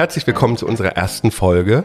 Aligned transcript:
Herzlich 0.00 0.26
willkommen 0.26 0.56
zu 0.56 0.66
unserer 0.66 0.96
ersten 0.96 1.30
Folge. 1.30 1.84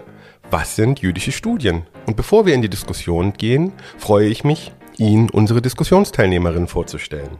Was 0.49 0.77
sind 0.77 1.01
jüdische 1.01 1.33
Studien? 1.33 1.83
Und 2.05 2.15
bevor 2.15 2.45
wir 2.45 2.53
in 2.53 2.61
die 2.61 2.69
Diskussion 2.69 3.33
gehen, 3.33 3.73
freue 3.97 4.29
ich 4.29 4.45
mich, 4.45 4.71
Ihnen 4.97 5.29
unsere 5.29 5.61
Diskussionsteilnehmerin 5.61 6.67
vorzustellen. 6.67 7.39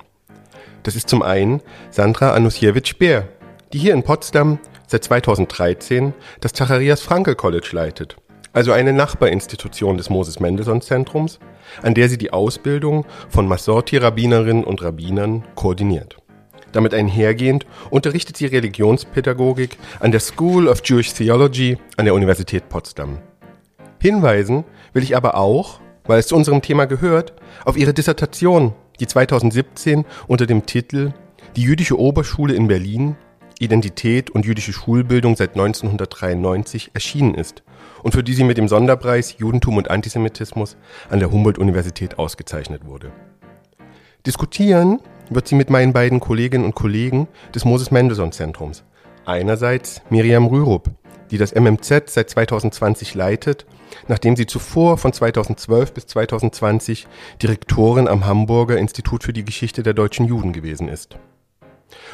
Das 0.84 0.98
ist 0.98 1.08
zum 1.08 1.22
einen 1.22 1.62
Sandra 1.91 2.34
Anusiewicz-Beer, 2.34 3.30
die 3.72 3.77
hier 3.77 3.94
in 3.94 4.04
Potsdam 4.04 4.59
seit 4.86 5.05
2013 5.05 6.13
das 6.41 6.52
Zacharias 6.52 6.99
Frankel 6.99 7.35
College 7.35 7.70
leitet, 7.71 8.18
also 8.52 8.73
eine 8.73 8.91
Nachbarinstitution 8.91 9.96
des 9.96 10.10
Moses 10.10 10.41
Mendelssohn 10.41 10.82
Zentrums, 10.82 11.40
an 11.84 11.94
der 11.94 12.10
sie 12.10 12.18
die 12.18 12.34
Ausbildung 12.34 13.05
von 13.30 13.48
Massorti-Rabbinerinnen 13.48 14.66
und 14.66 14.84
Rabbinern 14.84 15.46
koordiniert. 15.55 16.18
Damit 16.75 16.93
einhergehend 16.93 17.65
unterrichtet 17.89 18.35
sie 18.35 18.47
Religionspädagogik 18.47 19.77
an 20.02 20.11
der 20.11 20.20
School 20.20 20.67
of 20.67 20.81
Jewish 20.84 21.13
Theology 21.13 21.77
an 21.95 22.03
der 22.03 22.13
Universität 22.13 22.67
Potsdam. 22.67 23.20
Hinweisen 24.01 24.65
will 24.91 25.01
ich 25.01 25.15
aber 25.15 25.35
auch, 25.35 25.79
weil 26.03 26.20
es 26.20 26.27
zu 26.27 26.35
unserem 26.35 26.61
Thema 26.61 26.84
gehört, 26.84 27.31
auf 27.63 27.77
ihre 27.77 27.93
Dissertation, 27.93 28.73
die 28.99 29.07
2017 29.07 30.03
unter 30.27 30.48
dem 30.48 30.65
Titel 30.65 31.13
Die 31.55 31.61
jüdische 31.61 31.98
Oberschule 31.98 32.53
in 32.53 32.67
Berlin, 32.67 33.15
Identität 33.57 34.29
und 34.29 34.45
jüdische 34.45 34.73
Schulbildung 34.73 35.37
seit 35.37 35.51
1993 35.51 36.91
erschienen 36.93 37.35
ist 37.35 37.63
und 38.04 38.12
für 38.12 38.21
die 38.21 38.34
sie 38.34 38.43
mit 38.43 38.57
dem 38.57 38.67
Sonderpreis 38.67 39.37
Judentum 39.37 39.77
und 39.77 39.89
Antisemitismus 39.89 40.76
an 41.10 41.20
der 41.20 41.32
Humboldt-Universität 41.32 42.20
ausgezeichnet 42.20 42.85
wurde. 42.85 43.13
Diskutieren 44.26 44.99
wird 45.29 45.48
sie 45.48 45.55
mit 45.55 45.70
meinen 45.70 45.93
beiden 45.93 46.20
Kolleginnen 46.20 46.65
und 46.65 46.76
Kollegen 46.76 47.27
des 47.54 47.65
Moses 47.65 47.91
Mendelssohn 47.91 48.31
Zentrums. 48.31 48.84
Einerseits 49.26 50.01
Miriam 50.09 50.48
Rürup, 50.48 50.91
die 51.32 51.37
das 51.37 51.54
MMZ 51.55 52.09
seit 52.09 52.29
2020 52.29 53.15
leitet, 53.15 53.65
nachdem 54.07 54.35
sie 54.35 54.45
zuvor 54.45 54.98
von 54.98 55.13
2012 55.13 55.93
bis 55.93 56.07
2020 56.07 57.07
Direktorin 57.41 58.07
am 58.07 58.26
Hamburger 58.26 58.77
Institut 58.77 59.23
für 59.23 59.34
die 59.34 59.45
Geschichte 59.45 59.84
der 59.84 59.93
deutschen 59.93 60.26
Juden 60.26 60.54
gewesen 60.54 60.87
ist. 60.87 61.17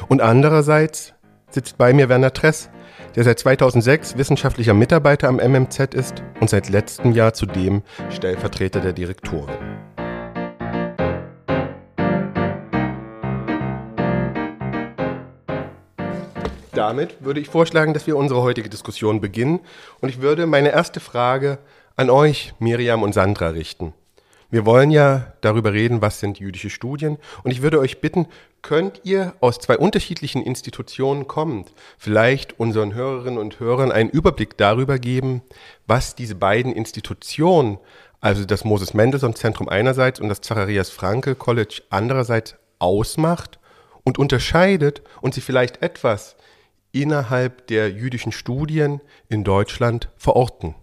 Und 0.08 0.20
andererseits 0.20 1.14
sitzt 1.50 1.78
bei 1.78 1.92
mir 1.92 2.08
Werner 2.08 2.32
Tress, 2.32 2.70
der 3.14 3.24
seit 3.24 3.38
2006 3.38 4.16
wissenschaftlicher 4.16 4.74
Mitarbeiter 4.74 5.28
am 5.28 5.36
MMZ 5.36 5.94
ist 5.94 6.22
und 6.40 6.48
seit 6.48 6.68
letztem 6.68 7.12
Jahr 7.12 7.34
zudem 7.34 7.82
Stellvertreter 8.10 8.80
der 8.80 8.92
Direktorin. 8.92 9.54
Damit 16.72 17.22
würde 17.22 17.40
ich 17.40 17.48
vorschlagen, 17.48 17.92
dass 17.92 18.06
wir 18.06 18.16
unsere 18.16 18.40
heutige 18.40 18.70
Diskussion 18.70 19.20
beginnen. 19.20 19.60
Und 20.00 20.08
ich 20.08 20.22
würde 20.22 20.46
meine 20.46 20.70
erste 20.70 21.00
Frage 21.00 21.58
an 21.96 22.08
euch, 22.08 22.54
Miriam 22.58 23.02
und 23.02 23.12
Sandra, 23.12 23.48
richten. 23.48 23.92
Wir 24.50 24.64
wollen 24.64 24.90
ja 24.90 25.32
darüber 25.42 25.72
reden, 25.72 26.00
was 26.00 26.20
sind 26.20 26.38
jüdische 26.38 26.70
Studien. 26.70 27.18
Und 27.42 27.50
ich 27.50 27.62
würde 27.62 27.78
euch 27.78 28.00
bitten, 28.00 28.26
könnt 28.62 29.00
ihr 29.04 29.34
aus 29.40 29.58
zwei 29.58 29.76
unterschiedlichen 29.76 30.42
Institutionen 30.42 31.26
kommend 31.26 31.72
vielleicht 31.98 32.58
unseren 32.58 32.94
Hörerinnen 32.94 33.38
und 33.38 33.60
Hörern 33.60 33.92
einen 33.92 34.10
Überblick 34.10 34.56
darüber 34.56 34.98
geben, 34.98 35.42
was 35.86 36.14
diese 36.14 36.34
beiden 36.36 36.72
Institutionen, 36.72 37.78
also 38.20 38.44
das 38.44 38.64
Moses 38.64 38.94
Mendelssohn 38.94 39.34
Zentrum 39.34 39.68
einerseits 39.68 40.20
und 40.20 40.28
das 40.28 40.40
Zacharias 40.40 40.90
Frankel 40.90 41.34
College 41.34 41.82
andererseits 41.90 42.56
ausmacht 42.78 43.58
und 44.04 44.18
unterscheidet 44.18 45.02
und 45.20 45.34
sie 45.34 45.40
vielleicht 45.40 45.82
etwas 45.82 46.36
innerhalb 46.92 47.66
der 47.66 47.90
jüdischen 47.90 48.32
Studien 48.32 49.00
in 49.28 49.44
Deutschland 49.44 50.08
verorten. 50.16 50.74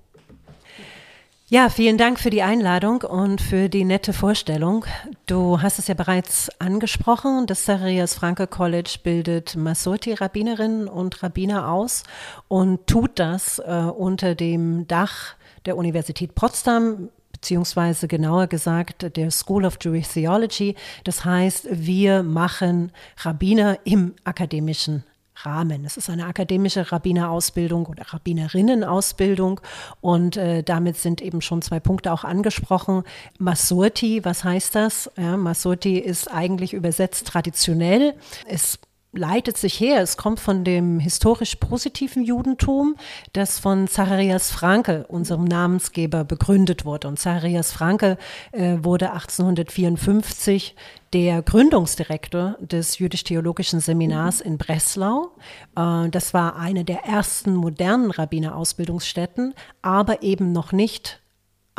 Ja, 1.51 1.69
vielen 1.69 1.97
Dank 1.97 2.19
für 2.19 2.29
die 2.29 2.43
Einladung 2.43 3.01
und 3.01 3.41
für 3.41 3.69
die 3.69 3.83
nette 3.83 4.13
Vorstellung. 4.13 4.85
Du 5.25 5.63
hast 5.63 5.79
es 5.79 5.87
ja 5.87 5.95
bereits 5.95 6.49
angesprochen. 6.59 7.47
Das 7.47 7.65
Zacharias 7.65 8.13
Franke 8.13 8.45
College 8.45 8.99
bildet 9.01 9.55
Masorti-Rabbinerinnen 9.55 10.87
und 10.87 11.23
Rabbiner 11.23 11.71
aus 11.71 12.03
und 12.47 12.85
tut 12.85 13.17
das 13.17 13.57
äh, 13.57 13.63
unter 13.63 14.35
dem 14.35 14.87
Dach 14.87 15.33
der 15.65 15.75
Universität 15.75 16.35
Potsdam 16.35 17.09
beziehungsweise 17.31 18.07
genauer 18.07 18.45
gesagt 18.45 19.15
der 19.15 19.31
School 19.31 19.65
of 19.65 19.77
Jewish 19.81 20.09
Theology. 20.09 20.75
Das 21.03 21.25
heißt, 21.25 21.67
wir 21.71 22.21
machen 22.21 22.91
Rabbiner 23.23 23.79
im 23.85 24.13
akademischen 24.23 25.03
Rahmen. 25.45 25.85
Es 25.85 25.97
ist 25.97 26.09
eine 26.09 26.25
akademische 26.25 26.91
Rabbinerausbildung 26.91 27.85
oder 27.85 28.03
Rabbinerinnenausbildung 28.07 29.61
und 30.01 30.37
äh, 30.37 30.63
damit 30.63 30.97
sind 30.97 31.21
eben 31.21 31.41
schon 31.41 31.61
zwei 31.61 31.79
Punkte 31.79 32.11
auch 32.11 32.23
angesprochen. 32.23 33.03
Masurti, 33.37 34.23
was 34.25 34.43
heißt 34.43 34.75
das? 34.75 35.11
Ja, 35.17 35.37
Masurti 35.37 35.97
ist 35.97 36.31
eigentlich 36.31 36.73
übersetzt 36.73 37.27
traditionell. 37.27 38.15
Es 38.47 38.79
leitet 39.11 39.57
sich 39.57 39.79
her. 39.79 40.01
Es 40.01 40.17
kommt 40.17 40.39
von 40.39 40.63
dem 40.63 40.99
historisch 40.99 41.55
positiven 41.55 42.23
Judentum, 42.23 42.95
das 43.33 43.59
von 43.59 43.87
Zacharias 43.87 44.51
Franke, 44.51 45.05
unserem 45.07 45.45
Namensgeber, 45.45 46.23
begründet 46.23 46.85
wurde. 46.85 47.07
Und 47.07 47.19
Zacharias 47.19 47.71
Franke 47.71 48.17
äh, 48.51 48.77
wurde 48.81 49.11
1854 49.11 50.75
der 51.13 51.41
Gründungsdirektor 51.41 52.57
des 52.59 52.99
jüdisch-theologischen 52.99 53.79
Seminars 53.79 54.41
in 54.41 54.57
Breslau. 54.57 55.31
Äh, 55.75 56.09
das 56.09 56.33
war 56.33 56.55
eine 56.55 56.85
der 56.85 57.05
ersten 57.05 57.55
modernen 57.55 58.11
Rabbinerausbildungsstätten, 58.11 59.53
aber 59.81 60.21
eben 60.23 60.51
noch 60.51 60.71
nicht 60.71 61.21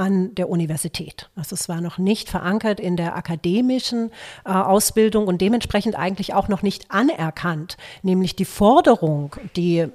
an 0.01 0.35
der 0.35 0.49
Universität. 0.49 1.29
Also 1.37 1.55
es 1.55 1.69
war 1.69 1.83
noch 1.83 1.99
nicht 1.99 2.31
verankert 2.31 2.81
in 2.81 2.97
der 2.97 3.17
akademischen 3.17 4.11
äh, 4.47 4.51
Ausbildung 4.51 5.27
und 5.27 5.43
dementsprechend 5.43 5.95
eigentlich 5.95 6.33
auch 6.33 6.49
noch 6.49 6.63
nicht 6.63 6.91
anerkannt, 6.91 7.77
nämlich 8.03 8.35
die 8.35 8.47
Forderung, 8.47 9.37
die 9.57 9.87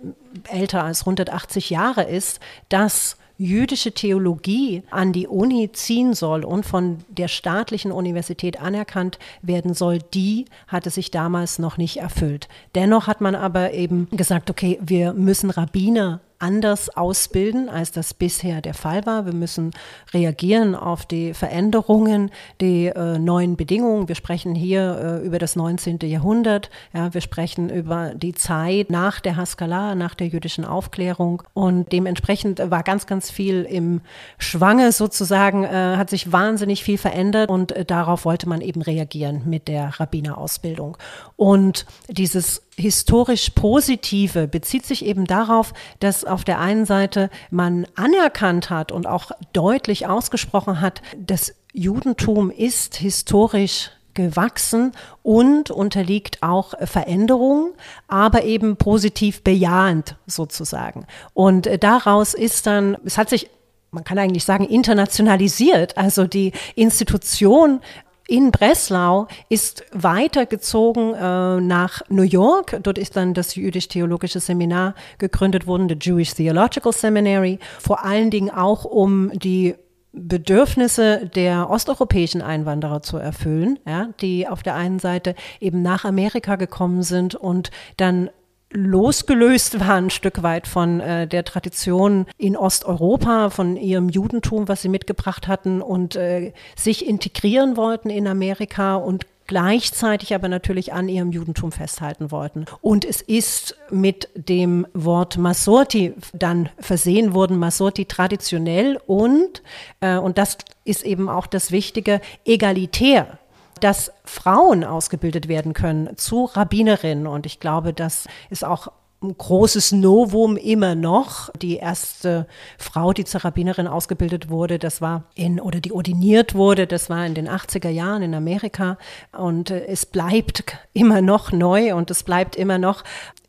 älter 0.47 0.83
als 0.83 1.01
180 1.01 1.71
Jahre 1.71 2.03
ist, 2.03 2.39
dass 2.69 3.17
jüdische 3.37 3.91
Theologie 3.91 4.83
an 4.91 5.11
die 5.11 5.27
Uni 5.27 5.71
ziehen 5.71 6.13
soll 6.13 6.43
und 6.45 6.65
von 6.65 6.99
der 7.09 7.27
staatlichen 7.27 7.91
Universität 7.91 8.59
anerkannt 8.61 9.19
werden 9.41 9.73
soll, 9.73 9.99
die 10.13 10.45
hatte 10.67 10.89
sich 10.89 11.11
damals 11.11 11.59
noch 11.59 11.77
nicht 11.77 11.97
erfüllt. 11.97 12.47
Dennoch 12.75 13.07
hat 13.07 13.21
man 13.21 13.35
aber 13.35 13.73
eben 13.73 14.07
gesagt, 14.11 14.49
okay, 14.49 14.79
wir 14.81 15.13
müssen 15.13 15.49
Rabbiner 15.49 16.21
anders 16.45 16.95
ausbilden, 16.95 17.69
als 17.69 17.91
das 17.91 18.13
bisher 18.13 18.61
der 18.61 18.75
Fall 18.75 19.03
war. 19.07 19.25
Wir 19.25 19.33
müssen 19.33 19.71
reagieren 20.13 20.75
auf 20.75 21.07
die 21.07 21.33
Veränderungen, 21.33 22.29
die 22.61 22.85
äh, 22.85 23.17
neuen 23.17 23.57
Bedingungen. 23.57 24.07
Wir 24.07 24.13
sprechen 24.13 24.53
hier 24.53 25.21
äh, 25.23 25.25
über 25.25 25.39
das 25.39 25.55
19. 25.55 25.97
Jahrhundert. 26.03 26.69
Ja, 26.93 27.11
wir 27.15 27.21
sprechen 27.21 27.71
über 27.71 28.13
die 28.13 28.33
Zeit 28.33 28.91
nach 28.91 29.19
der 29.19 29.37
Haskalah, 29.37 29.95
nach 29.95 30.13
der 30.13 30.27
jüdischen 30.27 30.65
Aufklärung. 30.65 31.41
Und 31.55 31.91
dementsprechend 31.91 32.59
war 32.69 32.83
ganz, 32.83 33.07
ganz 33.07 33.31
viel 33.31 33.63
im 33.63 34.01
Schwange 34.37 34.91
sozusagen, 34.91 35.63
äh, 35.63 35.95
hat 35.97 36.11
sich 36.11 36.31
wahnsinnig 36.31 36.83
viel 36.83 36.99
verändert 36.99 37.49
und 37.49 37.71
äh, 37.71 37.85
darauf 37.85 38.23
wollte 38.23 38.47
man 38.47 38.61
eben 38.61 38.83
reagieren 38.83 39.41
mit 39.45 39.67
der 39.67 39.99
Rabbinerausbildung. 39.99 40.95
Und 41.37 41.87
dieses 42.07 42.61
historisch 42.77 43.51
Positive 43.51 44.47
bezieht 44.47 44.85
sich 44.85 45.05
eben 45.05 45.25
darauf, 45.25 45.73
dass 45.99 46.25
auf 46.25 46.43
der 46.43 46.59
einen 46.59 46.85
Seite 46.85 47.29
man 47.49 47.87
anerkannt 47.95 48.69
hat 48.69 48.91
und 48.91 49.07
auch 49.07 49.31
deutlich 49.53 50.07
ausgesprochen 50.07 50.81
hat, 50.81 51.01
das 51.17 51.55
Judentum 51.73 52.51
ist 52.51 52.95
historisch 52.95 53.91
gewachsen 54.13 54.93
und 55.23 55.71
unterliegt 55.71 56.41
auch 56.41 56.73
Veränderungen, 56.85 57.73
aber 58.07 58.45
eben 58.45 58.77
positiv 58.77 59.43
bejahend 59.43 60.15
sozusagen. 60.25 61.05
Und 61.33 61.69
daraus 61.81 62.33
ist 62.33 62.65
dann, 62.65 62.97
es 63.03 63.17
hat 63.17 63.29
sich 63.29 63.49
man 63.95 64.03
kann 64.03 64.19
eigentlich 64.19 64.43
sagen, 64.43 64.65
internationalisiert. 64.65 65.97
Also 65.97 66.27
die 66.27 66.51
Institution 66.75 67.79
in 68.27 68.51
Breslau 68.51 69.27
ist 69.49 69.85
weitergezogen 69.91 71.13
äh, 71.13 71.61
nach 71.61 72.01
New 72.09 72.23
York. 72.23 72.79
Dort 72.81 72.97
ist 72.97 73.15
dann 73.15 73.33
das 73.33 73.55
jüdisch-theologische 73.55 74.39
Seminar 74.39 74.95
gegründet 75.17 75.67
worden, 75.67 75.89
the 75.89 75.97
Jewish 75.99 76.33
Theological 76.33 76.91
Seminary, 76.91 77.59
vor 77.79 78.03
allen 78.03 78.31
Dingen 78.31 78.49
auch 78.49 78.85
um 78.85 79.31
die 79.33 79.75
Bedürfnisse 80.11 81.29
der 81.35 81.69
osteuropäischen 81.69 82.41
Einwanderer 82.41 83.01
zu 83.01 83.17
erfüllen, 83.17 83.79
ja, 83.85 84.09
die 84.21 84.47
auf 84.47 84.63
der 84.63 84.75
einen 84.75 84.99
Seite 84.99 85.35
eben 85.59 85.81
nach 85.81 86.05
Amerika 86.05 86.55
gekommen 86.55 87.03
sind 87.03 87.35
und 87.35 87.69
dann 87.97 88.29
losgelöst 88.75 89.79
war 89.79 89.95
ein 89.95 90.09
Stück 90.09 90.43
weit 90.43 90.67
von 90.67 90.99
äh, 90.99 91.27
der 91.27 91.43
Tradition 91.43 92.25
in 92.37 92.57
Osteuropa, 92.57 93.49
von 93.49 93.77
ihrem 93.77 94.09
Judentum, 94.09 94.67
was 94.67 94.81
sie 94.81 94.89
mitgebracht 94.89 95.47
hatten 95.47 95.81
und 95.81 96.15
äh, 96.15 96.53
sich 96.75 97.07
integrieren 97.07 97.77
wollten 97.77 98.09
in 98.09 98.27
Amerika 98.27 98.95
und 98.95 99.25
gleichzeitig 99.47 100.33
aber 100.33 100.47
natürlich 100.47 100.93
an 100.93 101.07
ihrem 101.07 101.31
Judentum 101.31 101.71
festhalten 101.71 102.31
wollten. 102.31 102.65
Und 102.81 103.05
es 103.05 103.21
ist 103.21 103.77
mit 103.91 104.29
dem 104.35 104.87
Wort 104.93 105.37
Masorti 105.37 106.13
dann 106.33 106.69
versehen 106.79 107.33
worden, 107.33 107.57
Masorti 107.57 108.05
traditionell 108.05 108.99
und, 109.05 109.61
äh, 110.01 110.17
und 110.17 110.37
das 110.37 110.57
ist 110.83 111.03
eben 111.03 111.29
auch 111.29 111.47
das 111.47 111.71
Wichtige, 111.71 112.21
egalitär 112.43 113.39
dass 113.81 114.11
Frauen 114.23 114.83
ausgebildet 114.83 115.47
werden 115.47 115.73
können 115.73 116.17
zu 116.17 116.45
Rabbinerinnen. 116.45 117.27
Und 117.27 117.45
ich 117.45 117.59
glaube, 117.59 117.93
das 117.93 118.27
ist 118.49 118.63
auch 118.63 118.89
ein 119.25 119.37
großes 119.37 119.91
Novum 119.91 120.57
immer 120.57 120.95
noch. 120.95 121.49
Die 121.53 121.77
erste 121.77 122.47
Frau, 122.77 123.13
die 123.13 123.25
zur 123.25 123.43
Rabbinerin 123.43 123.87
ausgebildet 123.87 124.49
wurde, 124.49 124.79
das 124.79 125.01
war 125.01 125.23
in, 125.35 125.59
oder 125.59 125.79
die 125.79 125.91
ordiniert 125.91 126.53
wurde, 126.55 126.87
das 126.87 127.09
war 127.09 127.25
in 127.25 127.33
den 127.33 127.49
80er 127.49 127.89
Jahren 127.89 128.21
in 128.21 128.35
Amerika. 128.35 128.97
Und 129.31 129.71
äh, 129.71 129.85
es 129.85 130.05
bleibt 130.05 130.63
immer 130.93 131.21
noch 131.21 131.51
neu 131.51 131.95
und 131.95 132.11
es 132.11 132.23
bleibt 132.23 132.55
immer 132.55 132.77
noch 132.77 133.03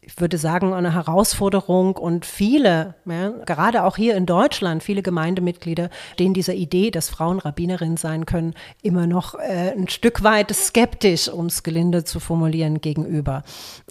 ich 0.06 0.20
würde 0.20 0.38
sagen, 0.38 0.72
eine 0.72 0.94
Herausforderung 0.94 1.96
und 1.96 2.24
viele, 2.24 2.94
ja, 3.06 3.30
gerade 3.44 3.82
auch 3.82 3.96
hier 3.96 4.14
in 4.14 4.24
Deutschland, 4.24 4.84
viele 4.84 5.02
Gemeindemitglieder 5.02 5.90
stehen 6.12 6.32
dieser 6.32 6.54
Idee, 6.54 6.92
dass 6.92 7.10
Frauen 7.10 7.40
Rabbinerinnen 7.40 7.96
sein 7.96 8.24
können, 8.24 8.54
immer 8.82 9.08
noch 9.08 9.34
äh, 9.34 9.72
ein 9.76 9.88
Stück 9.88 10.22
weit 10.22 10.54
skeptisch, 10.54 11.28
um 11.28 11.46
es 11.46 11.64
gelinde 11.64 12.04
zu 12.04 12.20
formulieren, 12.20 12.80
gegenüber. 12.80 13.42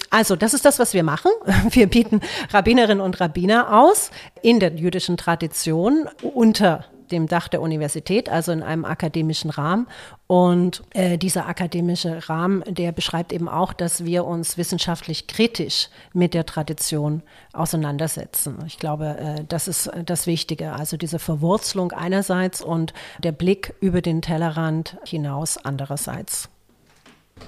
Also, 0.09 0.37
das 0.37 0.53
ist 0.53 0.63
das, 0.63 0.79
was 0.79 0.93
wir 0.93 1.03
machen. 1.03 1.31
Wir 1.69 1.87
bieten 1.87 2.21
Rabbinerinnen 2.51 3.01
und 3.01 3.19
Rabbiner 3.19 3.77
aus 3.77 4.09
in 4.41 4.61
der 4.61 4.73
jüdischen 4.73 5.17
Tradition 5.17 6.07
unter 6.21 6.85
dem 7.11 7.27
Dach 7.27 7.47
der 7.47 7.61
Universität, 7.61 8.29
also 8.29 8.51
in 8.51 8.63
einem 8.63 8.85
akademischen 8.85 9.49
Rahmen. 9.49 9.87
Und 10.27 10.83
äh, 10.91 11.17
dieser 11.17 11.47
akademische 11.47 12.29
Rahmen, 12.29 12.63
der 12.67 12.91
beschreibt 12.91 13.31
eben 13.31 13.47
auch, 13.47 13.73
dass 13.73 14.05
wir 14.05 14.25
uns 14.25 14.57
wissenschaftlich 14.57 15.27
kritisch 15.27 15.89
mit 16.13 16.33
der 16.33 16.45
Tradition 16.45 17.21
auseinandersetzen. 17.53 18.57
Ich 18.65 18.79
glaube, 18.79 19.17
äh, 19.17 19.43
das 19.47 19.67
ist 19.67 19.91
das 20.05 20.27
Wichtige. 20.27 20.73
Also 20.73 20.97
diese 20.97 21.19
Verwurzelung 21.19 21.91
einerseits 21.91 22.61
und 22.61 22.93
der 23.19 23.31
Blick 23.31 23.75
über 23.81 24.01
den 24.01 24.21
Tellerrand 24.21 24.97
hinaus 25.05 25.57
andererseits. 25.57 26.49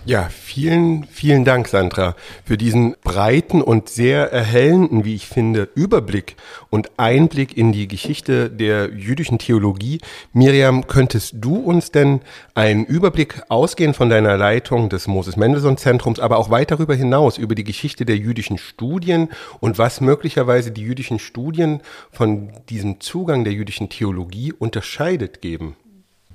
Ja, 0.08 0.30
vielen, 0.30 1.04
vielen 1.04 1.44
Dank, 1.44 1.68
Sandra, 1.68 2.16
für 2.46 2.58
diesen 2.58 2.96
breiten 3.04 3.62
und 3.62 3.90
sehr 3.90 4.32
erhellenden, 4.32 5.04
wie 5.04 5.16
ich 5.16 5.28
finde, 5.28 5.68
Überblick 5.76 6.38
und 6.70 6.92
Einblick 6.98 7.58
in 7.58 7.74
die 7.74 7.90
Geschichte 7.90 8.50
der 8.50 8.90
jüdischen 8.94 9.38
Theologie. 9.38 10.00
Miriam, 10.32 10.88
könntest 10.88 11.36
du 11.40 11.58
uns 11.58 11.92
denn 11.92 12.22
einen 12.56 12.86
Überblick 12.86 13.42
ausgehen 13.50 13.94
von 13.94 14.10
deiner 14.10 14.38
Leitung 14.38 14.88
des 14.88 15.08
Moses 15.08 15.36
Mendelssohn 15.36 15.76
Zentrums, 15.76 16.22
aber 16.22 16.38
auch 16.38 16.50
weit 16.50 16.72
darüber 16.72 16.96
hinaus 16.96 17.38
über 17.38 17.54
die 17.54 17.66
Geschichte 17.66 18.06
der 18.06 18.16
jüdischen 18.16 18.58
Studien 18.58 19.28
und 19.60 19.78
was 19.78 20.00
möglicherweise 20.00 20.72
die 20.72 20.84
jüdischen 20.84 21.20
Studien 21.20 21.82
von 22.12 22.54
diesem 22.70 23.02
Zugang 23.02 23.44
der 23.44 23.52
jüdischen 23.52 23.90
Theologie 23.90 24.54
unterscheidet 24.54 25.42
geben? 25.42 25.76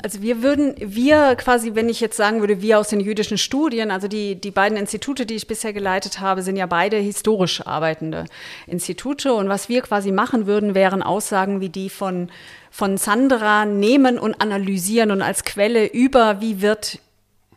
Also 0.03 0.21
wir 0.21 0.43
würden, 0.43 0.75
wir 0.79 1.37
quasi, 1.37 1.75
wenn 1.75 1.89
ich 1.89 2.01
jetzt 2.01 2.17
sagen 2.17 2.41
würde, 2.41 2.61
wir 2.61 2.81
aus 2.81 2.89
den 2.89 2.99
jüdischen 2.99 3.39
Studien, 3.39 3.93
also 3.93 4.09
die, 4.09 4.35
die 4.35 4.51
beiden 4.51 4.77
Institute, 4.77 5.27
die 5.27 5.35
ich 5.35 5.47
bisher 5.47 5.73
geleitet 5.73 6.19
habe, 6.19 6.43
sind 6.43 6.57
ja 6.57 6.67
beide 6.67 6.97
historisch 6.97 7.65
arbeitende 7.65 8.25
Institute. 8.67 9.33
Und 9.33 9.49
was 9.49 9.69
wir 9.69 9.81
quasi 9.83 10.11
machen 10.11 10.47
würden, 10.47 10.75
wären 10.75 11.03
Aussagen 11.03 11.61
wie 11.61 11.69
die 11.69 11.89
von, 11.89 12.31
von 12.71 12.97
Sandra 12.97 13.65
nehmen 13.65 14.19
und 14.19 14.41
analysieren 14.41 15.13
und 15.13 15.23
als 15.23 15.45
Quelle 15.45 15.87
über, 15.87 16.41
wie 16.41 16.61
wird 16.61 16.99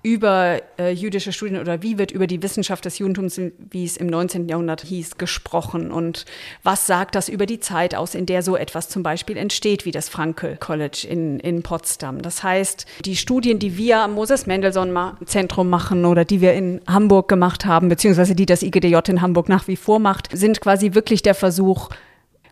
über 0.05 0.61
äh, 0.77 0.91
jüdische 0.91 1.33
Studien 1.33 1.59
oder 1.59 1.81
wie 1.81 1.97
wird 1.97 2.11
über 2.11 2.27
die 2.27 2.43
Wissenschaft 2.43 2.85
des 2.85 2.99
Judentums, 2.99 3.41
wie 3.71 3.85
es 3.85 3.97
im 3.97 4.05
19. 4.05 4.47
Jahrhundert 4.47 4.81
hieß, 4.81 5.17
gesprochen 5.17 5.89
und 5.89 6.25
was 6.61 6.85
sagt 6.85 7.15
das 7.15 7.27
über 7.27 7.47
die 7.47 7.59
Zeit 7.59 7.95
aus, 7.95 8.13
in 8.13 8.27
der 8.27 8.43
so 8.43 8.55
etwas 8.55 8.87
zum 8.87 9.01
Beispiel 9.01 9.35
entsteht, 9.35 9.83
wie 9.83 9.91
das 9.91 10.07
Franke 10.07 10.57
College 10.59 11.07
in, 11.09 11.39
in 11.39 11.63
Potsdam. 11.63 12.21
Das 12.21 12.43
heißt, 12.43 12.85
die 13.03 13.15
Studien, 13.15 13.57
die 13.57 13.77
wir 13.77 14.01
am 14.01 14.13
Moses 14.13 14.45
Mendelssohn 14.45 14.95
Zentrum 15.25 15.71
machen 15.71 16.05
oder 16.05 16.23
die 16.23 16.39
wir 16.39 16.53
in 16.53 16.81
Hamburg 16.87 17.27
gemacht 17.27 17.65
haben, 17.65 17.89
beziehungsweise 17.89 18.35
die 18.35 18.45
das 18.45 18.61
IGDJ 18.61 18.97
in 19.07 19.21
Hamburg 19.23 19.49
nach 19.49 19.67
wie 19.67 19.75
vor 19.75 19.97
macht, 19.97 20.29
sind 20.31 20.61
quasi 20.61 20.93
wirklich 20.93 21.23
der 21.23 21.33
Versuch, 21.33 21.89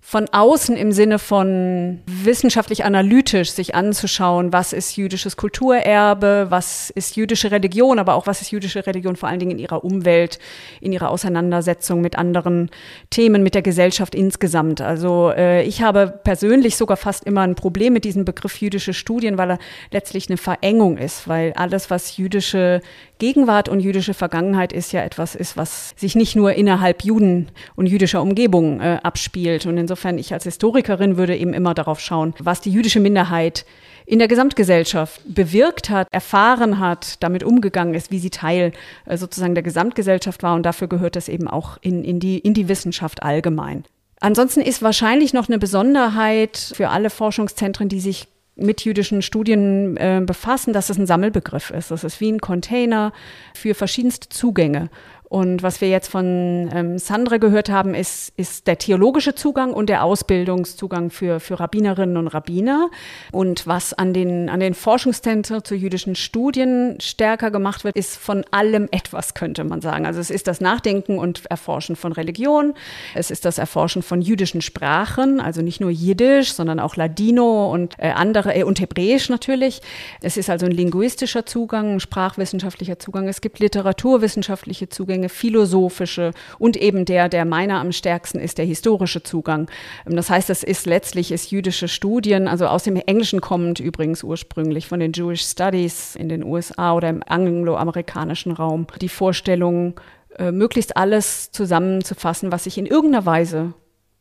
von 0.06 0.28
außen 0.30 0.76
im 0.76 0.92
Sinne 0.92 1.18
von 1.18 2.02
wissenschaftlich 2.06 2.84
analytisch 2.84 3.52
sich 3.52 3.74
anzuschauen, 3.74 4.52
was 4.52 4.74
ist 4.74 4.98
jüdisches 4.98 5.38
Kulturerbe, 5.38 6.48
was 6.50 6.90
ist 6.90 7.16
jüdische 7.16 7.52
Religion, 7.52 7.98
aber 8.00 8.16
auch 8.16 8.28
was 8.28 8.42
ist 8.42 8.52
jüdische 8.52 8.86
Religion 8.86 9.16
vor 9.16 9.30
allen 9.30 9.40
Dingen 9.40 9.54
in 9.54 9.60
ihrer 9.60 9.86
Umwelt, 9.86 10.40
in 10.82 10.92
ihrer 10.92 11.10
Auseinandersetzung 11.10 12.02
mit 12.02 12.18
anderen 12.18 12.70
Themen, 13.12 13.44
mit 13.44 13.56
der 13.56 13.62
Gesellschaft 13.62 14.14
insgesamt. 14.14 14.82
Also 14.82 15.32
äh, 15.32 15.64
ich 15.64 15.82
habe 15.82 16.20
persönlich 16.22 16.76
sogar 16.76 16.98
fast 16.98 17.24
immer 17.24 17.42
ein 17.42 17.56
Problem 17.56 17.94
mit 17.94 18.04
diesem 18.04 18.26
Begriff 18.26 18.60
jüdische 18.60 18.94
Studien, 18.94 19.38
weil 19.38 19.52
er 19.52 19.60
letztlich 19.92 20.28
eine 20.28 20.38
Verengung 20.38 20.98
ist, 20.98 21.30
weil 21.30 21.54
alles, 21.54 21.90
was 21.90 22.18
jüdische 22.18 22.82
Gegenwart 23.20 23.70
und 23.70 23.80
jüdische 23.80 24.14
Vergangenheit 24.14 24.74
ist 24.74 24.92
ja 24.92 25.02
etwas 25.02 25.36
ist, 25.36 25.56
was 25.56 25.94
sich 25.96 26.16
nicht 26.16 26.36
nur 26.36 26.54
innerhalb 26.54 27.04
Juden 27.04 27.48
und 27.76 27.86
jüdischer 27.86 28.22
Umgebung 28.22 28.82
äh, 28.82 29.00
abspielt. 29.04 29.66
Und 29.66 29.78
insofern 29.78 30.18
ich 30.18 30.34
als 30.34 30.44
Historikerin 30.44 31.18
würde 31.18 31.38
eben 31.38 31.54
immer 31.54 31.74
darauf 31.74 32.00
schauen, 32.00 32.34
was 32.40 32.62
die 32.62 32.72
jüdische 32.72 33.00
Minderheit 33.00 33.66
in 34.06 34.20
der 34.20 34.28
Gesamtgesellschaft 34.28 35.22
bewirkt 35.26 35.90
hat, 35.90 36.08
erfahren 36.12 36.80
hat, 36.80 37.24
damit 37.24 37.44
umgegangen 37.44 37.94
ist, 37.94 38.12
wie 38.12 38.20
sie 38.20 38.30
Teil 38.30 38.74
äh, 39.06 39.18
sozusagen 39.18 39.56
der 39.56 39.64
Gesamtgesellschaft 39.64 40.44
war. 40.44 40.56
Und 40.56 40.64
dafür 40.64 40.88
gehört 40.88 41.16
das 41.16 41.30
eben 41.30 41.48
auch 41.48 41.78
in, 41.82 42.04
in, 42.04 42.20
die, 42.20 42.40
in 42.40 42.54
die 42.54 42.68
Wissenschaft 42.68 43.24
allgemein. 43.24 43.86
Ansonsten 44.20 44.62
ist 44.62 44.82
wahrscheinlich 44.82 45.34
noch 45.34 45.50
eine 45.50 45.60
Besonderheit 45.60 46.58
für 46.58 46.90
alle 46.90 47.10
Forschungszentren, 47.10 47.90
die 47.90 48.00
sich 48.00 48.28
mit 48.56 48.86
jüdischen 48.86 49.22
Studien 49.22 49.98
äh, 49.98 50.22
befassen, 50.26 50.74
dass 50.74 50.90
es 50.90 50.98
ein 50.98 51.08
Sammelbegriff 51.08 51.72
ist. 51.72 51.92
Das 51.92 52.04
ist 52.04 52.22
wie 52.22 52.32
ein 52.32 52.40
Container 52.40 53.12
für 53.56 53.74
verschiedenste 53.74 54.30
Zugänge. 54.30 54.90
Und 55.34 55.64
was 55.64 55.82
wir 55.82 55.90
jetzt 55.90 56.10
von 56.10 56.70
ähm, 56.72 57.00
Sandra 57.00 57.38
gehört 57.38 57.68
haben, 57.68 57.96
ist, 57.96 58.34
ist 58.38 58.68
der 58.68 58.78
theologische 58.78 59.34
Zugang 59.34 59.74
und 59.74 59.90
der 59.90 60.04
Ausbildungszugang 60.04 61.10
für, 61.10 61.40
für 61.40 61.60
Rabbinerinnen 61.60 62.18
und 62.18 62.28
Rabbiner. 62.28 62.92
Und 63.32 63.66
was 63.66 63.96
an 63.96 64.14
den, 64.14 64.48
an 64.48 64.60
den 64.60 64.76
Forschungszentren 64.76 65.64
zu 65.64 65.74
jüdischen 65.74 66.14
Studien 66.14 66.98
stärker 67.02 67.50
gemacht 67.50 67.84
wird, 67.84 67.96
ist 67.96 68.16
von 68.16 68.46
allem 68.52 68.88
etwas, 68.92 69.34
könnte 69.34 69.64
man 69.64 69.82
sagen. 69.82 70.06
Also 70.06 70.20
es 70.20 70.30
ist 70.30 70.46
das 70.46 70.62
Nachdenken 70.62 71.18
und 71.18 71.48
Erforschen 71.48 71.96
von 71.96 72.12
Religion. 72.12 72.76
Es 73.16 73.32
ist 73.32 73.44
das 73.44 73.58
Erforschen 73.58 74.04
von 74.04 74.22
jüdischen 74.22 74.62
Sprachen, 74.62 75.42
also 75.42 75.64
nicht 75.64 75.82
nur 75.82 75.90
Jiddisch, 75.90 76.54
sondern 76.54 76.80
auch 76.80 76.96
Ladino 76.96 77.74
und 77.74 77.96
äh, 77.98 78.12
andere, 78.12 78.54
äh, 78.54 78.62
und 78.62 78.80
Hebräisch 78.80 79.30
natürlich. 79.30 79.82
Es 80.22 80.38
ist 80.38 80.52
also 80.52 80.68
ein 80.68 80.74
linguistischer 80.74 81.44
Zugang, 81.48 81.96
ein 81.96 82.00
sprachwissenschaftlicher 82.00 83.00
Zugang. 83.00 83.28
Es 83.28 83.42
gibt 83.42 83.58
literaturwissenschaftliche 83.58 84.90
Zugänge 84.90 85.23
Zugänge, 85.24 85.30
philosophische 85.30 86.32
und 86.60 86.78
eben 86.78 87.06
der, 87.06 87.30
der 87.30 87.46
meiner 87.46 87.80
am 87.80 87.92
stärksten 87.92 88.40
ist, 88.40 88.58
der 88.58 88.66
historische 88.66 89.24
Zugang. 89.24 89.70
Ähm, 90.06 90.16
das 90.16 90.30
heißt, 90.30 90.50
es 90.50 90.64
ist 90.64 90.86
letztlich 90.86 91.32
ist 91.32 91.52
jüdische 91.52 91.88
Studien, 91.88 92.48
also 92.48 92.68
aus 92.68 92.84
dem 92.84 92.96
Englischen 92.96 93.42
kommend 93.42 93.80
übrigens 93.80 94.24
ursprünglich 94.24 94.88
von 94.88 95.00
den 95.00 95.14
Jewish 95.14 95.44
Studies 95.44 96.16
in 96.16 96.30
den 96.30 96.44
USA 96.44 96.94
oder 96.94 97.10
im 97.10 97.24
angloamerikanischen 97.26 98.52
Raum, 98.52 98.88
die 99.02 99.10
Vorstellung, 99.10 100.00
äh, 100.38 100.52
möglichst 100.52 100.98
alles 100.98 101.52
zusammenzufassen, 101.52 102.52
was 102.52 102.64
sich 102.64 102.78
in 102.78 102.86
irgendeiner 102.86 103.26
Weise 103.26 103.74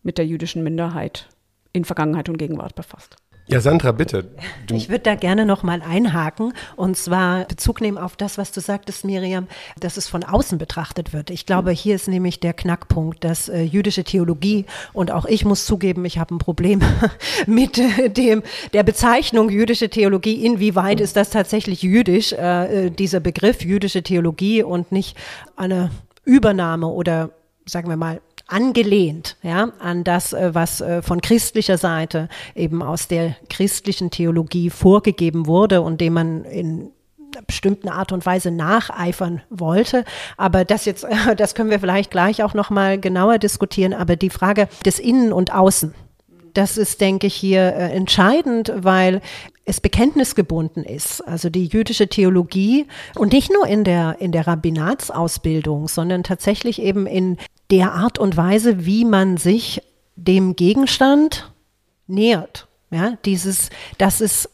mit 0.02 0.18
der 0.18 0.26
jüdischen 0.26 0.62
Minderheit 0.62 1.28
in 1.73 1.85
Vergangenheit 1.85 2.28
und 2.28 2.37
Gegenwart 2.37 2.75
befasst. 2.75 3.16
Ja, 3.49 3.61
Sandra, 3.61 3.91
bitte. 3.91 4.31
Du 4.67 4.75
ich 4.75 4.89
würde 4.89 5.03
da 5.03 5.15
gerne 5.17 5.45
noch 5.45 5.63
mal 5.65 5.83
einhaken 5.83 6.53
und 6.77 6.97
zwar 6.97 7.45
Bezug 7.45 7.81
nehmen 7.81 7.99
auf 7.99 8.17
das, 8.17 8.39
was 8.39 8.53
du 8.53 8.61
sagtest, 8.61 9.05
Miriam, 9.05 9.49
dass 9.81 9.97
es 9.97 10.07
von 10.09 10.23
außen 10.23 10.59
betrachtet 10.59 11.13
wird. 11.13 11.29
Ich 11.31 11.45
glaube, 11.45 11.73
hier 11.73 11.97
ist 11.97 12.09
nämlich 12.09 12.39
der 12.39 12.55
Knackpunkt, 12.55 13.25
dass 13.25 13.49
äh, 13.49 13.63
jüdische 13.63 14.05
Theologie 14.05 14.67
und 14.93 15.11
auch 15.11 15.25
ich 15.25 15.45
muss 15.45 15.67
zugeben, 15.67 16.05
ich 16.05 16.19
habe 16.19 16.35
ein 16.35 16.39
Problem 16.39 16.81
mit 17.47 17.79
äh, 17.79 18.09
dem 18.09 18.43
der 18.73 18.85
Bezeichnung 18.85 19.51
jüdische 19.51 19.91
Theologie. 19.91 20.47
Inwieweit 20.47 21.01
ist 21.01 21.17
das 21.17 21.31
tatsächlich 21.31 21.83
jüdisch, 21.83 22.33
äh, 22.33 22.87
äh 22.87 22.91
dieser 22.91 23.21
Begriff 23.21 23.63
jüdische 23.63 24.05
Theologie 24.05 24.63
und 24.63 24.93
nicht 24.93 25.17
eine 25.57 25.91
Übernahme 26.25 26.87
oder 26.87 27.31
sagen 27.67 27.89
wir 27.89 27.97
mal 27.97 28.21
angelehnt 28.47 29.37
ja, 29.43 29.73
an 29.79 30.05
das, 30.05 30.33
äh, 30.33 30.55
was 30.55 30.81
äh, 30.81 31.03
von 31.03 31.21
christlicher 31.21 31.79
Seite 31.79 32.29
eben 32.55 32.83
aus 32.83 33.09
der 33.09 33.37
christlichen 33.49 34.11
Theologie 34.11 34.71
vorgegeben 34.71 35.47
wurde 35.47 35.83
und 35.83 36.01
dem 36.01 36.15
man 36.15 36.45
in 36.45 36.91
bestimmten 37.47 37.89
Art 37.89 38.13
und 38.13 38.27
Weise 38.27 38.51
nacheifern 38.51 39.43
wollte. 39.51 40.05
Aber 40.37 40.65
das 40.65 40.85
jetzt, 40.85 41.07
das 41.37 41.55
können 41.55 41.71
wir 41.71 41.81
vielleicht 41.81 42.11
gleich 42.11 42.43
auch 42.43 42.55
noch 42.55 42.71
mal 42.71 42.99
genauer 43.01 43.39
diskutieren. 43.39 43.95
Aber 43.95 44.17
die 44.17 44.31
Frage 44.31 44.69
des 44.85 44.99
Innen 44.99 45.33
und 45.33 45.53
Außen, 45.53 45.95
das 46.55 46.77
ist, 46.77 47.01
denke 47.01 47.27
ich, 47.27 47.35
hier 47.35 47.61
äh, 47.63 47.93
entscheidend, 47.93 48.73
weil 48.77 49.23
es 49.65 49.81
bekenntnisgebunden 49.81 50.85
ist, 50.85 51.21
also 51.27 51.49
die 51.49 51.67
jüdische 51.67 52.09
Theologie 52.09 52.87
und 53.17 53.33
nicht 53.33 53.53
nur 53.53 53.67
in 53.67 53.85
der, 53.85 54.17
in 54.19 54.33
der 54.33 54.47
Rabbinatsausbildung, 54.47 55.87
sondern 55.87 56.25
tatsächlich 56.25 56.83
eben 56.83 57.07
in 57.07 57.39
der 57.73 57.93
Art 57.93 58.19
und 58.19 58.37
Weise, 58.37 58.85
wie 58.85 59.05
man 59.05 59.38
sich 59.38 59.83
dem 60.14 60.55
Gegenstand 60.55 61.50
nähert. 62.07 62.69
Ja, 62.91 63.17
dieses, 63.25 63.71
dass 63.97 64.21
es 64.21 64.50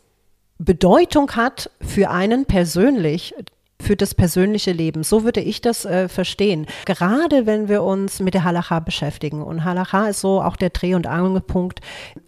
Bedeutung 0.58 1.32
hat 1.32 1.70
für 1.80 2.10
einen 2.10 2.46
persönlich, 2.46 3.34
für 3.80 3.96
das 3.96 4.14
persönliche 4.14 4.72
Leben. 4.72 5.04
So 5.04 5.24
würde 5.24 5.40
ich 5.40 5.60
das 5.60 5.84
äh, 5.84 6.08
verstehen. 6.08 6.66
Gerade 6.84 7.46
wenn 7.46 7.68
wir 7.68 7.82
uns 7.82 8.20
mit 8.20 8.34
der 8.34 8.44
Halacha 8.44 8.80
beschäftigen. 8.80 9.42
Und 9.42 9.64
Halacha 9.64 10.08
ist 10.08 10.20
so 10.20 10.42
auch 10.42 10.56
der 10.56 10.70
Dreh- 10.70 10.94
und 10.94 11.06
Angelpunkt 11.06 11.80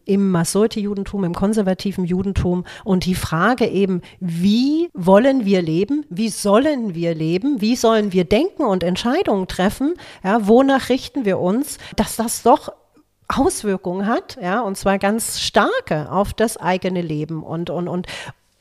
im 0.05 0.31
Masorti-Judentum, 0.31 1.25
im 1.25 1.35
konservativen 1.35 2.05
Judentum. 2.05 2.65
Und 2.85 3.05
die 3.05 3.15
Frage 3.15 3.67
eben, 3.67 4.01
wie 4.21 4.89
wollen 4.95 5.45
wir 5.45 5.63
leben? 5.63 6.07
Wie 6.09 6.29
sollen 6.29 6.95
wir 6.95 7.15
leben? 7.15 7.61
Wie 7.61 7.77
sollen 7.77 8.13
wir 8.13 8.25
denken 8.25 8.65
und 8.65 8.85
Entscheidungen 8.85 9.49
treffen? 9.49 9.95
Ja, 10.23 10.47
wonach 10.47 10.89
richten 10.89 11.25
wir 11.25 11.41
uns? 11.41 11.79
Dass 11.97 12.17
das 12.17 12.43
doch 12.43 12.73
Auswirkungen 13.29 14.07
hat, 14.07 14.39
ja, 14.43 14.61
und 14.61 14.77
zwar 14.77 14.99
ganz 14.99 15.41
starke 15.41 16.11
auf 16.11 16.35
das 16.35 16.57
eigene 16.57 17.01
Leben 17.01 17.43
und, 17.43 17.71
und, 17.71 17.87
und 17.87 18.07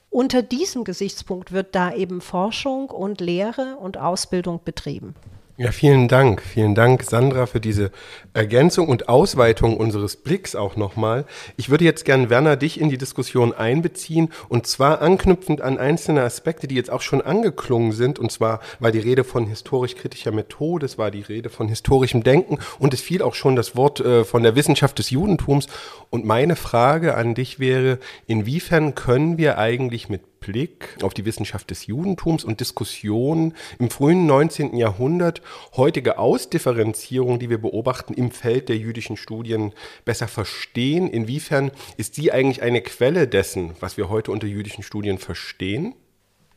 unter 0.09 0.41
diesem 0.41 0.83
Gesichtspunkt 0.83 1.51
wird 1.51 1.75
da 1.75 1.93
eben 1.93 2.21
Forschung 2.21 2.89
und 2.89 3.21
Lehre 3.21 3.77
und 3.77 3.97
Ausbildung 3.97 4.61
betrieben. 4.63 5.15
Ja, 5.61 5.73
vielen 5.73 6.07
Dank. 6.07 6.41
Vielen 6.41 6.73
Dank, 6.73 7.03
Sandra, 7.03 7.45
für 7.45 7.59
diese 7.59 7.91
Ergänzung 8.31 8.87
und 8.87 9.09
Ausweitung 9.09 9.75
unseres 9.75 10.15
Blicks 10.15 10.55
auch 10.55 10.77
nochmal. 10.77 11.25
Ich 11.57 11.69
würde 11.69 11.83
jetzt 11.83 12.05
gern, 12.05 12.29
Werner, 12.29 12.55
dich 12.55 12.79
in 12.79 12.87
die 12.87 12.97
Diskussion 12.97 13.51
einbeziehen 13.51 14.29
und 14.47 14.67
zwar 14.67 15.01
anknüpfend 15.01 15.59
an 15.59 15.77
einzelne 15.77 16.21
Aspekte, 16.23 16.69
die 16.69 16.75
jetzt 16.75 16.89
auch 16.89 17.01
schon 17.01 17.21
angeklungen 17.21 17.91
sind. 17.91 18.19
Und 18.19 18.31
zwar 18.31 18.61
war 18.79 18.93
die 18.93 18.99
Rede 18.99 19.25
von 19.25 19.47
historisch-kritischer 19.47 20.31
Methode, 20.31 20.85
es 20.85 20.97
war 20.97 21.11
die 21.11 21.23
Rede 21.23 21.49
von 21.49 21.67
historischem 21.67 22.23
Denken 22.23 22.59
und 22.79 22.93
es 22.93 23.01
fiel 23.01 23.21
auch 23.21 23.35
schon 23.35 23.57
das 23.57 23.75
Wort 23.75 23.99
äh, 23.99 24.23
von 24.23 24.43
der 24.43 24.55
Wissenschaft 24.55 24.97
des 24.97 25.09
Judentums. 25.09 25.67
Und 26.09 26.23
meine 26.23 26.55
Frage 26.55 27.15
an 27.15 27.35
dich 27.35 27.59
wäre, 27.59 27.99
inwiefern 28.27 28.95
können 28.95 29.37
wir 29.37 29.57
eigentlich 29.57 30.07
mit 30.07 30.38
Blick 30.39 30.97
auf 31.01 31.13
die 31.13 31.25
Wissenschaft 31.25 31.69
des 31.69 31.87
Judentums 31.87 32.43
und 32.43 32.59
Diskussionen 32.59 33.53
im 33.79 33.89
frühen 33.89 34.25
19. 34.25 34.75
Jahrhundert 34.75 35.41
heutige 35.75 36.17
Ausdifferenzierung, 36.17 37.39
die 37.39 37.49
wir 37.49 37.59
beobachten 37.59 38.13
im 38.13 38.31
Feld 38.31 38.69
der 38.69 38.77
jüdischen 38.77 39.17
Studien, 39.17 39.73
besser 40.05 40.27
verstehen? 40.27 41.09
Inwiefern 41.09 41.71
ist 41.97 42.15
sie 42.15 42.31
eigentlich 42.31 42.61
eine 42.61 42.81
Quelle 42.81 43.27
dessen, 43.27 43.73
was 43.79 43.97
wir 43.97 44.09
heute 44.09 44.31
unter 44.31 44.47
jüdischen 44.47 44.83
Studien 44.83 45.17
verstehen? 45.17 45.95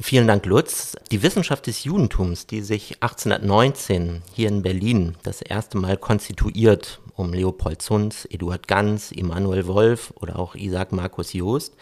Vielen 0.00 0.26
Dank, 0.26 0.46
Lutz. 0.46 0.96
Die 1.12 1.22
Wissenschaft 1.22 1.68
des 1.68 1.84
Judentums, 1.84 2.48
die 2.48 2.60
sich 2.62 3.02
1819 3.02 4.22
hier 4.32 4.48
in 4.48 4.62
Berlin 4.62 5.16
das 5.22 5.42
erste 5.42 5.78
Mal 5.78 5.96
konstituiert, 5.96 7.00
um 7.14 7.32
Leopold 7.32 7.80
Zunz, 7.82 8.26
Eduard 8.28 8.66
Ganz, 8.66 9.12
Emanuel 9.12 9.66
Wolf 9.68 10.12
oder 10.16 10.40
auch 10.40 10.56
Isaac 10.56 10.90
Markus 10.90 11.32
Joost, 11.34 11.76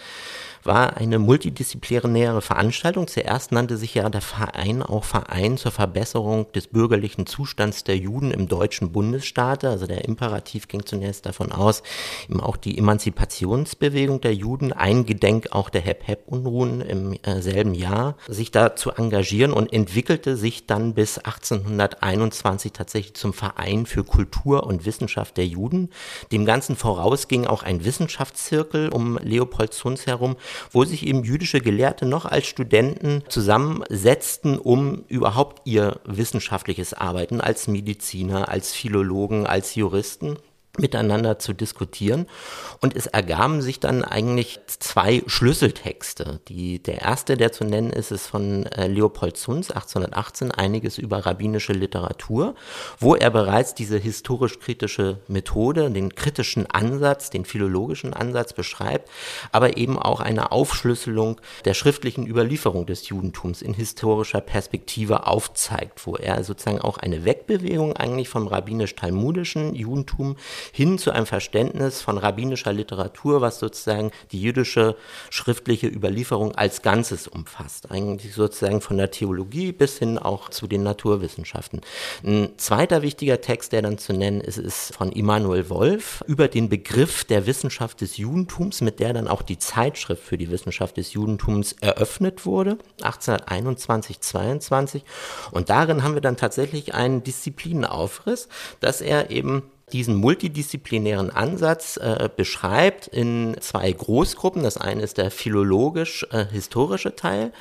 war 0.63 0.97
eine 0.97 1.19
multidisziplinäre 1.19 2.43
Veranstaltung. 2.43 3.07
Zuerst 3.09 3.53
nannte 3.53 3.77
sich 3.77 3.95
ja 3.95 4.09
der 4.09 4.21
Verein 4.21 4.83
auch 4.83 5.05
Verein 5.05 5.57
zur 5.57 5.73
Verbesserung 5.73 6.51
des 6.53 6.69
bürgerlichen 6.69 7.27
Zustands 7.27 7.85
der 7.85 7.97
Juden 7.97 8.31
im 8.31 8.49
deutschen 8.49 8.93
Bundesstaat. 8.93 9.65
Also 9.65 9.87
der 9.87 10.05
Imperativ 10.05 10.69
ging 10.69 10.85
zunächst 10.85 11.27
davon 11.27 11.53
aus, 11.53 11.83
eben 12.29 12.41
auch 12.41 12.57
die 12.57 12.79
Emanzipationsbewegung 12.79 14.21
der 14.21 14.35
Juden, 14.35 14.73
eingedenk 14.73 15.49
auch 15.53 15.71
der 15.71 15.83
Hep-Hep-Unruhen 15.83 16.81
im 16.81 17.19
äh, 17.23 17.41
selben 17.41 17.75
Jahr, 17.75 18.17
sich 18.29 18.51
da 18.51 18.77
zu 18.77 18.91
engagieren 18.91 19.53
und 19.53 19.73
entwickelte 19.73 20.37
sich 20.37 20.67
dann 20.67 20.95
bis 20.95 21.19
1821 21.19 22.73
tatsächlich 22.73 23.15
zum 23.15 23.33
Verein 23.33 23.87
für 23.87 24.05
Kultur 24.05 24.65
und 24.65 24.85
Wissenschaft 24.85 25.37
der 25.37 25.47
Juden. 25.47 25.91
Dem 26.33 26.45
Ganzen 26.45 26.77
voraus 26.77 27.29
ging 27.29 27.47
auch 27.47 27.63
ein 27.63 27.85
Wissenschaftszirkel 27.85 28.89
um 28.89 29.19
Leopold 29.19 29.73
Zunz 29.73 30.07
herum, 30.07 30.37
wo 30.71 30.85
sich 30.85 31.07
eben 31.07 31.25
jüdische 31.25 31.61
Gelehrte 31.61 32.07
noch 32.07 32.25
als 32.25 32.47
Studenten 32.47 33.23
zusammensetzten, 33.29 34.59
um 34.59 35.05
überhaupt 35.09 35.63
ihr 35.67 36.01
wissenschaftliches 36.05 36.95
Arbeiten 36.95 37.41
als 37.41 37.69
Mediziner, 37.69 38.49
als 38.49 38.73
Philologen, 38.73 39.47
als 39.47 39.75
Juristen 39.75 40.37
miteinander 40.81 41.39
zu 41.39 41.53
diskutieren. 41.53 42.27
Und 42.81 42.97
es 42.97 43.07
ergaben 43.07 43.63
sich 43.63 43.81
dann 43.81 44.05
eigentlich 44.05 44.61
zwei 44.67 45.23
Schlüsseltexte. 45.27 46.41
Die, 46.49 46.83
der 46.83 47.03
erste, 47.03 47.37
der 47.37 47.53
zu 47.53 47.65
nennen 47.65 47.91
ist, 47.91 48.11
ist 48.11 48.27
von 48.27 48.67
äh, 48.67 48.87
Leopold 48.87 49.37
Zunz, 49.37 49.71
1818, 49.71 50.51
einiges 50.51 50.99
über 50.99 51.27
rabbinische 51.27 51.73
Literatur, 51.73 52.55
wo 52.99 53.15
er 53.15 53.31
bereits 53.31 53.75
diese 53.75 53.99
historisch-kritische 53.99 55.21
Methode, 55.29 55.91
den 55.91 56.15
kritischen 56.15 56.67
Ansatz, 56.67 57.31
den 57.31 57.45
philologischen 57.45 58.15
Ansatz 58.15 58.53
beschreibt, 58.53 59.09
aber 59.53 59.77
eben 59.77 59.99
auch 59.99 60.21
eine 60.21 60.53
Aufschlüsselung 60.53 61.41
der 61.65 61.75
schriftlichen 61.75 62.27
Überlieferung 62.27 62.87
des 62.87 63.09
Judentums 63.09 63.63
in 63.63 63.75
historischer 63.75 64.41
Perspektive 64.41 65.27
aufzeigt, 65.27 66.07
wo 66.07 66.17
er 66.17 66.45
sozusagen 66.45 66.81
auch 66.81 66.99
eine 66.99 67.25
Wegbewegung 67.25 67.97
eigentlich 67.97 68.29
vom 68.29 68.47
rabbinisch-talmudischen 68.47 69.75
Judentum 69.75 70.37
hin 70.73 70.99
zu 70.99 71.11
einem 71.11 71.27
Verständnis 71.27 72.03
von 72.03 72.19
rabbinischer 72.19 72.73
Literatur, 72.73 73.41
was 73.41 73.59
sozusagen 73.59 74.11
die 74.33 74.41
jüdische 74.41 74.97
schriftliche 75.31 75.89
Überlieferung 75.89 76.55
als 76.55 76.83
Ganzes 76.83 77.29
umfasst. 77.29 77.91
Eigentlich 77.91 78.35
sozusagen 78.35 78.81
von 78.81 78.97
der 78.97 79.11
Theologie 79.11 79.73
bis 79.73 79.99
hin 79.99 80.19
auch 80.19 80.49
zu 80.51 80.67
den 80.67 80.83
Naturwissenschaften. 80.83 81.81
Ein 82.25 82.51
zweiter 82.57 83.03
wichtiger 83.03 83.41
Text, 83.41 83.73
der 83.73 83.83
dann 83.83 83.99
zu 83.99 84.13
nennen 84.13 84.41
ist, 84.41 84.59
ist 84.59 84.95
von 84.95 85.13
Immanuel 85.13 85.69
Wolf 85.71 86.23
über 86.27 86.49
den 86.49 86.69
Begriff 86.69 87.25
der 87.25 87.47
Wissenschaft 87.47 88.01
des 88.01 88.17
Judentums, 88.17 88.81
mit 88.81 89.01
der 89.01 89.13
dann 89.13 89.29
auch 89.29 89.43
die 89.43 89.59
Zeitschrift 89.59 90.23
für 90.23 90.39
die 90.39 90.51
Wissenschaft 90.51 90.97
des 90.97 91.13
Judentums 91.13 91.73
eröffnet 91.81 92.47
wurde, 92.47 92.79
1821, 93.03 94.21
22. 94.21 95.05
Und 95.51 95.71
darin 95.71 96.03
haben 96.03 96.15
wir 96.15 96.21
dann 96.21 96.37
tatsächlich 96.37 96.95
einen 96.95 97.23
Disziplinaufriss, 97.23 98.49
dass 98.81 99.01
er 99.01 99.31
eben 99.31 99.63
diesen 99.93 100.15
multidisziplinären 100.15 101.31
Ansatz 101.31 101.97
äh, 101.97 102.29
beschreibt 102.35 103.07
in 103.07 103.57
zwei 103.61 103.91
Großgruppen. 103.93 104.63
Das 104.63 104.77
eine 104.77 105.03
ist 105.03 105.19
der 105.19 105.31
philologisch-historische 105.31 107.11
äh, 107.11 107.13
Teil 107.13 107.53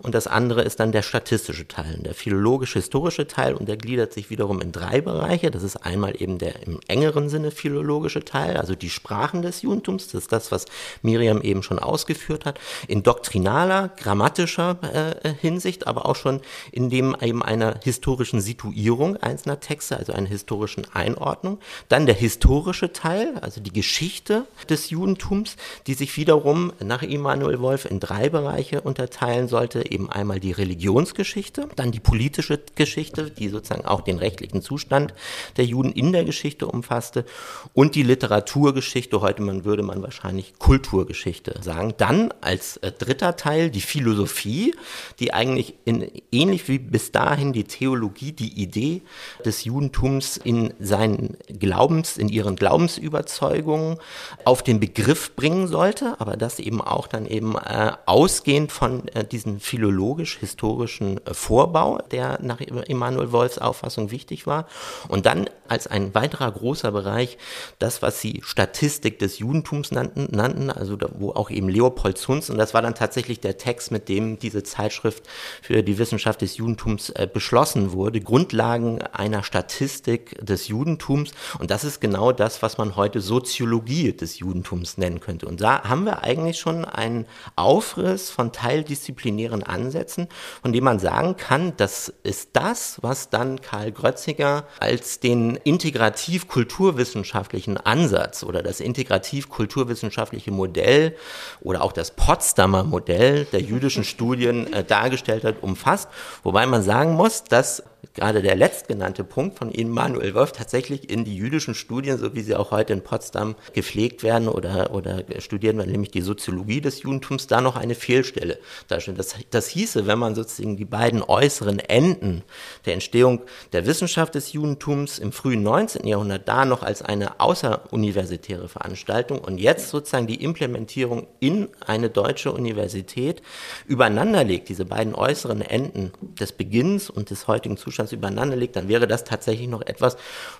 und 0.00 0.14
das 0.14 0.26
andere 0.26 0.62
ist 0.62 0.80
dann 0.80 0.92
der 0.92 1.02
statistische 1.02 1.68
Teil. 1.68 1.98
Der 2.04 2.14
philologisch-historische 2.14 3.26
Teil 3.26 3.54
untergliedert 3.54 4.12
sich 4.12 4.30
wiederum 4.30 4.60
in 4.60 4.72
drei 4.72 5.00
Bereiche. 5.00 5.50
Das 5.50 5.62
ist 5.62 5.76
einmal 5.76 6.20
eben 6.20 6.38
der 6.38 6.62
im 6.62 6.80
engeren 6.88 7.28
Sinne 7.28 7.50
philologische 7.50 8.24
Teil, 8.24 8.56
also 8.56 8.74
die 8.74 8.90
Sprachen 8.90 9.42
des 9.42 9.62
Judentums. 9.62 10.08
Das 10.08 10.22
ist 10.22 10.32
das, 10.32 10.52
was 10.52 10.66
Miriam 11.02 11.40
eben 11.42 11.62
schon 11.62 11.78
ausgeführt 11.78 12.44
hat. 12.44 12.58
In 12.88 13.02
doktrinaler, 13.02 13.90
grammatischer 13.96 14.78
äh, 15.22 15.34
Hinsicht, 15.40 15.86
aber 15.86 16.06
auch 16.06 16.16
schon 16.16 16.40
in 16.72 16.90
dem 16.90 17.16
eben 17.20 17.42
einer 17.42 17.80
historischen 17.82 18.40
Situierung 18.40 19.16
einzelner 19.16 19.60
Texte, 19.60 19.96
also 19.96 20.12
einer 20.12 20.28
historischen 20.28 20.86
Einordnung. 20.92 21.58
Dann 21.88 22.06
der 22.06 22.14
historische 22.14 22.92
Teil, 22.92 23.34
also 23.40 23.60
die 23.60 23.72
Geschichte 23.72 24.46
des 24.68 24.90
Judentums, 24.90 25.56
die 25.86 25.94
sich 25.94 26.16
wiederum 26.16 26.72
nach 26.80 27.02
Immanuel 27.02 27.60
Wolf 27.60 27.84
in 27.84 28.00
drei 28.00 28.28
Bereiche 28.28 28.80
unterteilen 28.80 29.48
sollte. 29.48 29.90
Eben 29.90 30.10
einmal 30.10 30.40
die 30.40 30.52
Religionsgeschichte, 30.52 31.68
dann 31.76 31.92
die 31.92 32.00
politische 32.00 32.60
Geschichte, 32.74 33.30
die 33.30 33.48
sozusagen 33.48 33.84
auch 33.86 34.00
den 34.00 34.18
rechtlichen 34.18 34.62
Zustand 34.62 35.14
der 35.56 35.64
Juden 35.64 35.92
in 35.92 36.12
der 36.12 36.24
Geschichte 36.24 36.66
umfasste 36.66 37.24
und 37.72 37.94
die 37.94 38.02
Literaturgeschichte, 38.02 39.20
heute 39.20 39.42
man 39.42 39.64
würde 39.64 39.82
man 39.82 40.02
wahrscheinlich 40.02 40.54
Kulturgeschichte 40.58 41.60
sagen. 41.62 41.94
Dann 41.96 42.32
als 42.40 42.76
äh, 42.78 42.92
dritter 42.92 43.36
Teil 43.36 43.70
die 43.70 43.80
Philosophie, 43.80 44.74
die 45.18 45.32
eigentlich 45.32 45.74
in, 45.84 46.10
ähnlich 46.32 46.68
wie 46.68 46.78
bis 46.78 47.12
dahin 47.12 47.52
die 47.52 47.64
Theologie, 47.64 48.32
die 48.32 48.60
Idee 48.62 49.02
des 49.44 49.64
Judentums 49.64 50.36
in 50.36 50.72
seinen 50.78 51.36
Glaubens, 51.64 52.18
in 52.18 52.28
ihren 52.28 52.56
Glaubensüberzeugungen 52.56 53.98
auf 54.44 54.62
den 54.62 54.80
Begriff 54.80 55.34
bringen 55.34 55.66
sollte, 55.66 56.16
aber 56.20 56.36
das 56.36 56.58
eben 56.58 56.80
auch 56.80 57.06
dann 57.06 57.26
eben 57.26 57.56
äh, 57.56 57.92
ausgehend 58.04 58.70
von 58.70 59.08
äh, 59.08 59.24
diesem 59.24 59.60
philologisch-historischen 59.60 61.24
äh, 61.26 61.32
Vorbau, 61.32 61.98
der 62.10 62.38
nach 62.42 62.60
Immanuel 62.60 63.32
Wolfs 63.32 63.58
Auffassung 63.58 64.10
wichtig 64.10 64.46
war. 64.46 64.66
Und 65.08 65.24
dann 65.24 65.48
als 65.68 65.86
ein 65.86 66.14
weiterer 66.14 66.52
großer 66.52 66.92
Bereich 66.92 67.38
das, 67.78 68.02
was 68.02 68.20
sie 68.20 68.42
Statistik 68.44 69.18
des 69.18 69.38
Judentums 69.38 69.90
nannten, 69.90 70.28
nannten 70.30 70.70
also 70.70 70.96
da, 70.96 71.08
wo 71.14 71.30
auch 71.30 71.50
eben 71.50 71.68
Leopold 71.68 72.18
Zunz, 72.18 72.50
und 72.50 72.58
das 72.58 72.74
war 72.74 72.82
dann 72.82 72.94
tatsächlich 72.94 73.40
der 73.40 73.56
Text, 73.56 73.90
mit 73.90 74.08
dem 74.08 74.38
diese 74.38 74.62
Zeitschrift 74.62 75.24
für 75.62 75.82
die 75.82 75.98
Wissenschaft 75.98 76.42
des 76.42 76.58
Judentums 76.58 77.10
äh, 77.10 77.26
beschlossen 77.32 77.92
wurde, 77.92 78.20
Grundlagen 78.20 79.00
einer 79.02 79.42
Statistik 79.42 80.44
des 80.44 80.68
Judentums 80.68 81.32
Und 81.58 81.70
das 81.70 81.84
ist 81.84 82.00
genau 82.00 82.32
das, 82.32 82.62
was 82.62 82.78
man 82.78 82.96
heute 82.96 83.20
Soziologie 83.20 84.12
des 84.12 84.38
Judentums 84.38 84.96
nennen 84.98 85.20
könnte. 85.20 85.46
Und 85.46 85.60
da 85.60 85.84
haben 85.84 86.04
wir 86.04 86.22
eigentlich 86.22 86.58
schon 86.58 86.84
einen 86.84 87.26
Aufriss 87.56 88.30
von 88.30 88.52
teildisziplinären 88.52 89.62
Ansätzen, 89.62 90.28
von 90.62 90.72
dem 90.72 90.84
man 90.84 90.98
sagen 90.98 91.36
kann, 91.36 91.74
das 91.76 92.12
ist 92.22 92.50
das, 92.54 92.98
was 93.02 93.28
dann 93.30 93.60
Karl 93.60 93.92
Grötziger 93.92 94.66
als 94.80 95.20
den 95.20 95.56
integrativ-kulturwissenschaftlichen 95.56 97.76
Ansatz 97.76 98.42
oder 98.42 98.62
das 98.62 98.80
integrativ-kulturwissenschaftliche 98.80 100.50
Modell 100.50 101.14
oder 101.60 101.82
auch 101.82 101.92
das 101.92 102.12
Potsdamer 102.12 102.84
Modell 102.84 103.44
der 103.46 103.60
jüdischen 103.60 104.04
Studien 104.04 104.72
äh, 104.72 104.84
dargestellt 104.84 105.44
hat, 105.44 105.62
umfasst. 105.62 106.08
Wobei 106.42 106.66
man 106.66 106.82
sagen 106.82 107.14
muss, 107.14 107.44
dass 107.44 107.82
gerade 108.14 108.42
der 108.42 108.54
letztgenannte 108.54 109.24
Punkt 109.24 109.58
von 109.58 109.70
Ihnen, 109.70 109.90
Manuel 109.90 110.34
Wolf, 110.34 110.52
tatsächlich 110.52 111.10
in 111.10 111.24
die 111.24 111.36
jüdischen 111.36 111.74
Studien, 111.74 112.16
so 112.16 112.34
wie 112.34 112.42
sie 112.42 112.54
auch 112.54 112.70
heute 112.70 112.92
in 112.92 113.02
Potsdam 113.02 113.56
gepflegt 113.72 114.22
werden 114.22 114.48
oder, 114.48 114.94
oder 114.94 115.24
studieren 115.38 115.78
werden, 115.78 115.90
nämlich 115.90 116.12
die 116.12 116.20
Soziologie 116.20 116.80
des 116.80 117.02
Judentums, 117.02 117.48
da 117.48 117.60
noch 117.60 117.76
eine 117.76 117.96
Fehlstelle 117.96 118.58
darstellt. 118.86 119.18
Das, 119.18 119.34
das 119.50 119.68
hieße, 119.68 120.06
wenn 120.06 120.18
man 120.18 120.36
sozusagen 120.36 120.76
die 120.76 120.84
beiden 120.84 121.22
äußeren 121.22 121.80
Enden 121.80 122.42
der 122.86 122.94
Entstehung 122.94 123.42
der 123.72 123.84
Wissenschaft 123.84 124.36
des 124.36 124.52
Judentums 124.52 125.18
im 125.18 125.32
frühen 125.32 125.64
19. 125.64 126.06
Jahrhundert 126.06 126.46
da 126.46 126.64
noch 126.64 126.84
als 126.84 127.02
eine 127.02 127.40
außeruniversitäre 127.40 128.68
Veranstaltung 128.68 129.40
und 129.40 129.58
jetzt 129.58 129.88
sozusagen 129.88 130.28
die 130.28 130.42
Implementierung 130.42 131.26
in 131.40 131.68
eine 131.84 132.10
deutsche 132.10 132.52
Universität 132.52 133.42
übereinander 133.86 134.44
legt, 134.44 134.68
diese 134.68 134.84
beiden 134.84 135.16
äußeren 135.16 135.62
Enden 135.62 136.12
des 136.38 136.52
Beginns 136.52 137.10
und 137.10 137.30
des 137.30 137.48
heutigen 137.48 137.76
Zustands 137.76 138.03
Zustands 138.04 138.12
übereinander 138.12 138.56
liegt, 138.56 138.76
dann 138.76 138.88
wäre 138.88 139.06
das 139.06 139.24
tatsächlich 139.24 139.68
noch 139.68 139.82
etwas, 139.82 140.16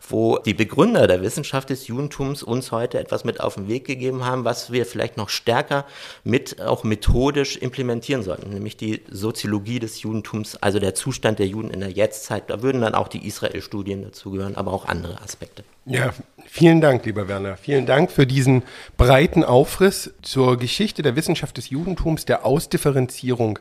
wo 0.08 0.38
die 0.38 0.54
Begründer 0.54 1.06
der 1.06 1.22
Wissenschaft 1.22 1.70
des 1.70 1.86
Judentums 1.86 2.42
uns 2.42 2.72
heute 2.72 2.98
etwas 2.98 3.24
mit 3.24 3.40
auf 3.40 3.54
den 3.54 3.68
Weg 3.68 3.84
gegeben 3.86 4.24
haben, 4.24 4.44
was 4.44 4.72
wir 4.72 4.86
vielleicht 4.86 5.16
noch 5.16 5.28
stärker 5.28 5.84
mit 6.24 6.60
auch 6.60 6.84
methodisch 6.84 7.56
implementieren 7.56 8.22
sollten, 8.22 8.50
nämlich 8.50 8.76
die 8.76 9.02
Soziologie 9.10 9.78
des 9.78 10.02
Judentums, 10.02 10.56
also 10.56 10.78
der 10.78 10.94
Zustand 10.94 11.38
der 11.38 11.46
Juden 11.46 11.70
in 11.70 11.80
der 11.80 11.90
Jetztzeit. 11.90 12.50
Da 12.50 12.62
würden 12.62 12.80
dann 12.80 12.94
auch 12.94 13.08
die 13.08 13.26
Israel-Studien 13.26 14.02
dazugehören, 14.02 14.56
aber 14.56 14.72
auch 14.72 14.86
andere 14.86 15.20
Aspekte. 15.20 15.64
Ja, 15.86 16.14
vielen 16.46 16.80
Dank, 16.80 17.04
lieber 17.04 17.28
Werner. 17.28 17.58
Vielen 17.58 17.84
Dank 17.84 18.10
für 18.10 18.26
diesen 18.26 18.62
breiten 18.96 19.44
Aufriss 19.44 20.14
zur 20.22 20.56
Geschichte 20.56 21.02
der 21.02 21.14
Wissenschaft 21.14 21.58
des 21.58 21.68
Judentums, 21.68 22.24
der 22.24 22.46
Ausdifferenzierung 22.46 23.58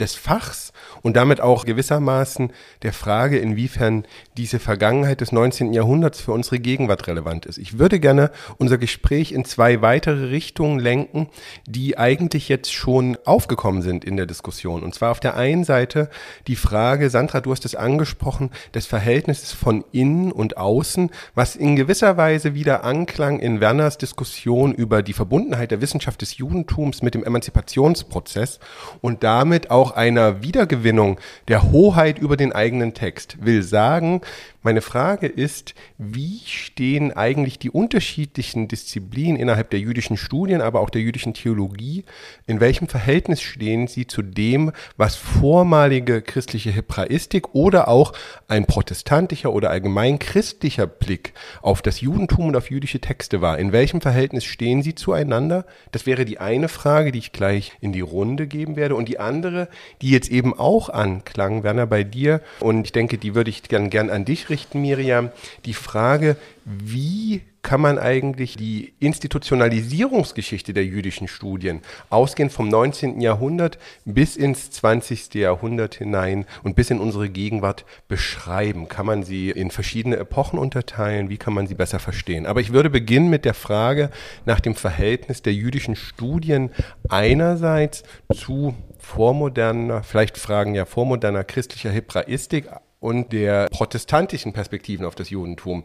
des 0.00 0.14
Fachs 0.14 0.72
und 1.02 1.16
damit 1.16 1.40
auch 1.40 1.64
gewissermaßen 1.64 2.52
der 2.82 2.92
Frage, 2.92 3.38
inwiefern 3.38 4.04
diese 4.36 4.58
Vergangenheit 4.58 5.20
des 5.20 5.32
19. 5.32 5.72
Jahrhunderts 5.72 6.20
für 6.20 6.32
unsere 6.32 6.58
Gegenwart 6.58 7.06
relevant 7.06 7.46
ist. 7.46 7.58
Ich 7.58 7.78
würde 7.78 8.00
gerne 8.00 8.30
unser 8.58 8.78
Gespräch 8.78 9.32
in 9.32 9.44
zwei 9.44 9.82
weitere 9.82 10.26
Richtungen 10.26 10.78
lenken, 10.78 11.28
die 11.66 11.98
eigentlich 11.98 12.48
jetzt 12.48 12.72
schon 12.72 13.18
aufgekommen 13.24 13.82
sind 13.82 14.04
in 14.04 14.16
der 14.16 14.26
Diskussion. 14.26 14.82
Und 14.82 14.94
zwar 14.94 15.10
auf 15.10 15.20
der 15.20 15.36
einen 15.36 15.64
Seite 15.64 16.08
die 16.46 16.56
Frage, 16.56 17.10
Sandra, 17.10 17.40
du 17.40 17.50
hast 17.50 17.64
es 17.64 17.74
angesprochen, 17.74 18.50
des 18.74 18.86
Verhältnisses 18.86 19.52
von 19.52 19.84
innen 19.92 20.32
und 20.32 20.56
außen, 20.56 21.10
was 21.34 21.56
in 21.56 21.76
gewisser 21.76 22.16
Weise 22.16 22.54
wieder 22.54 22.84
Anklang 22.84 23.40
in 23.40 23.60
Werners 23.60 23.98
Diskussion 23.98 24.74
über 24.74 25.02
die 25.02 25.12
Verbundenheit 25.12 25.70
der 25.70 25.80
Wissenschaft 25.80 26.22
des 26.22 26.38
Judentums 26.38 27.02
mit 27.02 27.14
dem 27.14 27.24
Emanzipationsprozess 27.24 28.58
und 29.00 29.22
damit 29.22 29.70
auch 29.70 29.81
einer 29.90 30.42
Wiedergewinnung 30.42 31.18
der 31.48 31.72
Hoheit 31.72 32.20
über 32.20 32.36
den 32.36 32.52
eigenen 32.52 32.94
Text. 32.94 33.44
Will 33.44 33.64
sagen, 33.64 34.20
meine 34.62 34.80
Frage 34.80 35.26
ist, 35.26 35.74
wie 35.98 36.40
stehen 36.46 37.12
eigentlich 37.12 37.58
die 37.58 37.70
unterschiedlichen 37.70 38.68
Disziplinen 38.68 39.36
innerhalb 39.36 39.70
der 39.70 39.80
jüdischen 39.80 40.16
Studien, 40.16 40.60
aber 40.60 40.80
auch 40.80 40.90
der 40.90 41.00
jüdischen 41.00 41.34
Theologie, 41.34 42.04
in 42.46 42.60
welchem 42.60 42.86
Verhältnis 42.86 43.40
stehen 43.40 43.88
sie 43.88 44.06
zu 44.06 44.22
dem, 44.22 44.72
was 44.96 45.16
vormalige 45.16 46.22
christliche 46.22 46.70
Hebraistik 46.70 47.54
oder 47.54 47.88
auch 47.88 48.12
ein 48.46 48.66
protestantischer 48.66 49.52
oder 49.52 49.70
allgemein 49.70 50.18
christlicher 50.18 50.86
Blick 50.86 51.32
auf 51.60 51.82
das 51.82 52.00
Judentum 52.00 52.48
und 52.48 52.56
auf 52.56 52.70
jüdische 52.70 53.00
Texte 53.00 53.40
war? 53.40 53.58
In 53.58 53.72
welchem 53.72 54.00
Verhältnis 54.00 54.44
stehen 54.44 54.82
sie 54.82 54.94
zueinander? 54.94 55.66
Das 55.90 56.06
wäre 56.06 56.24
die 56.24 56.38
eine 56.38 56.68
Frage, 56.68 57.10
die 57.10 57.18
ich 57.18 57.32
gleich 57.32 57.72
in 57.80 57.92
die 57.92 58.00
Runde 58.00 58.46
geben 58.46 58.76
werde. 58.76 58.94
Und 58.94 59.08
die 59.08 59.18
andere, 59.18 59.68
die 60.02 60.10
jetzt 60.10 60.30
eben 60.30 60.56
auch 60.56 60.88
anklang, 60.88 61.64
Werner, 61.64 61.86
bei 61.86 62.04
dir, 62.04 62.40
und 62.60 62.86
ich 62.86 62.92
denke, 62.92 63.18
die 63.18 63.34
würde 63.34 63.50
ich 63.50 63.64
gern, 63.64 63.90
gern 63.90 64.08
an 64.08 64.24
dich 64.24 64.50
richten, 64.52 64.80
Miriam, 64.80 65.30
die 65.64 65.74
Frage, 65.74 66.36
wie 66.64 67.42
kann 67.62 67.80
man 67.80 67.98
eigentlich 67.98 68.56
die 68.56 68.92
Institutionalisierungsgeschichte 68.98 70.74
der 70.74 70.84
jüdischen 70.84 71.28
Studien, 71.28 71.80
ausgehend 72.10 72.52
vom 72.52 72.68
19. 72.68 73.20
Jahrhundert 73.20 73.78
bis 74.04 74.36
ins 74.36 74.70
20. 74.72 75.34
Jahrhundert 75.34 75.94
hinein 75.94 76.44
und 76.64 76.74
bis 76.74 76.90
in 76.90 76.98
unsere 76.98 77.28
Gegenwart 77.28 77.84
beschreiben? 78.08 78.88
Kann 78.88 79.06
man 79.06 79.22
sie 79.22 79.50
in 79.50 79.70
verschiedene 79.70 80.16
Epochen 80.16 80.58
unterteilen? 80.58 81.30
Wie 81.30 81.38
kann 81.38 81.54
man 81.54 81.68
sie 81.68 81.74
besser 81.74 82.00
verstehen? 82.00 82.46
Aber 82.46 82.60
ich 82.60 82.72
würde 82.72 82.90
beginnen 82.90 83.30
mit 83.30 83.44
der 83.44 83.54
Frage 83.54 84.10
nach 84.44 84.60
dem 84.60 84.74
Verhältnis 84.74 85.42
der 85.42 85.54
jüdischen 85.54 85.96
Studien 85.96 86.70
einerseits 87.08 88.02
zu 88.34 88.74
vormoderner, 88.98 90.02
vielleicht 90.02 90.36
Fragen 90.36 90.74
ja 90.74 90.84
vormoderner 90.84 91.44
christlicher 91.44 91.90
Hebraistik 91.90 92.68
und 93.02 93.32
der 93.32 93.66
protestantischen 93.68 94.52
Perspektiven 94.52 95.04
auf 95.04 95.16
das 95.16 95.28
Judentum. 95.28 95.82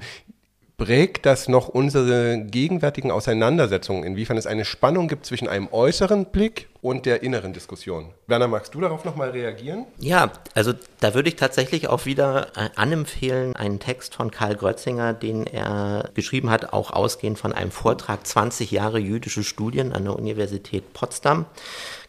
Prägt 0.78 1.26
das 1.26 1.48
noch 1.48 1.68
unsere 1.68 2.46
gegenwärtigen 2.46 3.10
Auseinandersetzungen, 3.10 4.04
inwiefern 4.04 4.38
es 4.38 4.46
eine 4.46 4.64
Spannung 4.64 5.08
gibt 5.08 5.26
zwischen 5.26 5.48
einem 5.48 5.68
äußeren 5.72 6.28
Blick 6.28 6.70
und 6.82 7.06
der 7.06 7.24
inneren 7.24 7.54
Diskussion. 7.54 8.14
Werner, 8.28 8.48
magst 8.48 8.74
du 8.74 8.82
darauf 8.82 9.06
nochmal 9.06 9.32
reagieren? 9.32 9.86
Ja, 10.00 10.32
also 10.54 10.74
da 11.00 11.14
würde 11.14 11.30
ich 11.30 11.36
tatsächlich 11.36 11.88
auch 11.88 12.06
wieder 12.06 12.48
äh, 12.56 12.70
anempfehlen, 12.76 13.56
einen 13.56 13.80
Text 13.80 14.16
von 14.16 14.32
Karl 14.32 14.56
Grötzinger, 14.56 15.14
den 15.14 15.48
er 15.48 16.10
geschrieben 16.14 16.50
hat, 16.50 16.74
auch 16.74 16.92
ausgehend 16.92 17.38
von 17.38 17.54
einem 17.54 17.72
Vortrag 17.72 18.26
20 18.26 18.72
Jahre 18.72 19.00
jüdische 19.00 19.44
Studien 19.44 19.94
an 19.94 20.04
der 20.04 20.16
Universität 20.16 20.94
Potsdam. 20.94 21.46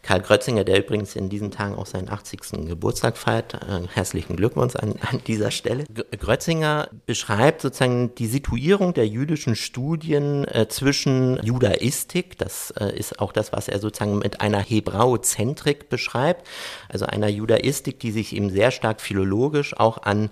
Karl 0.01 0.21
Grötzinger, 0.21 0.63
der 0.63 0.79
übrigens 0.79 1.15
in 1.15 1.29
diesen 1.29 1.51
Tagen 1.51 1.75
auch 1.75 1.85
seinen 1.85 2.09
80. 2.09 2.67
Geburtstag 2.67 3.17
feiert. 3.17 3.55
Äh, 3.55 3.87
herzlichen 3.93 4.35
Glückwunsch 4.37 4.75
an, 4.75 4.95
an 5.01 5.21
dieser 5.27 5.51
Stelle. 5.51 5.83
Grötzinger 6.17 6.89
beschreibt 7.05 7.61
sozusagen 7.61 8.15
die 8.15 8.27
Situierung 8.27 8.93
der 8.93 9.07
jüdischen 9.07 9.55
Studien 9.55 10.45
äh, 10.45 10.67
zwischen 10.69 11.39
Judaistik, 11.43 12.37
das 12.37 12.71
äh, 12.71 12.97
ist 12.97 13.19
auch 13.19 13.31
das, 13.31 13.51
was 13.51 13.67
er 13.67 13.79
sozusagen 13.79 14.19
mit 14.19 14.41
einer 14.41 14.61
Hebraozentrik 14.69 15.89
beschreibt, 15.89 16.47
also 16.89 17.05
einer 17.05 17.27
Judaistik, 17.27 17.99
die 17.99 18.11
sich 18.11 18.35
eben 18.35 18.49
sehr 18.49 18.71
stark 18.71 19.01
philologisch 19.01 19.77
auch 19.77 20.03
an 20.03 20.29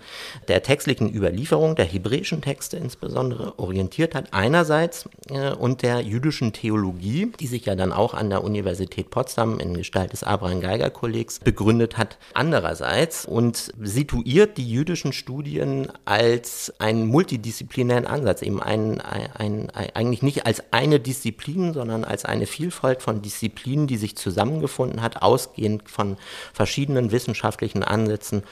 der 0.48 0.64
textlichen 0.64 1.14
Überlieferung 1.14 1.76
der 1.76 1.86
hebräischen 1.86 2.42
Texte 2.42 2.78
insbesondere 2.78 3.58
orientiert 3.60 4.16
hat, 4.16 4.34
einerseits, 4.34 5.10
äh, 5.30 5.52
und 5.52 5.82
der 5.82 6.02
jüdischen 6.02 6.54
Theologie, 6.54 7.32
die 7.40 7.48
sich 7.48 7.66
ja 7.66 7.76
dann 7.76 7.94
auch 7.94 8.14
an 8.14 8.30
der 8.30 8.44
Universität 8.44 9.10
Potsdam 9.10 9.60
in 9.60 9.74
Gestalt 9.74 10.14
des 10.14 10.24
Abraham 10.24 10.62
Geiger 10.62 10.90
Kollegs 10.90 11.40
begründet 11.40 11.98
hat, 11.98 12.18
andererseits 12.34 13.26
und 13.26 13.72
situiert 13.82 14.58
die 14.58 14.70
jüdischen 14.70 15.14
Studien 15.14 15.88
als 16.06 16.74
einen 16.80 17.08
multidisziplinären 17.08 18.06
Ansatz, 18.06 18.42
eben 18.42 18.62
ein, 18.62 19.02
ein, 19.02 19.70
ein, 19.70 19.70
eigentlich 19.94 20.22
nicht 20.22 20.46
als 20.46 20.64
eine 20.72 21.00
Disziplin, 21.00 21.74
sondern 21.74 22.04
als 22.04 22.26
eine 22.26 22.46
Vielfalt 22.46 23.02
von 23.02 23.22
Disziplinen, 23.22 23.88
die 23.88 23.98
sich 23.98 24.17
zusammengefunden 24.18 25.02
hat, 25.02 25.22
ausgehend 25.22 25.90
von 25.90 26.18
verschiedenen 26.54 27.12
wissenschaftlichen 27.12 27.84
Ansätzen, 27.84 28.44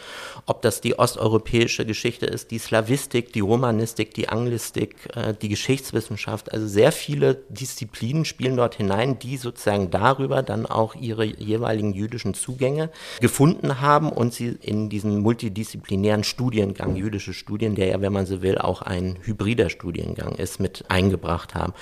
ob 0.45 0.61
das 0.61 0.81
die 0.81 0.97
osteuropäische 0.97 1.85
Geschichte 1.85 2.25
ist, 2.25 2.51
die 2.51 2.59
Slavistik, 2.59 3.33
die 3.33 3.39
Romanistik, 3.39 4.13
die 4.13 4.29
Anglistik, 4.29 4.95
äh, 5.15 5.33
die 5.33 5.49
Geschichtswissenschaft, 5.49 6.51
also 6.51 6.67
sehr 6.67 6.91
viele 6.91 7.35
Disziplinen 7.49 8.25
spielen 8.25 8.57
dort 8.57 8.75
hinein, 8.75 9.19
die 9.19 9.37
sozusagen 9.37 9.91
darüber 9.91 10.43
dann 10.43 10.65
auch 10.65 10.95
ihre 10.95 11.25
jeweiligen 11.25 11.93
jüdischen 11.93 12.33
Zugänge 12.33 12.89
gefunden 13.19 13.81
haben 13.81 14.11
und 14.11 14.33
sie 14.33 14.57
in 14.61 14.89
diesen 14.89 15.19
multidisziplinären 15.19 16.23
Studiengang, 16.23 16.95
jüdische 16.95 17.33
Studien, 17.33 17.75
der 17.75 17.87
ja, 17.87 18.01
wenn 18.01 18.13
man 18.13 18.25
so 18.25 18.41
will, 18.41 18.57
auch 18.57 18.81
ein 18.81 19.17
hybrider 19.21 19.69
Studiengang 19.69 20.35
ist, 20.35 20.59
mit 20.59 20.85
eingebracht 20.89 21.55
haben. 21.55 21.73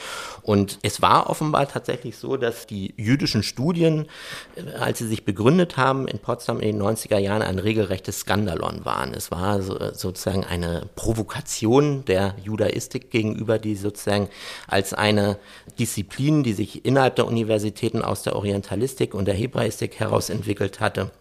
Und 0.42 0.80
es 0.82 1.02
war 1.02 1.30
offenbar 1.30 1.68
tatsächlich 1.68 2.18
so, 2.18 2.38
dass 2.38 2.68
die 2.68 2.94
jüdischen 2.98 3.44
Studien, 3.44 3.73
äh, 3.78 4.72
als 4.80 5.00
sie 5.00 5.08
sich 5.08 5.26
begründet 5.26 5.78
haben 5.78 6.08
in 6.08 6.20
Potsdam 6.20 6.60
in 6.60 6.78
den 6.78 6.82
90er 6.82 7.18
Jahren, 7.18 7.42
ein 7.42 7.60
regelrechtes 7.60 8.22
Skandalon 8.22 8.86
waren. 8.86 9.14
Es 9.14 9.32
war 9.32 9.62
so, 9.62 9.78
sozusagen 9.94 10.44
eine 10.44 10.90
Provokation 10.96 12.06
der 12.06 12.36
Judaistik 12.44 13.12
gegenüber, 13.12 13.60
die 13.60 13.76
sozusagen 13.76 14.30
als 14.68 14.94
eine 14.94 15.38
Disziplin, 15.80 16.44
die 16.44 16.54
sich 16.54 16.86
innerhalb 16.86 17.16
der 17.16 17.28
Universitäten 17.28 18.02
aus 18.02 18.24
der 18.24 18.36
Orientalistik 18.36 19.14
und 19.14 19.26
der 19.26 19.36
Hebraistik 19.36 20.00
heraus 20.00 20.30
entwickelt 20.30 20.80
hatte 20.80 21.12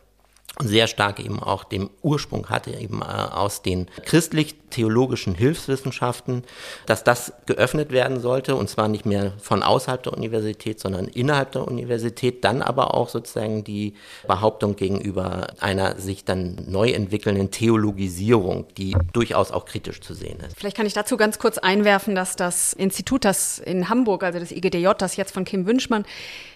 sehr 0.60 0.86
stark 0.86 1.18
eben 1.18 1.42
auch 1.42 1.64
dem 1.64 1.90
Ursprung 2.02 2.48
hatte, 2.50 2.72
eben 2.72 3.00
äh, 3.00 3.04
aus 3.04 3.62
den 3.62 3.86
christlich 4.04 4.56
theologischen 4.70 5.34
Hilfswissenschaften, 5.34 6.44
dass 6.86 7.04
das 7.04 7.32
geöffnet 7.46 7.92
werden 7.92 8.20
sollte 8.20 8.56
und 8.56 8.68
zwar 8.68 8.88
nicht 8.88 9.06
mehr 9.06 9.32
von 9.38 9.62
außerhalb 9.62 10.02
der 10.02 10.12
Universität, 10.14 10.80
sondern 10.80 11.06
innerhalb 11.06 11.52
der 11.52 11.66
Universität, 11.66 12.44
dann 12.44 12.62
aber 12.62 12.94
auch 12.94 13.08
sozusagen 13.08 13.64
die 13.64 13.94
Behauptung 14.26 14.76
gegenüber 14.76 15.48
einer 15.60 15.98
sich 15.98 16.24
dann 16.24 16.56
neu 16.66 16.90
entwickelnden 16.90 17.50
Theologisierung, 17.50 18.66
die 18.76 18.96
durchaus 19.12 19.52
auch 19.52 19.64
kritisch 19.64 20.00
zu 20.00 20.14
sehen 20.14 20.38
ist. 20.40 20.56
Vielleicht 20.58 20.76
kann 20.76 20.86
ich 20.86 20.94
dazu 20.94 21.16
ganz 21.16 21.38
kurz 21.38 21.58
einwerfen, 21.58 22.14
dass 22.14 22.36
das 22.36 22.72
Institut, 22.72 23.24
das 23.24 23.58
in 23.58 23.88
Hamburg, 23.88 24.22
also 24.22 24.38
das 24.38 24.52
IGDJ, 24.52 24.88
das 24.98 25.16
jetzt 25.16 25.32
von 25.32 25.44
Kim 25.44 25.66
Wünschmann 25.66 26.04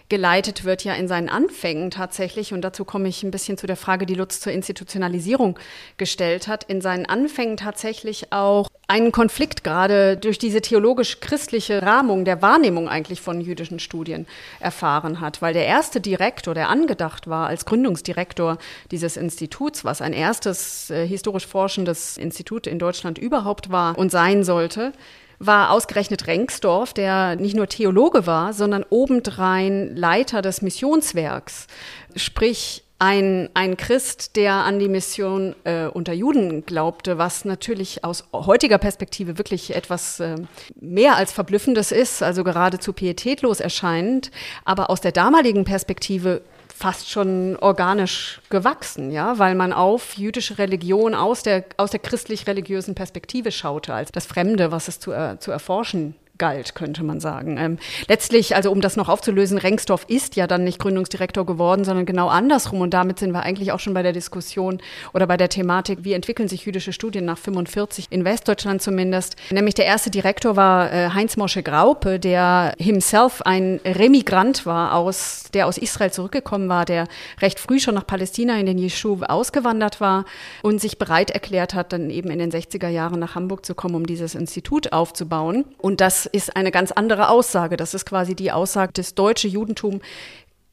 geleitet 0.09 0.65
wird, 0.65 0.85
ja 0.85 0.95
in 0.95 1.09
seinen 1.09 1.29
Anfängen 1.29 1.91
tatsächlich, 1.91 2.53
und 2.53 2.63
dazu 2.63 2.85
komme 2.85 3.09
ich 3.09 3.23
ein 3.23 3.31
bisschen 3.31 3.59
zu 3.59 3.67
der 3.67 3.77
Frage, 3.77 4.07
die 4.07 4.15
Lutz 4.15 4.41
zur 4.41 4.53
Institutionalisierung 4.53 5.59
gestellt 5.97 6.49
hat, 6.49 6.65
in 6.65 6.81
seinen 6.81 7.07
Anfängen 7.07 7.57
tatsächlich 7.57 8.33
auch 8.33 8.69
einen 8.89 9.11
Konflikt 9.11 9.65
gerade 9.65 10.17
durch 10.17 10.39
diese 10.39 10.61
theologisch-christliche 10.61 11.83
Rahmung 11.83 12.25
der 12.25 12.41
Wahrnehmung 12.41 12.89
eigentlich 12.89 13.21
von 13.21 13.41
jüdischen 13.41 13.81
Studien 13.81 14.27
erfahren 14.61 15.21
hat, 15.21 15.43
weil 15.43 15.55
der 15.55 15.67
erste 15.67 16.01
Direktor, 16.01 16.55
der 16.55 16.69
angedacht 16.69 17.29
war 17.29 17.49
als 17.49 17.65
Gründungsdirektor 17.65 18.59
dieses 18.93 19.17
Instituts, 19.17 19.85
was 19.85 20.01
ein 20.01 20.13
erstes 20.13 20.91
äh, 20.91 21.07
historisch 21.07 21.47
forschendes 21.47 22.17
Institut 22.17 22.69
in 22.69 22.79
Deutschland 22.79 23.19
überhaupt 23.19 23.71
war 23.71 23.99
und 23.99 24.11
sein 24.11 24.45
sollte, 24.45 24.93
war 25.39 25.71
ausgerechnet 25.71 26.27
Rengsdorf, 26.27 26.93
der 26.93 27.37
nicht 27.37 27.57
nur 27.57 27.69
Theologe 27.69 28.27
war, 28.27 28.53
sondern 28.53 28.85
obendrein 28.89 29.95
Leiter 29.97 30.43
des 30.43 30.63
Missionswerks. 30.63 31.67
Sprich, 32.15 32.83
ein, 32.99 33.51
ein 33.53 33.77
Christ, 33.77 34.37
der 34.37 34.55
an 34.55 34.79
die 34.79 34.89
Mission 34.89 35.55
äh, 35.65 35.87
unter 35.87 36.15
Juden 36.15 36.65
glaubte, 36.65 37.19
was 37.19 37.45
natürlich 37.45 38.05
aus 38.05 38.25
heutiger 38.33 38.79
Perspektive 38.79 39.37
wirklich 39.37 39.75
etwas 39.77 40.19
äh, 40.21 40.37
mehr 40.81 41.17
als 41.17 41.31
verblüffendes 41.33 41.93
ist, 41.93 42.23
also 42.23 42.43
geradezu 42.43 42.95
pietätlos 42.95 43.61
erscheinend, 43.61 44.31
aber 44.65 44.89
aus 44.89 45.03
der 45.03 45.13
damaligen 45.13 45.65
Perspektive 45.65 46.41
fast 46.77 47.09
schon 47.09 47.57
organisch 47.57 48.41
gewachsen, 48.51 49.11
ja, 49.11 49.39
weil 49.39 49.55
man 49.55 49.73
auf 49.73 50.15
jüdische 50.19 50.59
Religion 50.59 51.15
aus 51.15 51.43
der, 51.43 51.65
aus 51.79 51.91
der 51.91 52.01
christlich-religiösen 52.01 52.95
Perspektive 52.95 53.51
schaute, 53.51 53.95
als 53.95 54.13
das 54.13 54.27
Fremde, 54.27 54.71
was 54.73 54.89
es 54.89 55.01
zu, 55.01 55.13
äh, 55.13 55.39
zu 55.39 55.51
erforschen 55.51 56.15
galt, 56.39 56.75
könnte 56.75 57.03
man 57.03 57.21
sagen. 57.21 57.57
Ähm, 57.59 57.79
letztlich, 58.09 58.57
also 58.57 58.71
um 58.71 58.81
das 58.81 58.97
noch 58.97 59.09
aufzulösen, 59.09 59.59
Rengsdorf 59.59 60.05
ist 60.09 60.37
ja 60.37 60.47
dann 60.47 60.65
nicht 60.65 60.79
Gründungsdirektor 60.79 61.47
geworden, 61.47 61.85
sondern 61.85 62.07
genau 62.07 62.29
andersrum. 62.29 62.81
Und 62.81 62.95
damit 62.95 63.19
sind 63.19 63.33
wir 63.33 63.43
eigentlich 63.43 63.73
auch 63.73 63.81
schon 63.81 63.95
bei 63.95 64.03
der 64.03 64.13
Diskussion 64.13 64.79
oder 65.15 65.27
bei 65.27 65.37
der 65.37 65.49
Thematik, 65.49 66.01
wie 66.03 66.13
entwickeln 66.13 66.49
sich 66.49 66.67
jüdische 66.67 66.93
Studien 66.93 67.25
nach 67.25 67.39
45 67.39 68.07
in 68.11 68.25
Westdeutschland 68.25 68.83
zumindest. 68.83 69.37
Nämlich 69.51 69.75
der 69.75 69.87
erste 69.87 70.11
Direktor 70.11 70.57
war 70.57 70.93
äh, 70.93 71.11
Heinz 71.11 71.37
Mosche 71.37 71.63
Graupe, 71.63 72.19
der 72.19 72.75
himself 72.79 73.43
ein 73.43 73.81
Remigrant 73.85 74.67
war, 74.67 74.95
aus, 74.95 75.45
der 75.55 75.67
aus 75.67 75.79
Israel 75.79 76.11
zurückgekommen 76.11 76.69
war, 76.69 76.85
der 76.85 77.07
recht 77.41 77.59
früh 77.61 77.81
schon 77.81 77.95
nach 77.95 78.07
Palästina 78.07 78.59
in 78.59 78.67
den 78.67 78.79
Jeschuv 78.79 79.23
ausgewandert 79.23 80.01
war 80.01 80.25
und 80.63 80.81
sich 80.81 80.99
bereit 80.99 81.31
erklärt 81.31 81.75
hat, 81.75 81.93
dann 81.93 82.11
eben 82.11 82.31
in 82.31 82.39
den 82.39 82.51
60er 82.51 82.89
Jahren 82.89 83.21
nach 83.21 83.35
Hamburg 83.35 83.65
zu 83.65 83.75
kommen, 83.75 83.95
um 83.95 84.07
dieses 84.07 84.35
Institut 84.35 84.93
aufzubauen. 84.93 85.65
Und 85.79 86.01
das 86.01 86.26
ist 86.27 86.57
eine 86.57 86.71
ganz 86.71 86.93
andere 86.93 87.29
Aussage. 87.29 87.77
Das 87.77 87.95
ist 87.95 88.07
quasi 88.07 88.35
die 88.35 88.53
Aussage, 88.53 88.93
das 88.95 89.15
deutsche 89.15 89.49
Judentum 89.49 90.01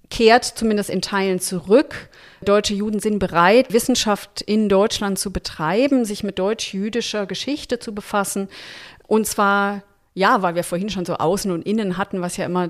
kehrt 0.09 0.45
zumindest 0.45 0.89
in 0.89 1.01
Teilen 1.01 1.39
zurück. 1.39 2.09
Deutsche 2.41 2.73
Juden 2.73 2.99
sind 2.99 3.19
bereit, 3.19 3.73
Wissenschaft 3.73 4.41
in 4.41 4.69
Deutschland 4.69 5.17
zu 5.17 5.31
betreiben, 5.31 6.05
sich 6.05 6.23
mit 6.23 6.37
deutsch-jüdischer 6.37 7.25
Geschichte 7.25 7.79
zu 7.79 7.95
befassen. 7.95 8.47
Und 9.07 9.25
zwar 9.25 9.81
ja, 10.15 10.43
weil 10.43 10.53
wir 10.53 10.63
vorhin 10.63 10.89
schon 10.89 11.05
so 11.05 11.15
Außen 11.15 11.51
und 11.51 11.63
Innen 11.63 11.97
hatten, 11.97 12.21
was 12.21 12.37
ja 12.37 12.45
immer 12.45 12.69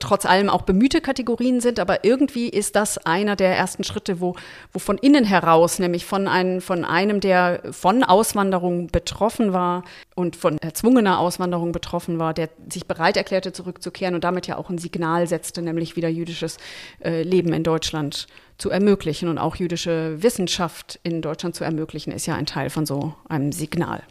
trotz 0.00 0.26
allem 0.26 0.48
auch 0.48 0.62
bemühte 0.62 1.00
Kategorien 1.00 1.60
sind, 1.60 1.78
aber 1.78 2.04
irgendwie 2.04 2.48
ist 2.48 2.74
das 2.74 2.98
einer 2.98 3.36
der 3.36 3.56
ersten 3.56 3.84
Schritte, 3.84 4.20
wo, 4.20 4.34
wo 4.72 4.80
von 4.80 4.98
innen 4.98 5.24
heraus, 5.24 5.78
nämlich 5.78 6.04
von, 6.04 6.26
ein, 6.26 6.60
von 6.60 6.84
einem, 6.84 7.20
der 7.20 7.62
von 7.70 8.02
Auswanderung 8.02 8.88
betroffen 8.88 9.52
war 9.52 9.84
und 10.16 10.34
von 10.34 10.58
erzwungener 10.58 11.20
Auswanderung 11.20 11.70
betroffen 11.70 12.18
war, 12.18 12.34
der 12.34 12.48
sich 12.68 12.86
bereit 12.86 13.16
erklärte, 13.16 13.52
zurückzukehren 13.52 14.16
und 14.16 14.24
damit 14.24 14.48
ja 14.48 14.56
auch 14.56 14.68
ein 14.68 14.78
Signal 14.78 15.28
setzte, 15.28 15.62
nämlich 15.62 15.94
wieder 15.94 16.08
jüdisches 16.08 16.56
äh, 17.04 17.22
Leben 17.22 17.52
in 17.52 17.62
Deutschland 17.62 18.26
zu 18.58 18.70
ermöglichen 18.70 19.28
und 19.28 19.38
auch 19.38 19.54
jüdische 19.56 20.20
Wissenschaft 20.22 20.98
in 21.04 21.22
Deutschland 21.22 21.54
zu 21.54 21.62
ermöglichen, 21.62 22.12
ist 22.12 22.26
ja 22.26 22.34
ein 22.34 22.46
Teil 22.46 22.70
von 22.70 22.86
so 22.86 23.14
einem 23.28 23.52
Signal. 23.52 24.02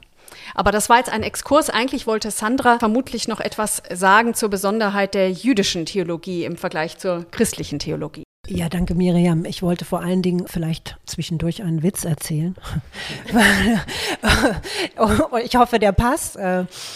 Aber 0.56 0.72
das 0.72 0.90
war 0.90 0.98
jetzt 0.98 1.12
ein 1.12 1.24
Exkurs. 1.24 1.70
Eigentlich 1.70 2.08
wollte 2.08 2.32
Sandra 2.32 2.80
vermutlich 2.80 3.28
noch 3.28 3.40
etwas 3.40 3.84
sagen 3.92 4.34
zur 4.34 4.50
Besonderheit 4.50 5.14
der 5.14 5.32
jüdischen 5.32 5.86
Theologie 5.86 6.46
im 6.46 6.58
Vergleich 6.58 6.98
zur 6.98 7.26
christlichen 7.32 7.80
Theologie. 7.80 8.24
Ja, 8.48 8.70
danke 8.70 8.96
Miriam. 8.96 9.46
Ich 9.46 9.62
wollte 9.62 9.86
vor 9.86 10.02
allen 10.02 10.22
Dingen 10.22 10.48
vielleicht 10.48 10.98
zwischendurch 11.06 11.64
einen 11.64 11.84
Witz 11.84 12.04
erzählen. 12.04 12.56
ich 15.46 15.56
hoffe, 15.56 15.80
der 15.80 15.92
passt. 15.92 16.38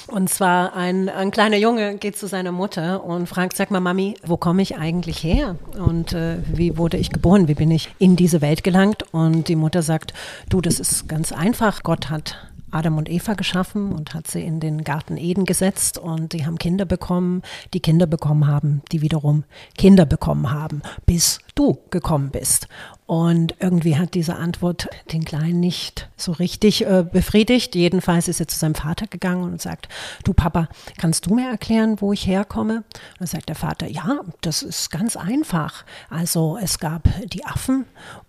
Und 0.07 0.29
zwar 0.29 0.75
ein, 0.75 1.07
ein 1.07 1.31
kleiner 1.31 1.57
Junge 1.57 1.97
geht 1.97 2.17
zu 2.17 2.27
seiner 2.27 2.51
Mutter 2.51 3.03
und 3.05 3.27
fragt, 3.27 3.55
sag 3.55 3.71
mal 3.71 3.79
Mami, 3.79 4.15
wo 4.25 4.37
komme 4.37 4.63
ich 4.63 4.77
eigentlich 4.77 5.23
her? 5.23 5.55
Und 5.77 6.13
äh, 6.13 6.37
wie 6.47 6.77
wurde 6.77 6.97
ich 6.97 7.11
geboren? 7.11 7.47
Wie 7.47 7.55
bin 7.55 7.71
ich 7.71 7.93
in 7.99 8.15
diese 8.15 8.41
Welt 8.41 8.63
gelangt? 8.63 9.03
Und 9.13 9.47
die 9.47 9.55
Mutter 9.55 9.81
sagt, 9.81 10.13
du, 10.49 10.61
das 10.61 10.79
ist 10.79 11.07
ganz 11.07 11.31
einfach. 11.31 11.83
Gott 11.83 12.09
hat 12.09 12.37
Adam 12.75 12.97
und 12.97 13.09
Eva 13.09 13.33
geschaffen 13.33 13.93
und 13.93 14.13
hat 14.13 14.27
sie 14.27 14.41
in 14.41 14.59
den 14.59 14.83
Garten 14.83 15.17
Eden 15.17 15.45
gesetzt 15.45 15.97
und 15.97 16.33
die 16.33 16.45
haben 16.45 16.57
Kinder 16.57 16.85
bekommen, 16.85 17.41
die 17.73 17.79
Kinder 17.79 18.05
bekommen 18.05 18.47
haben, 18.47 18.81
die 18.91 19.01
wiederum 19.01 19.45
Kinder 19.77 20.05
bekommen 20.05 20.51
haben, 20.51 20.81
bis 21.05 21.39
du 21.55 21.79
gekommen 21.89 22.31
bist. 22.31 22.67
Und 23.07 23.55
irgendwie 23.59 23.97
hat 23.97 24.15
diese 24.15 24.35
Antwort 24.35 24.87
den 25.11 25.23
Kleinen 25.25 25.59
nicht 25.59 26.09
so 26.17 26.31
richtig 26.31 26.85
äh, 26.85 27.05
befriedigt. 27.09 27.75
Jedenfalls 27.75 28.27
ist 28.27 28.39
er 28.39 28.47
zu 28.47 28.57
seinem 28.57 28.73
Vater 28.73 29.05
gegangen 29.05 29.43
und 29.43 29.61
sagt, 29.61 29.87
du 30.23 30.33
Papa, 30.33 30.67
kannst 30.97 31.27
du 31.27 31.35
mir 31.35 31.47
erklären, 31.47 32.01
wo 32.01 32.13
ich 32.13 32.25
herkomme? 32.25 32.77
Und 32.77 32.85
dann 33.19 33.27
sagt 33.27 33.47
der 33.47 33.55
Vater, 33.55 33.87
ja, 33.87 34.21
das 34.41 34.63
ist 34.63 34.89
ganz 34.89 35.15
einfach. 35.15 35.85
Also 36.09 36.57
es 36.59 36.79
gab 36.79 37.07
die 37.27 37.45
Affen 37.45 37.85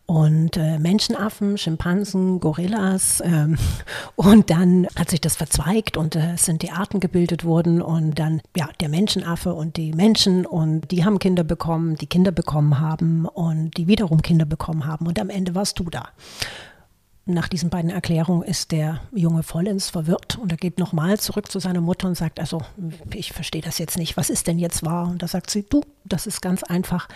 und 0.06 0.56
äh, 0.56 0.78
Menschenaffen, 0.78 1.58
Schimpansen, 1.58 2.40
Gorillas 2.40 3.20
ähm, 3.24 3.58
und 4.16 4.50
dann 4.50 4.86
hat 4.96 5.10
sich 5.10 5.20
das 5.20 5.36
verzweigt 5.36 5.96
und 5.96 6.16
äh, 6.16 6.36
sind 6.36 6.62
die 6.62 6.70
Arten 6.70 7.00
gebildet 7.00 7.44
worden 7.44 7.82
und 7.82 8.18
dann 8.18 8.40
ja 8.56 8.68
der 8.80 8.88
Menschenaffe 8.88 9.52
und 9.54 9.76
die 9.76 9.92
Menschen 9.92 10.46
und 10.46 10.90
die 10.92 11.04
haben 11.04 11.18
Kinder 11.18 11.44
bekommen, 11.44 11.96
die 11.96 12.06
Kinder 12.06 12.30
bekommen 12.30 12.80
haben 12.80 13.26
und 13.26 13.76
die 13.76 13.88
wiederum 13.88 14.22
Kinder 14.22 14.46
bekommen 14.46 14.86
haben 14.86 15.06
und 15.06 15.20
am 15.20 15.28
Ende 15.28 15.54
warst 15.54 15.78
du 15.78 15.84
da. 15.84 16.08
Nach 17.28 17.48
diesen 17.48 17.70
beiden 17.70 17.90
Erklärungen 17.90 18.42
ist 18.42 18.70
der 18.70 19.00
Junge 19.12 19.42
vollends 19.42 19.90
verwirrt 19.90 20.38
und 20.40 20.52
er 20.52 20.56
geht 20.56 20.78
nochmal 20.78 21.18
zurück 21.18 21.50
zu 21.50 21.58
seiner 21.58 21.80
Mutter 21.80 22.06
und 22.06 22.14
sagt, 22.14 22.38
also 22.38 22.62
ich 23.12 23.32
verstehe 23.32 23.62
das 23.62 23.78
jetzt 23.78 23.98
nicht, 23.98 24.16
was 24.16 24.30
ist 24.30 24.46
denn 24.46 24.60
jetzt 24.60 24.84
wahr? 24.84 25.08
Und 25.08 25.24
da 25.24 25.26
sagt 25.26 25.50
sie, 25.50 25.64
du, 25.68 25.82
das 26.04 26.28
ist 26.28 26.40
ganz 26.40 26.62
einfach. 26.62 27.08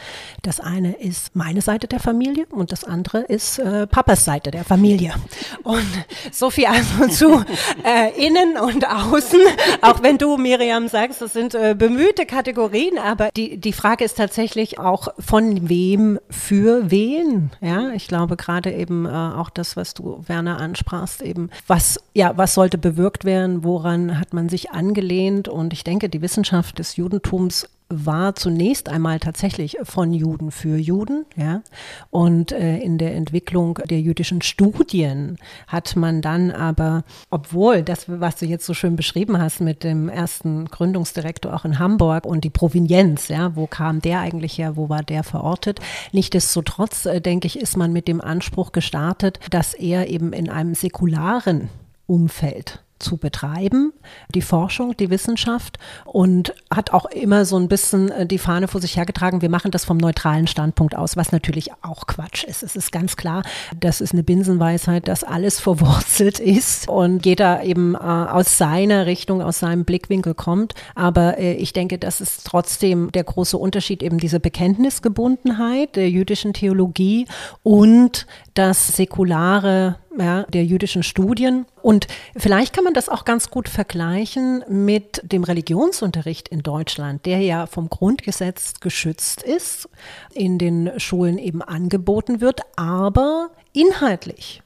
Das 0.43 0.59
eine 0.59 0.95
ist 0.95 1.37
meine 1.37 1.61
Seite 1.61 1.87
der 1.87 2.01
Familie 2.01 2.47
und 2.51 2.73
das 2.73 2.83
andere 2.83 3.21
ist 3.21 3.61
äh, 3.61 3.87
Papas 3.87 4.25
Seite 4.25 4.51
der 4.51 4.65
Familie. 4.65 5.15
Und 5.63 5.87
so 6.33 6.51
viel 6.51 6.67
also 6.67 7.07
zu 7.07 7.45
äh, 7.85 8.27
innen 8.27 8.57
und 8.59 8.89
außen, 8.89 9.41
auch 9.83 10.03
wenn 10.03 10.19
du, 10.19 10.37
Miriam, 10.37 10.89
sagst, 10.89 11.23
das 11.23 11.33
sind 11.33 11.55
äh, 11.55 11.77
bemühte 11.79 12.27
Kategorien, 12.27 12.99
aber 12.99 13.31
die, 13.37 13.59
die 13.59 13.73
Frage 13.73 14.05
ist 14.05 14.17
tatsächlich 14.17 14.81
auch, 14.81 15.09
von 15.19 15.69
wem 15.69 16.19
für 16.29 16.91
wen? 16.91 17.51
Ja, 17.61 17.91
ich 17.91 18.09
glaube 18.09 18.37
gerade 18.37 18.73
eben 18.73 19.07
äh, 19.07 19.11
auch 19.11 19.51
das, 19.51 19.77
was 19.77 19.95
du 19.95 20.00
du, 20.01 20.25
Werner, 20.27 20.59
ansprachst, 20.59 21.23
eben, 21.23 21.51
was, 21.67 22.01
ja, 22.15 22.37
was 22.37 22.55
sollte 22.55 22.79
bewirkt 22.79 23.25
werden, 23.25 23.65
woran 23.65 24.19
hat 24.19 24.33
man 24.33 24.49
sich 24.49 24.71
angelehnt? 24.71 25.49
Und 25.49 25.73
ich 25.73 25.85
denke, 25.85 26.09
die 26.09 26.23
Wissenschaft 26.23 26.79
des 26.79 26.97
Judentums 26.97 27.69
war 27.91 28.35
zunächst 28.37 28.89
einmal 28.89 29.19
tatsächlich 29.19 29.77
von 29.83 30.13
Juden 30.13 30.51
für 30.51 30.77
Juden, 30.77 31.27
ja. 31.37 31.63
Und 32.11 32.53
äh, 32.53 32.79
in 32.79 32.99
der 32.99 33.15
Entwicklung 33.15 33.81
der 33.89 34.01
jüdischen 34.01 34.41
Studien 34.43 35.37
hat 35.67 35.97
man 35.97 36.23
dann 36.23 36.51
aber, 36.53 37.05
obwohl 37.31 37.83
das, 37.83 38.07
was 38.09 38.37
du 38.37 38.47
jetzt 38.47 38.65
so 38.65 38.75
schön 38.75 38.97
beschrieben 38.97 39.39
hast 39.39 39.61
mit 39.61 39.85
dem 39.85 40.09
ersten 40.09 40.67
Gründungsdirektor 40.67 41.53
auch 41.53 41.65
in 41.65 41.79
Hamburg 41.79 42.25
und 42.25 42.45
die 42.45 42.51
Provenienz, 42.51 43.29
ja, 43.29 43.57
wo 43.57 43.67
kam 43.67 44.01
der 44.01 44.21
eigentlich 44.21 44.57
her, 44.57 44.77
wo 44.77 44.89
war 44.89 45.03
der 45.03 45.25
verortet? 45.25 45.81
Nichtsdestotrotz, 46.13 47.07
äh, 47.07 47.21
denke 47.21 47.47
ich, 47.47 47.59
ist 47.59 47.77
man 47.77 47.93
mit 47.93 48.07
dem 48.07 48.21
Anspruch 48.21 48.73
gestartet, 48.73 49.41
dass 49.51 49.75
er 49.75 50.09
eben 50.09 50.33
in 50.33 50.49
einem 50.49 50.75
säkularen 50.75 51.69
Umfeld 52.07 52.83
zu 53.01 53.17
betreiben, 53.17 53.93
die 54.35 54.43
Forschung, 54.43 54.97
die 54.97 55.11
Wissenschaft 55.11 55.79
und 56.05 56.55
hat 56.73 56.93
auch 56.93 57.07
immer 57.07 57.45
so 57.45 57.57
ein 57.57 57.69
bisschen 57.69 58.11
äh, 58.11 58.27
die 58.27 58.39
Fahne 58.39 58.69
vor 58.69 58.81
sich 58.81 58.97
hergetragen, 58.97 59.43
wir 59.43 59.51
machen 59.51 59.71
das 59.71 59.85
vom 59.85 59.97
neutralen 59.97 60.47
Standpunkt 60.47 60.95
aus, 60.95 61.17
was 61.17 61.33
natürlich 61.33 61.71
auch 61.83 62.07
Quatsch 62.07 62.45
ist. 62.45 62.63
Es 62.63 62.77
ist 62.77 62.93
ganz 62.93 63.17
klar, 63.17 63.43
das 63.79 64.01
ist 64.01 64.13
eine 64.13 64.23
Binsenweisheit, 64.23 65.09
dass 65.09 65.25
alles 65.25 65.61
verwurzelt 65.61 66.39
ist 66.41 66.89
und 66.89 67.27
jeder 67.27 67.63
eben 67.63 67.95
äh, 67.95 67.99
aus 67.99 68.59
seiner 68.59 69.07
Richtung, 69.07 69.43
aus 69.43 69.59
seinem 69.59 69.85
Blickwinkel 69.85 70.35
kommt. 70.35 70.75
Aber 70.95 71.39
äh, 71.39 71.55
ich 71.55 71.73
denke, 71.73 71.99
das 71.99 72.21
ist 72.21 72.47
trotzdem 72.47 73.11
der 73.13 73.25
große 73.25 73.57
Unterschied, 73.57 74.03
eben 74.03 74.19
diese 74.19 74.41
Bekenntnisgebundenheit 74.41 75.97
der 75.97 76.11
jüdischen 76.11 76.53
Theologie 76.53 77.27
und 77.63 78.27
das 78.55 78.97
säkulare 78.97 79.97
ja, 80.19 80.43
der 80.45 80.65
jüdischen 80.65 81.03
Studien. 81.03 81.67
Und 81.83 82.07
vielleicht 82.37 82.75
kann 82.75 82.85
man 82.85 82.95
das 82.95 83.09
auch 83.09 83.25
ganz 83.25 83.51
gut 83.51 83.69
vergleichen 83.69 84.65
mit 84.69 85.21
dem 85.25 85.45
Religionsunterricht 85.45 86.49
in 86.49 86.63
Deutschland, 86.63 87.27
der 87.27 87.41
ja 87.41 87.67
vom 87.67 87.89
Grundgesetz 87.89 88.81
geschützt 88.81 89.43
ist, 89.43 89.89
in 90.35 90.59
den 90.59 90.99
Schulen 90.99 91.39
eben 91.39 91.63
angeboten 91.63 92.41
wird, 92.41 92.61
aber 92.77 93.51
inhaltlich 93.73 94.63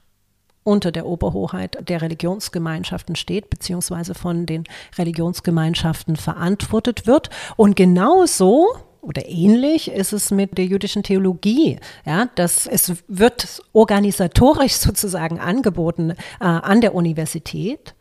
unter 0.63 0.91
der 0.91 1.05
Oberhoheit 1.05 1.77
der 1.87 2.01
Religionsgemeinschaften 2.01 3.15
steht, 3.15 3.51
beziehungsweise 3.51 4.15
von 4.15 4.47
den 4.47 4.63
Religionsgemeinschaften 4.97 6.15
verantwortet 6.15 7.05
wird. 7.05 7.29
Und 7.55 7.75
genauso 7.75 8.75
oder 9.05 9.27
ähnlich 9.27 9.89
ist 9.89 10.13
es 10.13 10.31
mit 10.31 10.57
der 10.57 10.65
jüdischen 10.65 11.03
Theologie. 11.03 11.79
Ja, 12.05 12.29
dass 12.35 12.67
es 12.67 12.93
wird 13.07 13.61
organisatorisch 13.73 14.73
sozusagen 14.75 15.39
angeboten 15.39 16.11
äh, 16.11 16.15
an 16.39 16.81
der 16.81 16.93
Universität. 16.93 17.94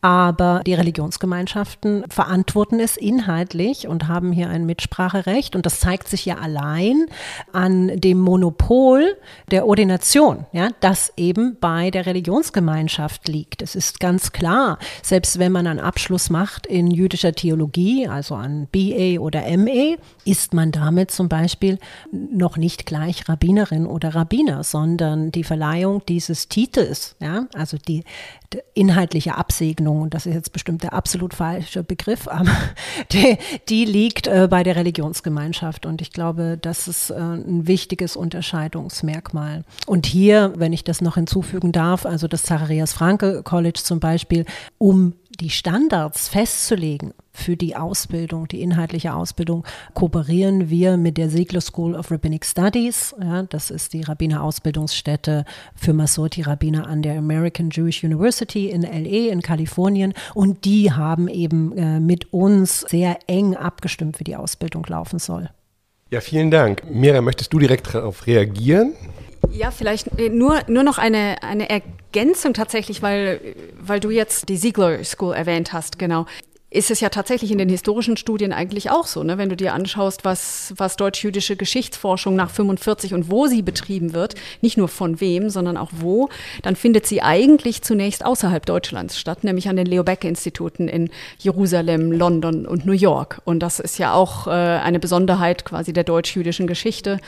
Aber 0.00 0.62
die 0.64 0.74
Religionsgemeinschaften 0.74 2.04
verantworten 2.08 2.78
es 2.78 2.96
inhaltlich 2.96 3.88
und 3.88 4.06
haben 4.06 4.30
hier 4.30 4.48
ein 4.48 4.64
Mitspracherecht. 4.64 5.56
Und 5.56 5.66
das 5.66 5.80
zeigt 5.80 6.06
sich 6.06 6.24
ja 6.24 6.36
allein 6.36 7.06
an 7.52 8.00
dem 8.00 8.20
Monopol 8.20 9.16
der 9.50 9.66
Ordination, 9.66 10.46
ja, 10.52 10.68
das 10.80 11.12
eben 11.16 11.56
bei 11.60 11.90
der 11.90 12.06
Religionsgemeinschaft 12.06 13.26
liegt. 13.26 13.60
Es 13.60 13.74
ist 13.74 13.98
ganz 13.98 14.30
klar, 14.30 14.78
selbst 15.02 15.40
wenn 15.40 15.50
man 15.50 15.66
einen 15.66 15.80
Abschluss 15.80 16.30
macht 16.30 16.66
in 16.66 16.92
jüdischer 16.92 17.32
Theologie, 17.32 18.06
also 18.06 18.36
an 18.36 18.68
BA 18.70 19.18
oder 19.18 19.42
MA, 19.56 19.96
ist 20.24 20.54
man 20.54 20.70
damit 20.70 21.10
zum 21.10 21.28
Beispiel 21.28 21.78
noch 22.12 22.56
nicht 22.56 22.86
gleich 22.86 23.28
Rabbinerin 23.28 23.84
oder 23.84 24.14
Rabbiner, 24.14 24.62
sondern 24.62 25.32
die 25.32 25.44
Verleihung 25.44 26.02
dieses 26.06 26.48
Titels, 26.48 27.16
ja, 27.20 27.46
also 27.54 27.76
die 27.78 28.04
inhaltliche 28.74 29.36
Absegnung, 29.48 30.02
und 30.02 30.12
das 30.14 30.26
ist 30.26 30.34
jetzt 30.34 30.52
bestimmt 30.52 30.82
der 30.82 30.92
absolut 30.92 31.32
falsche 31.32 31.82
Begriff, 31.82 32.28
aber 32.28 32.50
die, 33.12 33.38
die 33.68 33.86
liegt 33.86 34.26
äh, 34.26 34.46
bei 34.48 34.62
der 34.62 34.76
Religionsgemeinschaft. 34.76 35.86
Und 35.86 36.02
ich 36.02 36.12
glaube, 36.12 36.58
das 36.60 36.86
ist 36.86 37.10
äh, 37.10 37.14
ein 37.14 37.66
wichtiges 37.66 38.14
Unterscheidungsmerkmal. 38.14 39.64
Und 39.86 40.04
hier, 40.04 40.52
wenn 40.56 40.74
ich 40.74 40.84
das 40.84 41.00
noch 41.00 41.14
hinzufügen 41.14 41.72
darf, 41.72 42.04
also 42.04 42.28
das 42.28 42.42
Zacharias 42.42 42.92
Franke 42.92 43.42
College 43.42 43.80
zum 43.82 44.00
Beispiel, 44.00 44.44
um 44.76 45.14
die 45.40 45.50
Standards 45.50 46.28
festzulegen 46.28 47.14
für 47.32 47.56
die 47.56 47.76
Ausbildung, 47.76 48.48
die 48.48 48.60
inhaltliche 48.62 49.14
Ausbildung, 49.14 49.64
kooperieren 49.94 50.68
wir 50.70 50.96
mit 50.96 51.16
der 51.16 51.28
Ziegler 51.28 51.60
School 51.60 51.94
of 51.94 52.10
Rabbinic 52.10 52.44
Studies. 52.44 53.14
Ja, 53.20 53.44
das 53.44 53.70
ist 53.70 53.92
die 53.92 54.02
Rabbiner-Ausbildungsstätte 54.02 55.44
für 55.76 55.92
Masorti-Rabbiner 55.92 56.88
an 56.88 57.02
der 57.02 57.18
American 57.18 57.70
Jewish 57.70 58.02
University 58.02 58.70
in 58.70 58.82
LA 58.82 59.30
in 59.30 59.40
Kalifornien. 59.40 60.14
Und 60.34 60.64
die 60.64 60.92
haben 60.92 61.28
eben 61.28 61.76
äh, 61.78 62.00
mit 62.00 62.32
uns 62.32 62.80
sehr 62.80 63.18
eng 63.28 63.54
abgestimmt, 63.54 64.18
wie 64.18 64.24
die 64.24 64.36
Ausbildung 64.36 64.84
laufen 64.88 65.20
soll. 65.20 65.50
Ja, 66.10 66.20
vielen 66.20 66.50
Dank. 66.50 66.82
Mira, 66.90 67.20
möchtest 67.20 67.52
du 67.52 67.58
direkt 67.58 67.94
darauf 67.94 68.26
reagieren? 68.26 68.94
Ja, 69.50 69.70
vielleicht 69.70 70.18
äh, 70.18 70.28
nur, 70.28 70.60
nur 70.68 70.82
noch 70.82 70.98
eine, 70.98 71.42
eine 71.42 71.68
Ergänzung 71.70 72.54
tatsächlich, 72.54 73.02
weil, 73.02 73.54
weil 73.80 74.00
du 74.00 74.10
jetzt 74.10 74.48
die 74.48 74.58
Ziegler 74.58 75.02
School 75.04 75.34
erwähnt 75.34 75.72
hast, 75.72 75.98
genau 75.98 76.26
ist 76.70 76.90
es 76.90 77.00
ja 77.00 77.08
tatsächlich 77.08 77.50
in 77.50 77.56
den 77.56 77.70
historischen 77.70 78.18
Studien 78.18 78.52
eigentlich 78.52 78.90
auch 78.90 79.06
so, 79.06 79.22
ne? 79.22 79.38
wenn 79.38 79.48
du 79.48 79.56
dir 79.56 79.72
anschaust, 79.72 80.26
was, 80.26 80.74
was 80.76 80.96
deutsch-jüdische 80.96 81.56
Geschichtsforschung 81.56 82.36
nach 82.36 82.50
45 82.50 83.14
und 83.14 83.30
wo 83.30 83.46
sie 83.46 83.62
betrieben 83.62 84.12
wird, 84.12 84.34
nicht 84.60 84.76
nur 84.76 84.88
von 84.88 85.18
wem, 85.18 85.48
sondern 85.48 85.78
auch 85.78 85.90
wo, 85.92 86.28
dann 86.62 86.76
findet 86.76 87.06
sie 87.06 87.22
eigentlich 87.22 87.80
zunächst 87.80 88.22
außerhalb 88.22 88.66
Deutschlands 88.66 89.18
statt, 89.18 89.44
nämlich 89.44 89.70
an 89.70 89.76
den 89.76 89.86
Leo 89.86 90.04
Beck-Instituten 90.04 90.88
in 90.88 91.08
Jerusalem, 91.38 92.12
London 92.12 92.66
und 92.66 92.84
New 92.84 92.92
York. 92.92 93.40
Und 93.46 93.60
das 93.60 93.80
ist 93.80 93.98
ja 93.98 94.12
auch 94.12 94.46
äh, 94.46 94.50
eine 94.50 95.00
Besonderheit 95.00 95.64
quasi 95.64 95.94
der 95.94 96.04
deutsch-jüdischen 96.04 96.66
Geschichte, 96.66 97.18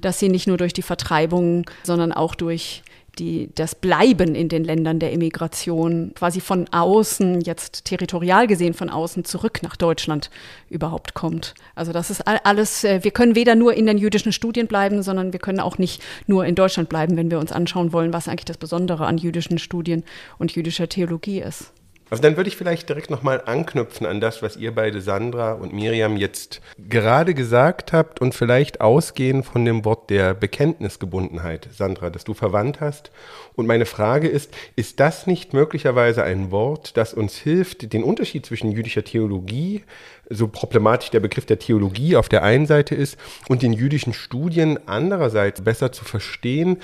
dass 0.00 0.18
sie 0.18 0.30
nicht 0.30 0.46
nur 0.46 0.56
durch 0.56 0.72
die 0.72 0.82
Vertreibung, 0.82 1.68
sondern 1.82 2.12
auch 2.12 2.34
durch 2.34 2.82
die, 3.18 3.50
das 3.54 3.74
Bleiben 3.74 4.34
in 4.34 4.48
den 4.48 4.64
Ländern 4.64 4.98
der 4.98 5.12
Immigration 5.12 6.12
quasi 6.14 6.40
von 6.40 6.68
außen, 6.70 7.40
jetzt 7.40 7.84
territorial 7.84 8.46
gesehen 8.46 8.74
von 8.74 8.90
außen, 8.90 9.24
zurück 9.24 9.62
nach 9.62 9.76
Deutschland 9.76 10.30
überhaupt 10.68 11.14
kommt. 11.14 11.54
Also 11.74 11.92
das 11.92 12.10
ist 12.10 12.22
alles, 12.26 12.84
äh, 12.84 13.02
wir 13.02 13.10
können 13.10 13.34
weder 13.34 13.54
nur 13.54 13.74
in 13.74 13.86
den 13.86 13.98
jüdischen 13.98 14.32
Studien 14.32 14.66
bleiben, 14.66 15.02
sondern 15.02 15.32
wir 15.32 15.40
können 15.40 15.60
auch 15.60 15.78
nicht 15.78 16.02
nur 16.26 16.44
in 16.44 16.54
Deutschland 16.54 16.88
bleiben, 16.88 17.16
wenn 17.16 17.30
wir 17.30 17.38
uns 17.38 17.52
anschauen 17.52 17.92
wollen, 17.92 18.12
was 18.12 18.28
eigentlich 18.28 18.44
das 18.44 18.58
Besondere 18.58 19.06
an 19.06 19.18
jüdischen 19.18 19.58
Studien 19.58 20.04
und 20.38 20.52
jüdischer 20.52 20.88
Theologie 20.88 21.40
ist. 21.40 21.72
Also 22.08 22.22
dann 22.22 22.36
würde 22.36 22.48
ich 22.48 22.56
vielleicht 22.56 22.88
direkt 22.88 23.10
nochmal 23.10 23.42
anknüpfen 23.46 24.06
an 24.06 24.20
das, 24.20 24.40
was 24.40 24.56
ihr 24.56 24.72
beide, 24.72 25.00
Sandra 25.00 25.54
und 25.54 25.72
Miriam, 25.72 26.16
jetzt 26.16 26.60
gerade 26.88 27.34
gesagt 27.34 27.92
habt 27.92 28.20
und 28.20 28.32
vielleicht 28.32 28.80
ausgehen 28.80 29.42
von 29.42 29.64
dem 29.64 29.84
Wort 29.84 30.08
der 30.08 30.32
Bekenntnisgebundenheit, 30.32 31.68
Sandra, 31.76 32.10
das 32.10 32.22
du 32.22 32.32
verwandt 32.32 32.80
hast. 32.80 33.10
Und 33.56 33.66
meine 33.66 33.86
Frage 33.86 34.28
ist, 34.28 34.54
ist 34.76 35.00
das 35.00 35.26
nicht 35.26 35.52
möglicherweise 35.52 36.22
ein 36.22 36.52
Wort, 36.52 36.96
das 36.96 37.12
uns 37.12 37.36
hilft, 37.38 37.92
den 37.92 38.04
Unterschied 38.04 38.46
zwischen 38.46 38.70
jüdischer 38.70 39.02
Theologie, 39.02 39.82
so 40.30 40.46
problematisch 40.46 41.10
der 41.10 41.20
Begriff 41.20 41.46
der 41.46 41.58
Theologie 41.58 42.14
auf 42.14 42.28
der 42.28 42.44
einen 42.44 42.66
Seite 42.66 42.94
ist, 42.94 43.18
und 43.48 43.62
den 43.62 43.72
jüdischen 43.72 44.12
Studien 44.12 44.78
andererseits 44.86 45.60
besser 45.60 45.90
zu 45.90 46.04
verstehen, 46.04 46.78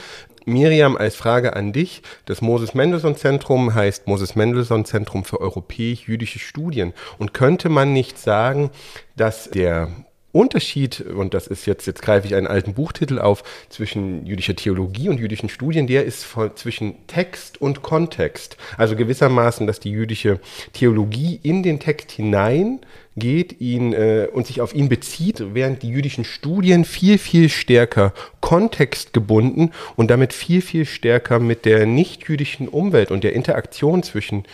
Miriam, 0.45 0.97
als 0.97 1.17
Frage 1.17 1.55
an 1.55 1.73
dich. 1.73 2.03
Das 2.25 2.41
Moses 2.41 2.75
Mendelssohn 2.75 3.17
Zentrum 3.17 3.75
heißt 3.75 4.07
Moses 4.07 4.35
Mendelssohn 4.35 4.85
Zentrum 4.85 5.25
für 5.25 5.41
europäisch-jüdische 5.41 6.39
Studien. 6.39 6.93
Und 7.19 7.35
könnte 7.35 7.69
man 7.69 7.93
nicht 7.93 8.19
sagen, 8.19 8.71
dass 9.17 9.51
der 9.51 9.89
Unterschied, 10.33 11.03
und 11.03 11.35
das 11.35 11.47
ist 11.47 11.67
jetzt, 11.67 11.87
jetzt 11.87 12.01
greife 12.01 12.27
ich 12.27 12.35
einen 12.35 12.47
alten 12.47 12.73
Buchtitel 12.73 13.19
auf, 13.19 13.45
zwischen 13.69 14.25
jüdischer 14.25 14.57
Theologie 14.57 15.11
und 15.11 15.19
jüdischen 15.19 15.51
Studien, 15.51 15.87
der 15.87 16.05
ist 16.05 16.25
von, 16.25 16.57
zwischen 16.57 17.07
Text 17.07 17.61
und 17.61 17.83
Kontext. 17.83 18.57
Also 18.79 18.97
gewissermaßen, 18.97 19.67
dass 19.67 19.79
die 19.79 19.91
jüdische 19.91 20.41
Theologie 20.73 21.39
in 21.43 21.63
den 21.63 21.81
Text 21.81 22.11
hinein 22.11 22.81
geht 23.17 23.61
ihn 23.61 23.93
äh, 23.93 24.29
und 24.33 24.47
sich 24.47 24.61
auf 24.61 24.75
ihn 24.75 24.89
bezieht, 24.89 25.55
während 25.55 25.83
die 25.83 25.89
jüdischen 25.89 26.25
Studien 26.25 26.85
viel, 26.85 27.19
viel 27.19 27.49
stärker 27.49 28.13
kontextgebunden 28.41 29.73
und 29.97 30.11
damit 30.11 30.33
viel, 30.33 30.63
viel 30.63 30.87
stärker 30.87 31.39
mit 31.39 31.65
der 31.65 31.87
nicht-jüdischen 31.87 32.69
Umwelt 32.69 33.11
und 33.11 33.25
der 33.25 33.35
Interaktion 33.35 34.03
zwischen 34.03 34.45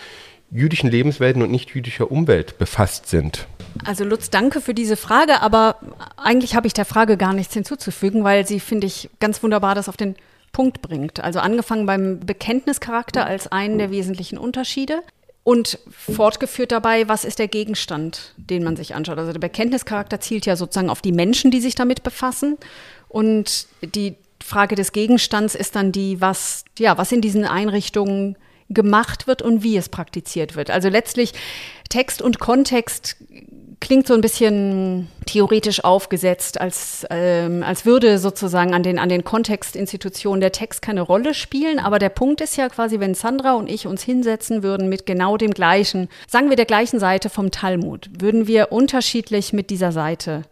jüdischen 0.50 0.90
Lebenswelten 0.90 1.42
und 1.42 1.50
nicht-jüdischer 1.50 2.10
Umwelt 2.10 2.58
befasst 2.58 3.08
sind. 3.08 3.46
Also 3.84 4.04
Lutz, 4.04 4.30
danke 4.30 4.60
für 4.60 4.74
diese 4.74 4.96
Frage, 4.96 5.40
aber 5.40 5.76
eigentlich 6.16 6.56
habe 6.56 6.66
ich 6.66 6.72
der 6.72 6.86
Frage 6.86 7.16
gar 7.16 7.34
nichts 7.34 7.54
hinzuzufügen, 7.54 8.24
weil 8.24 8.46
sie, 8.46 8.60
finde 8.60 8.86
ich, 8.86 9.10
ganz 9.20 9.42
wunderbar 9.42 9.74
das 9.74 9.88
auf 9.88 9.96
den 9.96 10.16
Punkt 10.52 10.80
bringt. 10.80 11.22
Also 11.22 11.38
angefangen 11.38 11.86
beim 11.86 12.20
Bekenntnischarakter 12.20 13.26
als 13.26 13.52
einen 13.52 13.78
der 13.78 13.90
wesentlichen 13.90 14.38
Unterschiede 14.38 15.02
und 15.48 15.78
fortgeführt 15.88 16.72
dabei, 16.72 17.08
was 17.08 17.24
ist 17.24 17.38
der 17.38 17.48
Gegenstand, 17.48 18.34
den 18.37 18.62
man 18.62 18.76
sich 18.76 18.94
anschaut. 18.94 19.16
Also 19.16 19.32
der 19.32 19.40
Bekenntnischarakter 19.40 20.20
zielt 20.20 20.44
ja 20.44 20.56
sozusagen 20.56 20.90
auf 20.90 21.00
die 21.00 21.11
Menschen, 21.11 21.50
die 21.50 21.62
sich 21.62 21.74
damit 21.74 22.02
befassen. 22.02 22.58
Und 23.08 23.66
die 23.80 24.16
Frage 24.44 24.74
des 24.74 24.92
Gegenstands 24.92 25.54
ist 25.54 25.74
dann 25.74 25.90
die, 25.90 26.20
was, 26.20 26.66
ja, 26.78 26.98
was 26.98 27.12
in 27.12 27.22
diesen 27.22 27.46
Einrichtungen 27.46 28.37
gemacht 28.68 29.26
wird 29.26 29.40
und 29.40 29.62
wie 29.62 29.78
es 29.78 29.88
praktiziert 29.88 30.54
wird. 30.54 30.68
Also 30.68 30.90
letztlich 30.90 31.32
Text 31.88 32.20
und 32.20 32.40
Kontext 32.40 33.16
klingt 33.80 34.06
so 34.06 34.14
ein 34.14 34.20
bisschen 34.20 35.08
theoretisch 35.26 35.84
aufgesetzt, 35.84 36.60
als, 36.60 37.06
ähm, 37.10 37.62
als 37.62 37.84
würde 37.86 38.18
sozusagen 38.18 38.74
an 38.74 38.82
den, 38.82 38.98
an 38.98 39.08
den 39.08 39.24
Kontextinstitutionen 39.24 40.40
der 40.40 40.52
Text 40.52 40.82
keine 40.82 41.02
Rolle 41.02 41.34
spielen. 41.34 41.78
Aber 41.78 41.98
der 41.98 42.08
Punkt 42.08 42.40
ist 42.40 42.56
ja 42.56 42.68
quasi, 42.68 43.00
wenn 43.00 43.14
Sandra 43.14 43.54
und 43.54 43.70
ich 43.70 43.86
uns 43.86 44.02
hinsetzen 44.02 44.62
würden 44.62 44.88
mit 44.88 45.06
genau 45.06 45.36
dem 45.36 45.52
gleichen, 45.52 46.08
sagen 46.26 46.48
wir 46.48 46.56
der 46.56 46.64
gleichen 46.64 46.98
Seite 46.98 47.28
vom 47.28 47.50
Talmud, 47.50 48.10
würden 48.18 48.46
wir 48.46 48.72
unterschiedlich 48.72 49.52
mit 49.52 49.70
dieser 49.70 49.92
Seite 49.92 50.42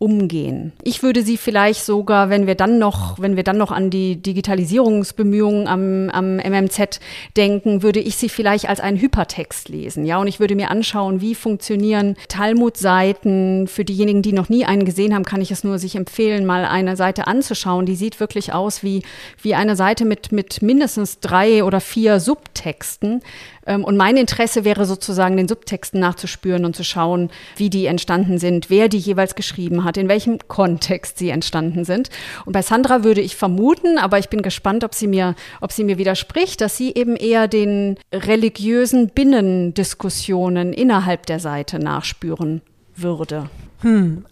umgehen. 0.00 0.72
Ich 0.82 1.02
würde 1.02 1.22
sie 1.22 1.36
vielleicht 1.36 1.84
sogar, 1.84 2.30
wenn 2.30 2.46
wir 2.46 2.54
dann 2.54 2.78
noch, 2.78 3.18
wenn 3.18 3.36
wir 3.36 3.42
dann 3.42 3.58
noch 3.58 3.70
an 3.70 3.90
die 3.90 4.16
Digitalisierungsbemühungen 4.16 5.68
am, 5.68 6.08
am 6.08 6.36
MMZ 6.36 7.00
denken, 7.36 7.82
würde 7.82 8.00
ich 8.00 8.16
sie 8.16 8.30
vielleicht 8.30 8.66
als 8.66 8.80
einen 8.80 8.98
Hypertext 8.98 9.68
lesen. 9.68 10.06
Ja, 10.06 10.18
und 10.18 10.26
ich 10.26 10.40
würde 10.40 10.56
mir 10.56 10.70
anschauen, 10.70 11.20
wie 11.20 11.34
funktionieren 11.34 12.16
Talmud-Seiten. 12.28 13.66
Für 13.68 13.84
diejenigen, 13.84 14.22
die 14.22 14.32
noch 14.32 14.48
nie 14.48 14.64
einen 14.64 14.86
gesehen 14.86 15.14
haben, 15.14 15.26
kann 15.26 15.42
ich 15.42 15.50
es 15.50 15.64
nur 15.64 15.78
sich 15.78 15.96
empfehlen, 15.96 16.46
mal 16.46 16.64
eine 16.64 16.96
Seite 16.96 17.26
anzuschauen. 17.26 17.84
Die 17.84 17.94
sieht 17.94 18.20
wirklich 18.20 18.54
aus 18.54 18.82
wie, 18.82 19.02
wie 19.42 19.54
eine 19.54 19.76
Seite 19.76 20.06
mit, 20.06 20.32
mit 20.32 20.62
mindestens 20.62 21.20
drei 21.20 21.62
oder 21.62 21.82
vier 21.82 22.20
Subtexten. 22.20 23.20
Ähm, 23.66 23.84
und 23.84 23.96
mein 23.96 24.16
Interesse 24.16 24.64
wäre 24.64 24.86
sozusagen, 24.86 25.36
den 25.36 25.48
Subtexten 25.48 26.00
nachzuspüren 26.00 26.64
und 26.64 26.76
zu 26.76 26.84
schauen, 26.84 27.30
wie 27.56 27.70
die 27.70 27.86
entstanden 27.86 28.38
sind, 28.38 28.70
wer 28.70 28.88
die 28.88 28.98
jeweils 28.98 29.34
geschrieben 29.34 29.84
hat, 29.84 29.96
in 29.96 30.08
welchem 30.08 30.38
Kontext 30.48 31.18
sie 31.18 31.30
entstanden 31.30 31.84
sind. 31.84 32.10
Und 32.46 32.52
bei 32.52 32.62
Sandra 32.62 33.04
würde 33.04 33.20
ich 33.20 33.36
vermuten, 33.36 33.98
aber 33.98 34.18
ich 34.18 34.28
bin 34.28 34.42
gespannt, 34.42 34.84
ob 34.84 34.94
sie 34.94 35.06
mir, 35.06 35.34
ob 35.60 35.72
sie 35.72 35.84
mir 35.84 35.98
widerspricht, 35.98 36.60
dass 36.60 36.76
sie 36.76 36.94
eben 36.94 37.16
eher 37.16 37.48
den 37.48 37.96
religiösen 38.12 39.08
Binnendiskussionen 39.08 40.72
innerhalb 40.72 41.26
der 41.26 41.40
Seite 41.40 41.78
nachspüren 41.78 42.62
würde. 42.96 43.50
Hm. 43.80 44.24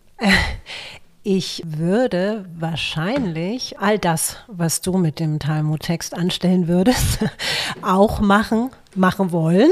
Ich 1.31 1.62
würde 1.67 2.47
wahrscheinlich 2.59 3.79
all 3.79 3.99
das, 3.99 4.37
was 4.47 4.81
du 4.81 4.97
mit 4.97 5.21
dem 5.21 5.38
Talmud-Text 5.38 6.14
anstellen 6.17 6.69
würdest, 6.69 7.19
auch 7.83 8.21
machen, 8.21 8.71
machen 8.95 9.31
wollen. 9.31 9.71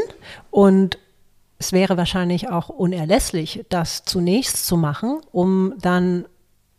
Und 0.51 0.99
es 1.59 1.73
wäre 1.73 1.97
wahrscheinlich 1.97 2.51
auch 2.51 2.69
unerlässlich, 2.69 3.65
das 3.71 4.05
zunächst 4.05 4.67
zu 4.67 4.77
machen, 4.77 5.23
um 5.33 5.73
dann 5.81 6.27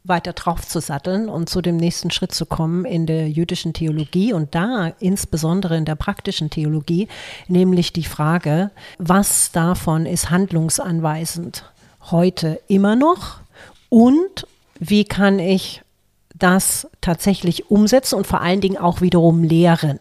weiter 0.04 0.34
drauf 0.34 0.68
zu 0.68 0.80
satteln 0.80 1.28
und 1.28 1.50
zu 1.50 1.64
dem 1.64 1.78
nächsten 1.78 2.12
Schritt 2.12 2.36
zu 2.36 2.46
kommen 2.46 2.86
in 2.86 3.08
der 3.08 3.32
jüdischen 3.32 3.74
Theologie 3.74 4.32
und 4.32 4.54
da 4.54 4.94
insbesondere 5.00 5.76
in 5.76 5.86
der 5.86 5.96
praktischen 5.96 6.52
Theologie, 6.52 7.08
nämlich 7.48 7.94
die 7.94 8.04
Frage, 8.04 8.70
was 9.00 9.52
davon 9.52 10.06
ist 10.06 10.30
handlungsanweisend 10.30 11.64
heute 12.12 12.62
immer 12.68 12.96
noch 12.96 13.40
und 13.90 14.46
wie 14.80 15.06
kann 15.06 15.40
ich 15.40 15.82
das 16.36 16.88
tatsächlich 17.02 17.72
umsetzen 17.72 18.16
und 18.16 18.28
vor 18.28 18.42
allen 18.42 18.62
Dingen 18.62 18.78
auch 18.78 19.02
wiederum 19.02 19.44
lehren. 19.44 20.00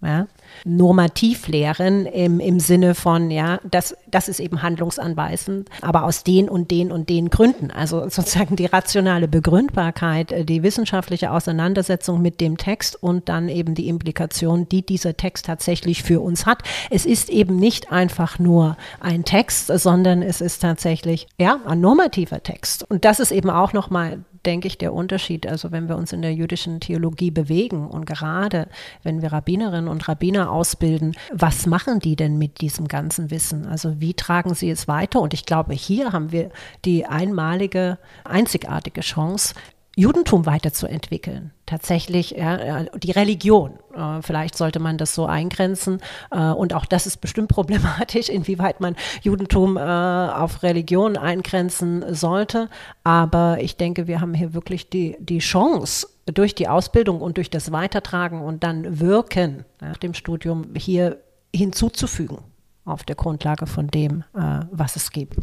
Ja? 0.00 0.26
Normativ 0.64 1.48
lehren 1.48 2.06
im, 2.06 2.40
im 2.40 2.60
Sinne 2.60 2.94
von, 2.94 3.30
ja, 3.30 3.60
das, 3.68 3.96
das 4.08 4.28
ist 4.28 4.40
eben 4.40 4.62
handlungsanweisend, 4.62 5.68
aber 5.80 6.04
aus 6.04 6.24
den 6.24 6.48
und 6.48 6.70
den 6.70 6.92
und 6.92 7.08
den 7.08 7.30
Gründen. 7.30 7.70
Also 7.70 8.00
sozusagen 8.08 8.56
die 8.56 8.66
rationale 8.66 9.28
Begründbarkeit, 9.28 10.32
äh, 10.32 10.44
die 10.44 10.62
wissenschaftliche 10.62 11.30
Auseinandersetzung 11.30 12.22
mit 12.22 12.40
dem 12.40 12.56
Text 12.56 13.02
und 13.02 13.28
dann 13.28 13.48
eben 13.48 13.74
die 13.74 13.88
Implikation, 13.88 14.68
die 14.68 14.84
dieser 14.84 15.16
Text 15.16 15.46
tatsächlich 15.46 16.02
für 16.02 16.20
uns 16.20 16.46
hat. 16.46 16.62
Es 16.90 17.06
ist 17.06 17.30
eben 17.30 17.56
nicht 17.56 17.92
einfach 17.92 18.38
nur 18.38 18.76
ein 19.00 19.24
Text, 19.24 19.66
sondern 19.66 20.22
es 20.22 20.40
ist 20.40 20.60
tatsächlich, 20.60 21.26
ja, 21.38 21.58
ein 21.66 21.80
normativer 21.80 22.42
Text. 22.42 22.84
Und 22.88 23.04
das 23.04 23.20
ist 23.20 23.32
eben 23.32 23.50
auch 23.50 23.72
nochmal 23.72 24.24
denke 24.46 24.68
ich, 24.68 24.78
der 24.78 24.92
Unterschied. 24.92 25.46
Also 25.46 25.72
wenn 25.72 25.88
wir 25.88 25.96
uns 25.96 26.12
in 26.12 26.22
der 26.22 26.34
jüdischen 26.34 26.80
Theologie 26.80 27.30
bewegen 27.30 27.86
und 27.86 28.06
gerade 28.06 28.68
wenn 29.02 29.22
wir 29.22 29.32
Rabbinerinnen 29.32 29.88
und 29.88 30.08
Rabbiner 30.08 30.50
ausbilden, 30.50 31.14
was 31.32 31.66
machen 31.66 32.00
die 32.00 32.16
denn 32.16 32.38
mit 32.38 32.60
diesem 32.60 32.88
ganzen 32.88 33.30
Wissen? 33.30 33.66
Also 33.66 34.00
wie 34.00 34.14
tragen 34.14 34.54
sie 34.54 34.70
es 34.70 34.88
weiter? 34.88 35.20
Und 35.20 35.34
ich 35.34 35.46
glaube, 35.46 35.74
hier 35.74 36.12
haben 36.12 36.32
wir 36.32 36.50
die 36.84 37.06
einmalige, 37.06 37.98
einzigartige 38.24 39.00
Chance, 39.00 39.54
Judentum 39.94 40.46
weiterzuentwickeln. 40.46 41.52
Tatsächlich 41.66 42.30
ja, 42.30 42.84
die 42.84 43.10
Religion. 43.10 43.78
Äh, 43.94 44.22
vielleicht 44.22 44.56
sollte 44.56 44.78
man 44.78 44.96
das 44.96 45.14
so 45.14 45.26
eingrenzen. 45.26 46.00
Äh, 46.30 46.50
und 46.50 46.72
auch 46.72 46.86
das 46.86 47.06
ist 47.06 47.18
bestimmt 47.18 47.48
problematisch, 47.48 48.28
inwieweit 48.30 48.80
man 48.80 48.96
Judentum 49.22 49.76
äh, 49.76 49.80
auf 49.80 50.62
Religion 50.62 51.16
eingrenzen 51.16 52.14
sollte. 52.14 52.70
Aber 53.04 53.58
ich 53.60 53.76
denke, 53.76 54.06
wir 54.06 54.20
haben 54.20 54.34
hier 54.34 54.54
wirklich 54.54 54.88
die, 54.88 55.16
die 55.20 55.40
Chance, 55.40 56.08
durch 56.26 56.54
die 56.54 56.68
Ausbildung 56.68 57.20
und 57.20 57.36
durch 57.36 57.50
das 57.50 57.72
Weitertragen 57.72 58.42
und 58.42 58.62
dann 58.62 59.00
Wirken 59.00 59.64
nach 59.80 59.96
dem 59.96 60.14
Studium 60.14 60.74
hier 60.76 61.18
hinzuzufügen 61.54 62.38
auf 62.84 63.04
der 63.04 63.14
Grundlage 63.14 63.66
von 63.66 63.86
dem, 63.86 64.24
äh, 64.34 64.60
was 64.72 64.96
es 64.96 65.12
gibt. 65.12 65.36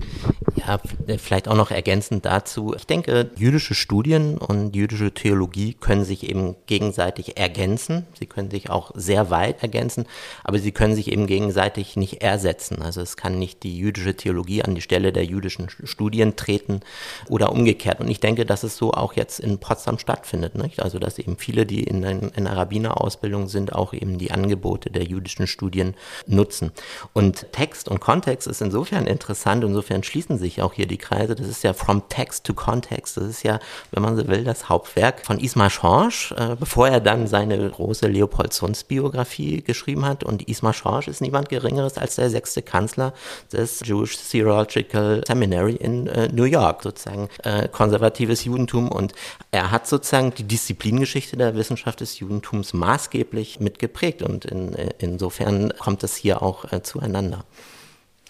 Ja, 0.55 0.79
vielleicht 1.17 1.47
auch 1.47 1.55
noch 1.55 1.71
ergänzend 1.71 2.25
dazu. 2.25 2.73
Ich 2.75 2.85
denke, 2.85 3.31
jüdische 3.37 3.75
Studien 3.75 4.37
und 4.37 4.75
jüdische 4.75 5.13
Theologie 5.13 5.73
können 5.73 6.03
sich 6.03 6.29
eben 6.29 6.55
gegenseitig 6.65 7.37
ergänzen. 7.37 8.05
Sie 8.19 8.25
können 8.25 8.51
sich 8.51 8.69
auch 8.69 8.91
sehr 8.93 9.29
weit 9.29 9.63
ergänzen, 9.63 10.05
aber 10.43 10.59
sie 10.59 10.73
können 10.73 10.95
sich 10.95 11.11
eben 11.11 11.27
gegenseitig 11.27 11.95
nicht 11.95 12.21
ersetzen. 12.21 12.81
Also 12.81 12.99
es 13.01 13.15
kann 13.15 13.39
nicht 13.39 13.63
die 13.63 13.77
jüdische 13.77 14.15
Theologie 14.15 14.63
an 14.63 14.75
die 14.75 14.81
Stelle 14.81 15.13
der 15.13 15.23
jüdischen 15.23 15.69
Studien 15.69 16.35
treten 16.35 16.81
oder 17.29 17.53
umgekehrt. 17.53 18.01
Und 18.01 18.09
ich 18.09 18.19
denke, 18.19 18.45
dass 18.45 18.63
es 18.63 18.75
so 18.75 18.91
auch 18.91 19.13
jetzt 19.13 19.39
in 19.39 19.59
Potsdam 19.59 19.97
stattfindet. 19.97 20.55
Nicht? 20.55 20.81
Also 20.81 20.99
dass 20.99 21.17
eben 21.17 21.37
viele, 21.37 21.65
die 21.65 21.83
in, 21.83 22.03
in 22.03 22.33
einer 22.35 22.57
Rabbinerausbildung 22.57 23.47
sind, 23.47 23.73
auch 23.73 23.93
eben 23.93 24.17
die 24.17 24.31
Angebote 24.31 24.89
der 24.89 25.03
jüdischen 25.03 25.47
Studien 25.47 25.95
nutzen. 26.27 26.71
Und 27.13 27.28
und 27.29 27.51
Text 27.51 27.87
und 27.87 27.99
Kontext 27.99 28.47
ist 28.47 28.59
insofern 28.59 29.05
interessant, 29.05 29.63
insofern 29.63 30.01
schließen 30.01 30.39
sich 30.39 30.63
auch 30.63 30.73
hier 30.73 30.87
die 30.87 30.97
Kreise. 30.97 31.35
Das 31.35 31.47
ist 31.47 31.63
ja 31.63 31.73
From 31.73 32.09
Text 32.09 32.43
to 32.43 32.55
Context. 32.55 33.17
Das 33.17 33.25
ist 33.25 33.43
ja, 33.43 33.59
wenn 33.91 34.01
man 34.01 34.17
so 34.17 34.27
will, 34.27 34.43
das 34.43 34.67
Hauptwerk 34.67 35.23
von 35.23 35.39
Ismar 35.39 35.69
Schorsch, 35.69 36.31
äh, 36.31 36.55
bevor 36.59 36.87
er 36.87 36.99
dann 36.99 37.27
seine 37.27 37.69
große 37.69 38.07
Leopold 38.07 38.51
Zunz 38.51 38.83
Biografie 38.83 39.61
geschrieben 39.61 40.05
hat. 40.05 40.23
Und 40.23 40.47
Ismar 40.47 40.73
Schorsch 40.73 41.07
ist 41.07 41.21
niemand 41.21 41.49
Geringeres 41.49 41.99
als 41.99 42.15
der 42.15 42.31
sechste 42.31 42.63
Kanzler 42.63 43.13
des 43.53 43.81
Jewish 43.85 44.17
Theological 44.17 45.21
Seminary 45.27 45.75
in 45.75 46.07
äh, 46.07 46.29
New 46.29 46.45
York, 46.45 46.81
sozusagen 46.81 47.29
äh, 47.43 47.67
konservatives 47.67 48.43
Judentum. 48.43 48.91
Und 48.91 49.13
er 49.51 49.69
hat 49.69 49.85
sozusagen 49.85 50.33
die 50.33 50.45
Disziplingeschichte 50.45 51.37
der 51.37 51.53
Wissenschaft 51.53 52.01
des 52.01 52.17
Judentums 52.17 52.73
maßgeblich 52.73 53.59
mitgeprägt. 53.59 54.23
Und 54.23 54.45
in, 54.45 54.73
äh, 54.73 54.89
insofern 54.97 55.71
kommt 55.77 56.03
es 56.03 56.15
hier 56.15 56.41
auch 56.41 56.73
äh, 56.73 56.81
zueinander 56.81 57.18
miteinander. 57.21 57.45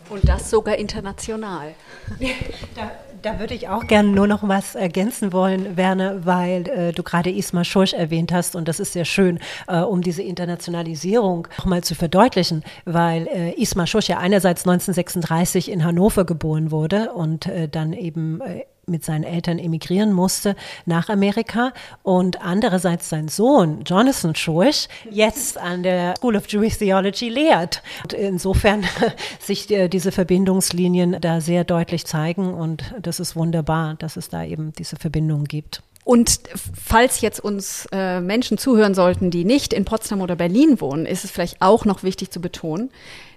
Und 0.10 0.28
das 0.28 0.50
sogar 0.50 0.78
international. 0.78 1.74
Da, 2.76 2.92
da, 3.22 3.40
würde 3.40 3.54
ich 3.54 3.68
auch 3.68 3.86
gerne 3.86 4.08
nur 4.08 4.26
noch 4.26 4.48
was 4.48 4.76
ergänzen 4.76 5.34
wollen, 5.34 5.76
Werner, 5.76 6.26
weil 6.26 6.68
äh, 6.70 6.92
du 6.94 7.04
gerade 7.04 7.30
Isma 7.30 7.66
Schorsch 7.66 7.94
erwähnt 7.94 8.32
hast 8.32 8.56
und 8.56 8.68
das 8.68 8.80
ist 8.80 8.94
sehr 8.94 9.04
schön, 9.04 9.40
äh, 9.68 9.80
um 9.82 10.02
diese 10.02 10.24
Internationalisierung 10.24 11.48
nochmal 11.58 11.84
zu 11.84 11.96
verdeutlichen, 11.96 12.64
weil 12.86 13.28
äh, 13.28 13.52
Isma 13.62 13.86
Schorsch 13.86 14.08
ja 14.08 14.20
einerseits 14.20 14.62
1936 14.62 15.70
in 15.70 15.84
Hannover 15.84 16.26
geboren 16.26 16.72
wurde 16.72 17.12
und 17.12 17.48
äh, 17.48 17.68
dann 17.68 17.92
eben 17.92 18.40
äh, 18.42 18.64
mit 18.90 19.06
seinen 19.06 19.24
Eltern 19.24 19.60
emigrieren 19.60 20.12
musste 20.12 20.56
nach 20.86 21.10
Amerika 21.10 21.74
und 22.04 22.42
andererseits 22.42 23.10
sein 23.10 23.28
Sohn 23.28 23.84
Jonathan 23.86 24.36
Schorsch 24.36 24.88
jetzt 25.10 25.58
an 25.58 25.84
der 25.84 26.16
School 26.18 26.36
of 26.36 26.48
Jewish 26.48 26.78
Theology 26.78 27.30
lehrt. 27.30 27.82
Und 28.04 28.14
insofern 28.14 28.84
sich 29.40 29.70
äh, 29.72 29.88
diese 29.88 30.12
Verbindungslinien 30.12 31.18
da 31.22 31.42
sehr 31.42 31.64
deutlich 31.64 32.06
zeigen 32.06 32.54
und 32.54 32.94
das 33.02 33.20
ist 33.20 33.36
wunderbar, 33.36 33.96
dass 33.96 34.18
es 34.18 34.30
da 34.30 34.44
eben 34.44 34.74
diese 34.74 34.96
Verbindung 34.96 35.46
gibt. 35.46 35.82
Und 36.10 36.40
falls 36.56 37.22
jetzt 37.22 37.40
uns 37.40 37.88
äh, 37.92 38.20
Menschen 38.20 38.58
zuhören 38.58 38.96
sollten, 38.96 39.30
die 39.30 39.46
nicht 39.46 39.74
in 39.74 39.86
Potsdam 39.86 40.22
oder 40.22 40.36
Berlin 40.36 40.82
wohnen, 40.82 41.06
ist 41.06 41.24
es 41.24 41.30
vielleicht 41.30 41.62
auch 41.62 41.86
noch 41.86 42.02
wichtig 42.02 42.32
zu 42.32 42.42
betonen, 42.42 42.90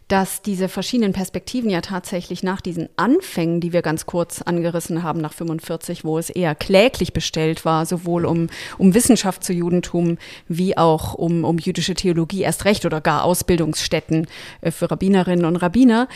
dass 0.08 0.42
diese 0.42 0.68
verschiedenen 0.68 1.12
Perspektiven 1.12 1.70
ja 1.70 1.80
tatsächlich 1.80 2.42
nach 2.42 2.60
diesen 2.60 2.88
Anfängen, 2.96 3.60
die 3.60 3.72
wir 3.72 3.82
ganz 3.82 4.06
kurz 4.06 4.42
angerissen 4.42 5.02
haben, 5.02 5.20
nach 5.20 5.32
45, 5.32 6.04
wo 6.04 6.18
es 6.18 6.30
eher 6.30 6.54
kläglich 6.54 7.12
bestellt 7.12 7.64
war, 7.64 7.86
sowohl 7.86 8.26
um, 8.26 8.48
um 8.78 8.94
Wissenschaft 8.94 9.44
zu 9.44 9.52
Judentum 9.52 10.18
wie 10.48 10.76
auch 10.76 11.14
um, 11.14 11.44
um 11.44 11.58
jüdische 11.58 11.94
Theologie 11.94 12.42
erst 12.42 12.64
recht 12.64 12.84
oder 12.84 13.00
gar 13.00 13.24
Ausbildungsstätten 13.24 14.26
äh, 14.60 14.70
für 14.70 14.90
Rabbinerinnen 14.90 15.44
und 15.44 15.56
Rabbiner, 15.56 16.08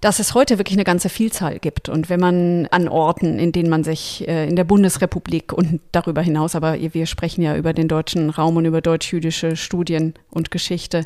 dass 0.00 0.18
es 0.18 0.34
heute 0.34 0.58
wirklich 0.58 0.76
eine 0.76 0.84
ganze 0.84 1.08
Vielzahl 1.08 1.58
gibt. 1.58 1.88
Und 1.88 2.08
wenn 2.08 2.20
man 2.20 2.66
an 2.70 2.88
Orten, 2.88 3.38
in 3.38 3.52
denen 3.52 3.70
man 3.70 3.84
sich 3.84 4.26
äh, 4.28 4.48
in 4.48 4.56
der 4.56 4.64
Bundesrepublik 4.64 5.52
und 5.52 5.80
darüber 5.92 6.22
hinaus, 6.22 6.54
aber 6.54 6.76
wir 6.78 7.06
sprechen 7.06 7.42
ja 7.42 7.56
über 7.56 7.72
den 7.72 7.88
deutschen 7.88 8.30
Raum 8.30 8.56
und 8.56 8.64
über 8.64 8.80
deutsch-jüdische 8.80 9.56
Studien 9.56 10.14
und 10.30 10.50
Geschichte, 10.50 11.04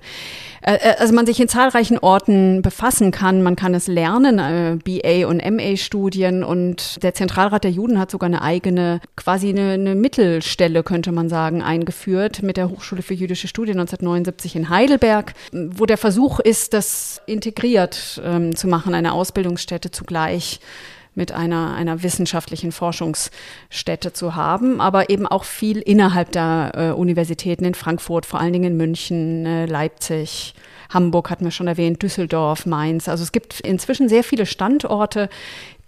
äh, 0.63 0.75
äh 0.75 0.95
also 0.99 1.15
man 1.15 1.27
sich 1.27 1.41
in 1.41 1.49
zahlreichen 1.49 1.99
Orten 1.99 2.63
befassen 2.63 3.11
kann, 3.11 3.43
man 3.43 3.57
kann 3.57 3.75
es 3.75 3.87
lernen, 3.87 4.81
BA 4.85 5.27
und 5.27 5.43
MA-Studien 5.45 6.45
und 6.45 7.03
der 7.03 7.15
Zentralrat 7.15 7.65
der 7.65 7.71
Juden 7.71 7.99
hat 7.99 8.11
sogar 8.11 8.27
eine 8.27 8.43
eigene, 8.43 9.01
quasi 9.17 9.49
eine, 9.51 9.73
eine 9.73 9.95
Mittelstelle, 9.95 10.83
könnte 10.83 11.13
man 11.13 11.29
sagen, 11.29 11.63
eingeführt 11.63 12.43
mit 12.43 12.57
der 12.57 12.71
Hochschule 12.71 13.03
für 13.03 13.15
jüdische 13.15 13.49
Studien 13.49 13.79
1979 13.79 14.57
in 14.57 14.69
Heidelberg, 14.69 15.35
wo 15.53 15.87
der 15.87 15.99
Versuch 15.99 16.41
ist, 16.41 16.75
das 16.75 17.21
integriert 17.27 18.21
ähm, 18.25 18.55
zu 18.55 18.69
machen 18.69 18.90
machen, 18.91 18.95
eine 18.95 19.13
Ausbildungsstätte 19.13 19.91
zugleich 19.91 20.61
mit 21.15 21.33
einer, 21.33 21.75
einer 21.75 22.03
wissenschaftlichen 22.03 22.71
Forschungsstätte 22.71 24.13
zu 24.13 24.37
haben, 24.37 24.81
aber 24.81 25.11
eben 25.11 25.27
auch 25.27 25.45
viel 25.45 25.79
innerhalb 25.79 26.31
der 26.33 26.73
äh, 26.75 26.91
Universitäten 26.93 27.65
in 27.65 27.75
Frankfurt, 27.75 28.27
vor 28.27 28.41
allen 28.41 28.53
Dingen 28.53 28.73
in 28.73 28.77
München, 28.77 29.45
äh, 29.45 29.67
Leipzig, 29.67 30.55
Hamburg 30.89 31.31
hatten 31.31 31.45
wir 31.45 31.53
schon 31.53 31.69
erwähnt, 31.69 32.03
Düsseldorf, 32.03 32.67
Mainz. 32.67 33.09
Also 33.09 33.23
es 33.23 33.33
gibt 33.33 33.61
inzwischen 33.61 34.09
sehr 34.09 34.25
viele 34.25 34.45
Standorte, 34.47 35.29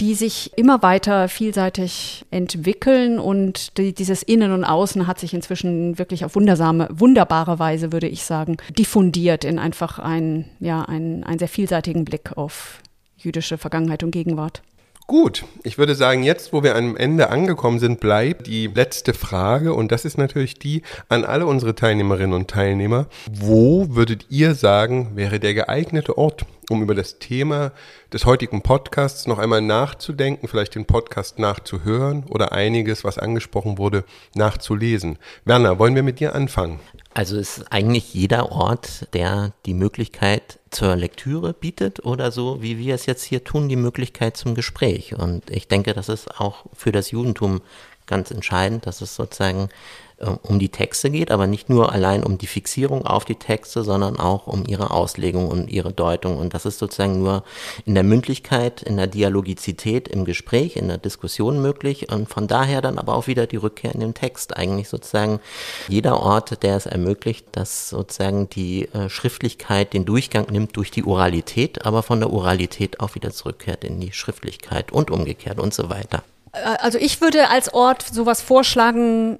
die 0.01 0.15
sich 0.15 0.53
immer 0.57 0.83
weiter 0.83 1.29
vielseitig 1.29 2.25
entwickeln 2.31 3.19
und 3.19 3.79
die, 3.79 3.95
dieses 3.95 4.23
Innen 4.23 4.53
und 4.53 4.65
Außen 4.65 5.07
hat 5.07 5.19
sich 5.19 5.35
inzwischen 5.35 5.99
wirklich 5.99 6.25
auf 6.25 6.35
wundersame, 6.35 6.89
wunderbare 6.91 7.59
Weise, 7.59 7.93
würde 7.93 8.09
ich 8.09 8.25
sagen, 8.25 8.57
diffundiert 8.77 9.45
in 9.45 9.59
einfach 9.59 9.99
einen, 9.99 10.47
ja, 10.61 10.83
einen, 10.83 11.25
einen 11.25 11.39
sehr 11.39 11.49
vielseitigen 11.49 12.05
Blick 12.05 12.37
auf 12.37 12.81
jüdische 13.17 13.59
Vergangenheit 13.59 14.03
und 14.03 14.11
Gegenwart. 14.11 14.63
Gut, 15.09 15.45
ich 15.65 15.79
würde 15.79 15.95
sagen, 15.95 16.23
jetzt, 16.23 16.53
wo 16.53 16.63
wir 16.63 16.77
am 16.77 16.97
Ende 16.97 17.29
angekommen 17.29 17.81
sind, 17.81 18.01
bleibt 18.01 18.47
die 18.47 18.69
letzte 18.69 19.15
Frage 19.15 19.75
und 19.75 19.91
das 19.91 20.05
ist 20.05 20.17
natürlich 20.17 20.55
die 20.55 20.83
an 21.09 21.25
alle 21.25 21.45
unsere 21.47 21.75
Teilnehmerinnen 21.75 22.33
und 22.33 22.49
Teilnehmer. 22.49 23.07
Wo 23.31 23.95
würdet 23.95 24.27
ihr 24.31 24.55
sagen, 24.55 25.11
wäre 25.15 25.41
der 25.41 25.55
geeignete 25.55 26.17
Ort, 26.17 26.47
um 26.71 26.83
über 26.83 26.95
das 26.95 27.19
Thema 27.19 27.73
des 28.13 28.27
heutigen 28.27 28.63
Podcasts 28.63 29.27
noch 29.27 29.39
einmal 29.39 29.61
nachzudenken, 29.61 30.47
vielleicht 30.47 30.77
den 30.77 30.87
Podcast 30.87 31.39
nachzuhören 31.39 32.25
oder 32.29 32.53
einiges, 32.53 33.03
was 33.03 33.19
angesprochen 33.19 33.79
wurde, 33.79 34.05
nachzulesen? 34.35 35.19
Werner, 35.45 35.79
wollen 35.81 35.97
wir 35.97 36.05
mit 36.05 36.21
dir 36.21 36.35
anfangen? 36.35 36.79
Also 37.13 37.37
ist 37.37 37.71
eigentlich 37.71 38.15
jeder 38.15 38.53
Ort, 38.53 39.13
der 39.13 39.53
die 39.67 39.75
Möglichkeit 39.75 40.59
zur 40.73 40.97
Lektüre 40.97 41.53
bietet 41.53 42.05
oder 42.05 42.33
so, 42.33 42.63
wie 42.63 42.79
wir 42.79 42.95
es 42.95 43.07
jetzt 43.07 43.23
hier 43.23 43.45
tun, 43.45 43.69
die 43.69 43.77
Möglichkeit 43.77 44.37
zum 44.37 44.55
Gespräch. 44.55 45.15
Und 45.15 45.51
ich 45.51 45.69
denke, 45.69 45.93
das 45.93 46.09
ist 46.09 46.41
auch 46.41 46.65
für 46.75 46.93
das 46.93 47.11
Judentum 47.11 47.61
ganz 48.07 48.31
entscheidend, 48.31 48.87
dass 48.87 49.01
es 49.01 49.15
sozusagen 49.15 49.69
um 50.43 50.59
die 50.59 50.69
Texte 50.69 51.11
geht, 51.11 51.31
aber 51.31 51.47
nicht 51.47 51.69
nur 51.69 51.93
allein 51.93 52.23
um 52.23 52.39
die 52.39 52.47
Fixierung 52.47 53.07
auf 53.07 53.25
die 53.25 53.35
Texte, 53.35 53.83
sondern 53.83 54.19
auch 54.19 54.47
um 54.47 54.65
ihre 54.67 54.91
Auslegung 54.91 55.49
und 55.49 55.69
ihre 55.69 55.93
Deutung. 55.93 56.39
Und 56.39 56.55
das 56.55 56.67
ist 56.67 56.79
sozusagen 56.79 57.19
nur 57.19 57.45
in 57.85 57.95
der 57.95 58.05
Mündlichkeit, 58.05 58.83
in 58.83 58.97
der 58.97 59.07
Dialogizität, 59.07 60.09
im 60.09 60.25
Gespräch, 60.25 60.77
in 60.77 60.89
der 60.89 60.99
Diskussion 60.99 61.61
möglich 61.61 62.11
und 62.13 62.29
von 62.29 62.47
daher 62.47 62.81
dann 62.81 62.99
aber 62.99 63.15
auch 63.15 63.27
wieder 63.27 63.47
die 63.47 63.57
Rückkehr 63.57 63.93
in 63.93 64.01
den 64.01 64.15
Text. 64.15 64.57
Eigentlich 64.57 64.89
sozusagen 64.89 65.41
jeder 65.89 66.21
Ort, 66.21 66.63
der 66.63 66.77
es 66.77 66.87
ermöglicht, 66.87 67.47
dass 67.53 67.89
sozusagen 67.89 68.49
die 68.49 68.89
äh, 68.93 69.09
Schriftlichkeit 69.09 69.93
den 69.93 70.05
Durchgang 70.05 70.47
nimmt 70.51 70.77
durch 70.77 70.91
die 70.91 71.05
Oralität, 71.05 71.85
aber 71.85 72.03
von 72.03 72.21
der 72.21 72.33
Oralität 72.33 73.01
auch 73.01 73.15
wieder 73.15 73.33
zurückkehrt 73.33 73.85
in 73.85 74.01
die 74.01 74.13
Schriftlichkeit 74.13 74.93
und 74.93 75.11
umgekehrt 75.11 75.59
und 75.59 75.75
so 75.75 75.91
weiter. 75.91 76.23
Äh, 76.53 76.77
also 76.81 76.99
ich 76.99 77.21
würde 77.21 77.49
als 77.49 77.73
Ort 77.75 78.03
sowas 78.03 78.43
vorschlagen, 78.43 79.39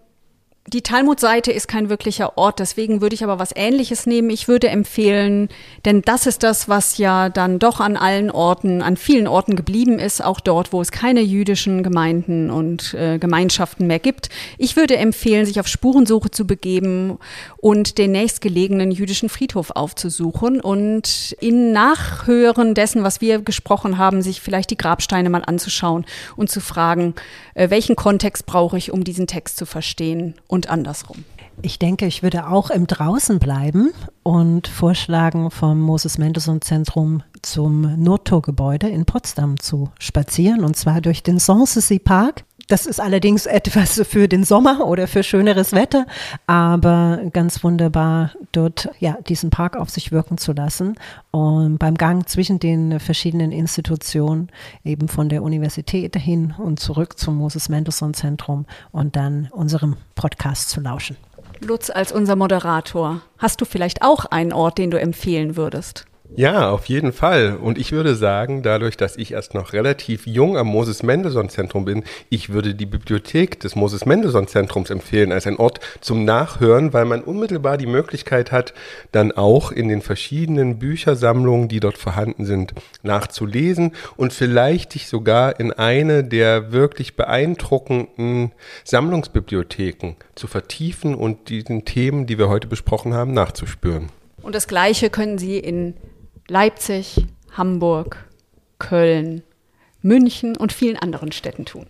die 0.69 0.83
Talmud-Seite 0.83 1.51
ist 1.51 1.67
kein 1.67 1.89
wirklicher 1.89 2.39
Ort, 2.39 2.61
deswegen 2.61 3.01
würde 3.01 3.15
ich 3.15 3.25
aber 3.25 3.41
was 3.41 3.51
Ähnliches 3.55 4.07
nehmen. 4.07 4.31
Ich 4.31 4.47
würde 4.47 4.69
empfehlen, 4.69 5.49
denn 5.85 6.03
das 6.03 6.27
ist 6.27 6.45
das, 6.45 6.69
was 6.69 6.99
ja 6.99 7.31
dann 7.31 7.59
doch 7.59 7.81
an 7.81 7.97
allen 7.97 8.31
Orten, 8.31 8.81
an 8.81 8.97
vielen 8.97 9.27
Orten 9.27 9.57
geblieben 9.57 9.99
ist, 9.99 10.23
auch 10.23 10.39
dort, 10.39 10.73
wo 10.73 10.81
es 10.81 10.93
keine 10.93 11.21
jüdischen 11.21 11.83
Gemeinden 11.83 12.51
und 12.51 12.95
äh, 12.95 13.19
Gemeinschaften 13.19 13.89
mehr 13.89 13.99
gibt. 13.99 14.29
Ich 14.57 14.77
würde 14.77 14.97
empfehlen, 14.97 15.47
sich 15.47 15.59
auf 15.59 15.67
Spurensuche 15.67 16.31
zu 16.31 16.47
begeben 16.47 17.19
und 17.57 17.99
den 17.99 18.13
nächstgelegenen 18.13 18.93
jüdischen 18.93 19.29
Friedhof 19.29 19.71
aufzusuchen 19.71 20.61
und 20.61 21.35
in 21.41 21.73
Nachhören 21.73 22.75
dessen, 22.75 23.03
was 23.03 23.21
wir 23.21 23.41
gesprochen 23.41 23.99
haben, 23.99 24.23
sich 24.23 24.41
vielleicht 24.41 24.71
die 24.71 24.79
Grabsteine 24.79 25.29
mal 25.29 25.43
anzuschauen 25.45 26.07
und 26.37 26.51
zu 26.51 26.61
fragen, 26.61 27.15
äh, 27.55 27.69
welchen 27.69 27.97
Kontext 27.97 28.47
brauche 28.47 28.79
ich, 28.79 28.93
um 28.93 29.03
diesen 29.03 29.27
Text 29.27 29.57
zu 29.57 29.67
verstehen 29.67 30.35
und 30.53 30.69
andersrum. 30.69 31.25
Ich 31.63 31.79
denke, 31.79 32.07
ich 32.07 32.23
würde 32.23 32.47
auch 32.49 32.69
im 32.69 32.87
Draußen 32.87 33.39
bleiben 33.39 33.93
und 34.23 34.69
vorschlagen, 34.69 35.51
vom 35.51 35.81
Moses 35.81 36.19
Mendelssohn 36.19 36.61
Zentrum 36.61 37.23
zum 37.41 38.03
Noto-Gebäude 38.03 38.89
in 38.89 39.07
Potsdam 39.07 39.59
zu 39.59 39.91
spazieren 39.99 40.63
und 40.63 40.77
zwar 40.77 41.01
durch 41.01 41.23
den 41.23 41.39
Sanssouci 41.39 41.99
Park. 41.99 42.45
Das 42.69 42.87
ist 42.87 43.01
allerdings 43.01 43.47
etwas 43.47 44.01
für 44.09 44.29
den 44.29 44.45
Sommer 44.45 44.87
oder 44.87 45.07
für 45.07 45.23
schöneres 45.23 45.73
Wetter, 45.73 46.07
aber 46.47 47.21
ganz 47.33 47.63
wunderbar 47.65 48.33
dort 48.53 48.91
ja 48.99 49.19
diesen 49.29 49.51
Park 49.51 49.77
auf 49.77 49.91
sich 49.91 50.13
wirken 50.13 50.39
zu 50.39 50.53
lassen 50.53 50.97
und 51.31 51.79
beim 51.79 51.97
Gang 51.97 52.29
zwischen 52.29 52.59
den 52.59 53.01
verschiedenen 53.01 53.53
Institutionen 53.53 54.49
eben 54.85 55.09
von 55.09 55.29
der 55.29 55.43
Universität 55.43 56.17
hin 56.17 56.55
und 56.57 56.81
zurück 56.81 57.19
zum 57.19 57.37
Moses 57.37 57.69
Mendelssohn 57.69 58.15
Zentrum 58.15 58.67
und 58.91 59.17
dann 59.17 59.49
unserem 59.53 59.97
Podcast 60.15 60.71
zu 60.71 60.81
lauschen. 60.81 61.17
Lutz 61.61 61.91
als 61.91 62.13
unser 62.13 62.37
Moderator, 62.37 63.21
hast 63.39 63.61
du 63.61 63.65
vielleicht 63.65 64.03
auch 64.03 64.25
einen 64.27 64.53
Ort, 64.53 64.79
den 64.79 64.91
du 64.91 64.99
empfehlen 64.99 65.57
würdest? 65.57 66.07
Ja, 66.35 66.71
auf 66.71 66.87
jeden 66.87 67.13
Fall. 67.13 67.57
Und 67.61 67.77
ich 67.77 67.93
würde 67.93 68.15
sagen, 68.15 68.63
dadurch, 68.63 68.97
dass 68.97 69.17
ich 69.17 69.33
erst 69.33 69.53
noch 69.53 69.75
relativ 69.75 70.27
jung 70.27 70.57
am 70.57 70.67
Moses 70.67 71.03
Mendelssohn 71.03 71.51
Zentrum 71.51 71.85
bin, 71.85 72.05
ich 72.31 72.51
würde 72.51 72.75
die 72.75 72.87
Bibliothek 72.87 73.61
des 73.61 73.77
Moses 73.77 74.07
Mendelssohn 74.07 74.47
Zentrums 74.47 74.89
empfehlen 74.89 75.31
als 75.31 75.47
ein 75.47 75.57
Ort 75.57 75.81
zum 76.01 76.25
Nachhören, 76.25 76.95
weil 76.95 77.05
man 77.05 77.23
unmittelbar 77.23 77.77
die 77.77 77.87
Möglichkeit 77.87 78.51
hat, 78.51 78.73
dann 79.13 79.33
auch 79.33 79.73
in 79.73 79.89
den 79.89 80.01
verschiedenen 80.01 80.79
Büchersammlungen, 80.79 81.69
die 81.69 81.81
dort 81.81 81.99
vorhanden 81.99 82.47
sind, 82.47 82.73
nachzulesen 83.03 83.93
und 84.17 84.33
vielleicht 84.33 84.95
dich 84.95 85.09
sogar 85.09 85.61
in 85.61 85.71
eine 85.73 86.25
der 86.25 86.73
wirklich 86.73 87.15
beeindruckenden 87.15 88.53
Sammlungsbibliotheken 88.85 90.15
zu 90.35 90.47
vertiefen 90.47 91.15
und 91.15 91.51
diesen 91.51 91.85
Themen, 91.85 92.27
die 92.27 92.39
wir 92.39 92.49
heute 92.49 92.69
besprochen 92.69 93.13
haben, 93.13 93.35
nachzuspüren. 93.35 94.09
Und 94.41 94.55
das 94.55 94.67
Gleiche 94.67 95.11
können 95.11 95.39
Sie 95.39 95.59
in 95.59 95.95
Leipzig, 96.49 97.27
Hamburg, 97.53 98.25
Köln, 98.79 99.43
München 100.03 100.57
und 100.57 100.73
vielen 100.73 100.97
anderen 100.97 101.33
Städten 101.33 101.65
tun. 101.65 101.87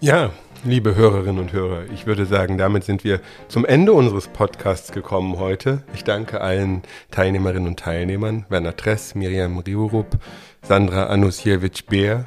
Ja, 0.00 0.32
liebe 0.64 0.96
Hörerinnen 0.96 1.38
und 1.38 1.52
Hörer, 1.52 1.84
ich 1.94 2.06
würde 2.06 2.26
sagen, 2.26 2.58
damit 2.58 2.82
sind 2.82 3.04
wir 3.04 3.20
zum 3.46 3.64
Ende 3.64 3.92
unseres 3.92 4.26
Podcasts 4.26 4.90
gekommen 4.90 5.38
heute. 5.38 5.84
Ich 5.94 6.02
danke 6.02 6.40
allen 6.40 6.82
Teilnehmerinnen 7.12 7.68
und 7.68 7.78
Teilnehmern, 7.78 8.44
Werner 8.48 8.76
Tress, 8.76 9.14
Miriam 9.14 9.58
Riurup, 9.58 10.18
Sandra 10.62 11.06
Anusiewicz-Beer. 11.06 12.26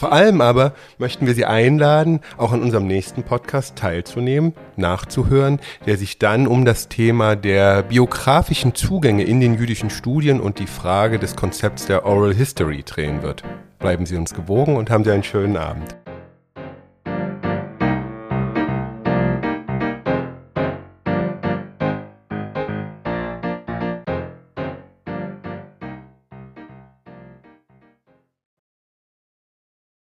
Vor 0.00 0.12
allem 0.12 0.40
aber 0.40 0.72
möchten 0.96 1.26
wir 1.26 1.34
Sie 1.34 1.44
einladen, 1.44 2.20
auch 2.38 2.52
an 2.52 2.62
unserem 2.62 2.86
nächsten 2.86 3.22
Podcast 3.22 3.76
teilzunehmen, 3.76 4.54
nachzuhören, 4.76 5.60
der 5.84 5.98
sich 5.98 6.18
dann 6.18 6.46
um 6.46 6.64
das 6.64 6.88
Thema 6.88 7.36
der 7.36 7.82
biografischen 7.82 8.74
Zugänge 8.74 9.24
in 9.24 9.40
den 9.40 9.58
jüdischen 9.58 9.90
Studien 9.90 10.40
und 10.40 10.58
die 10.58 10.66
Frage 10.66 11.18
des 11.18 11.36
Konzepts 11.36 11.84
der 11.84 12.06
Oral 12.06 12.32
History 12.32 12.82
drehen 12.82 13.20
wird. 13.20 13.42
Bleiben 13.78 14.06
Sie 14.06 14.16
uns 14.16 14.32
gewogen 14.32 14.78
und 14.78 14.88
haben 14.88 15.04
Sie 15.04 15.10
einen 15.10 15.22
schönen 15.22 15.58
Abend. 15.58 15.99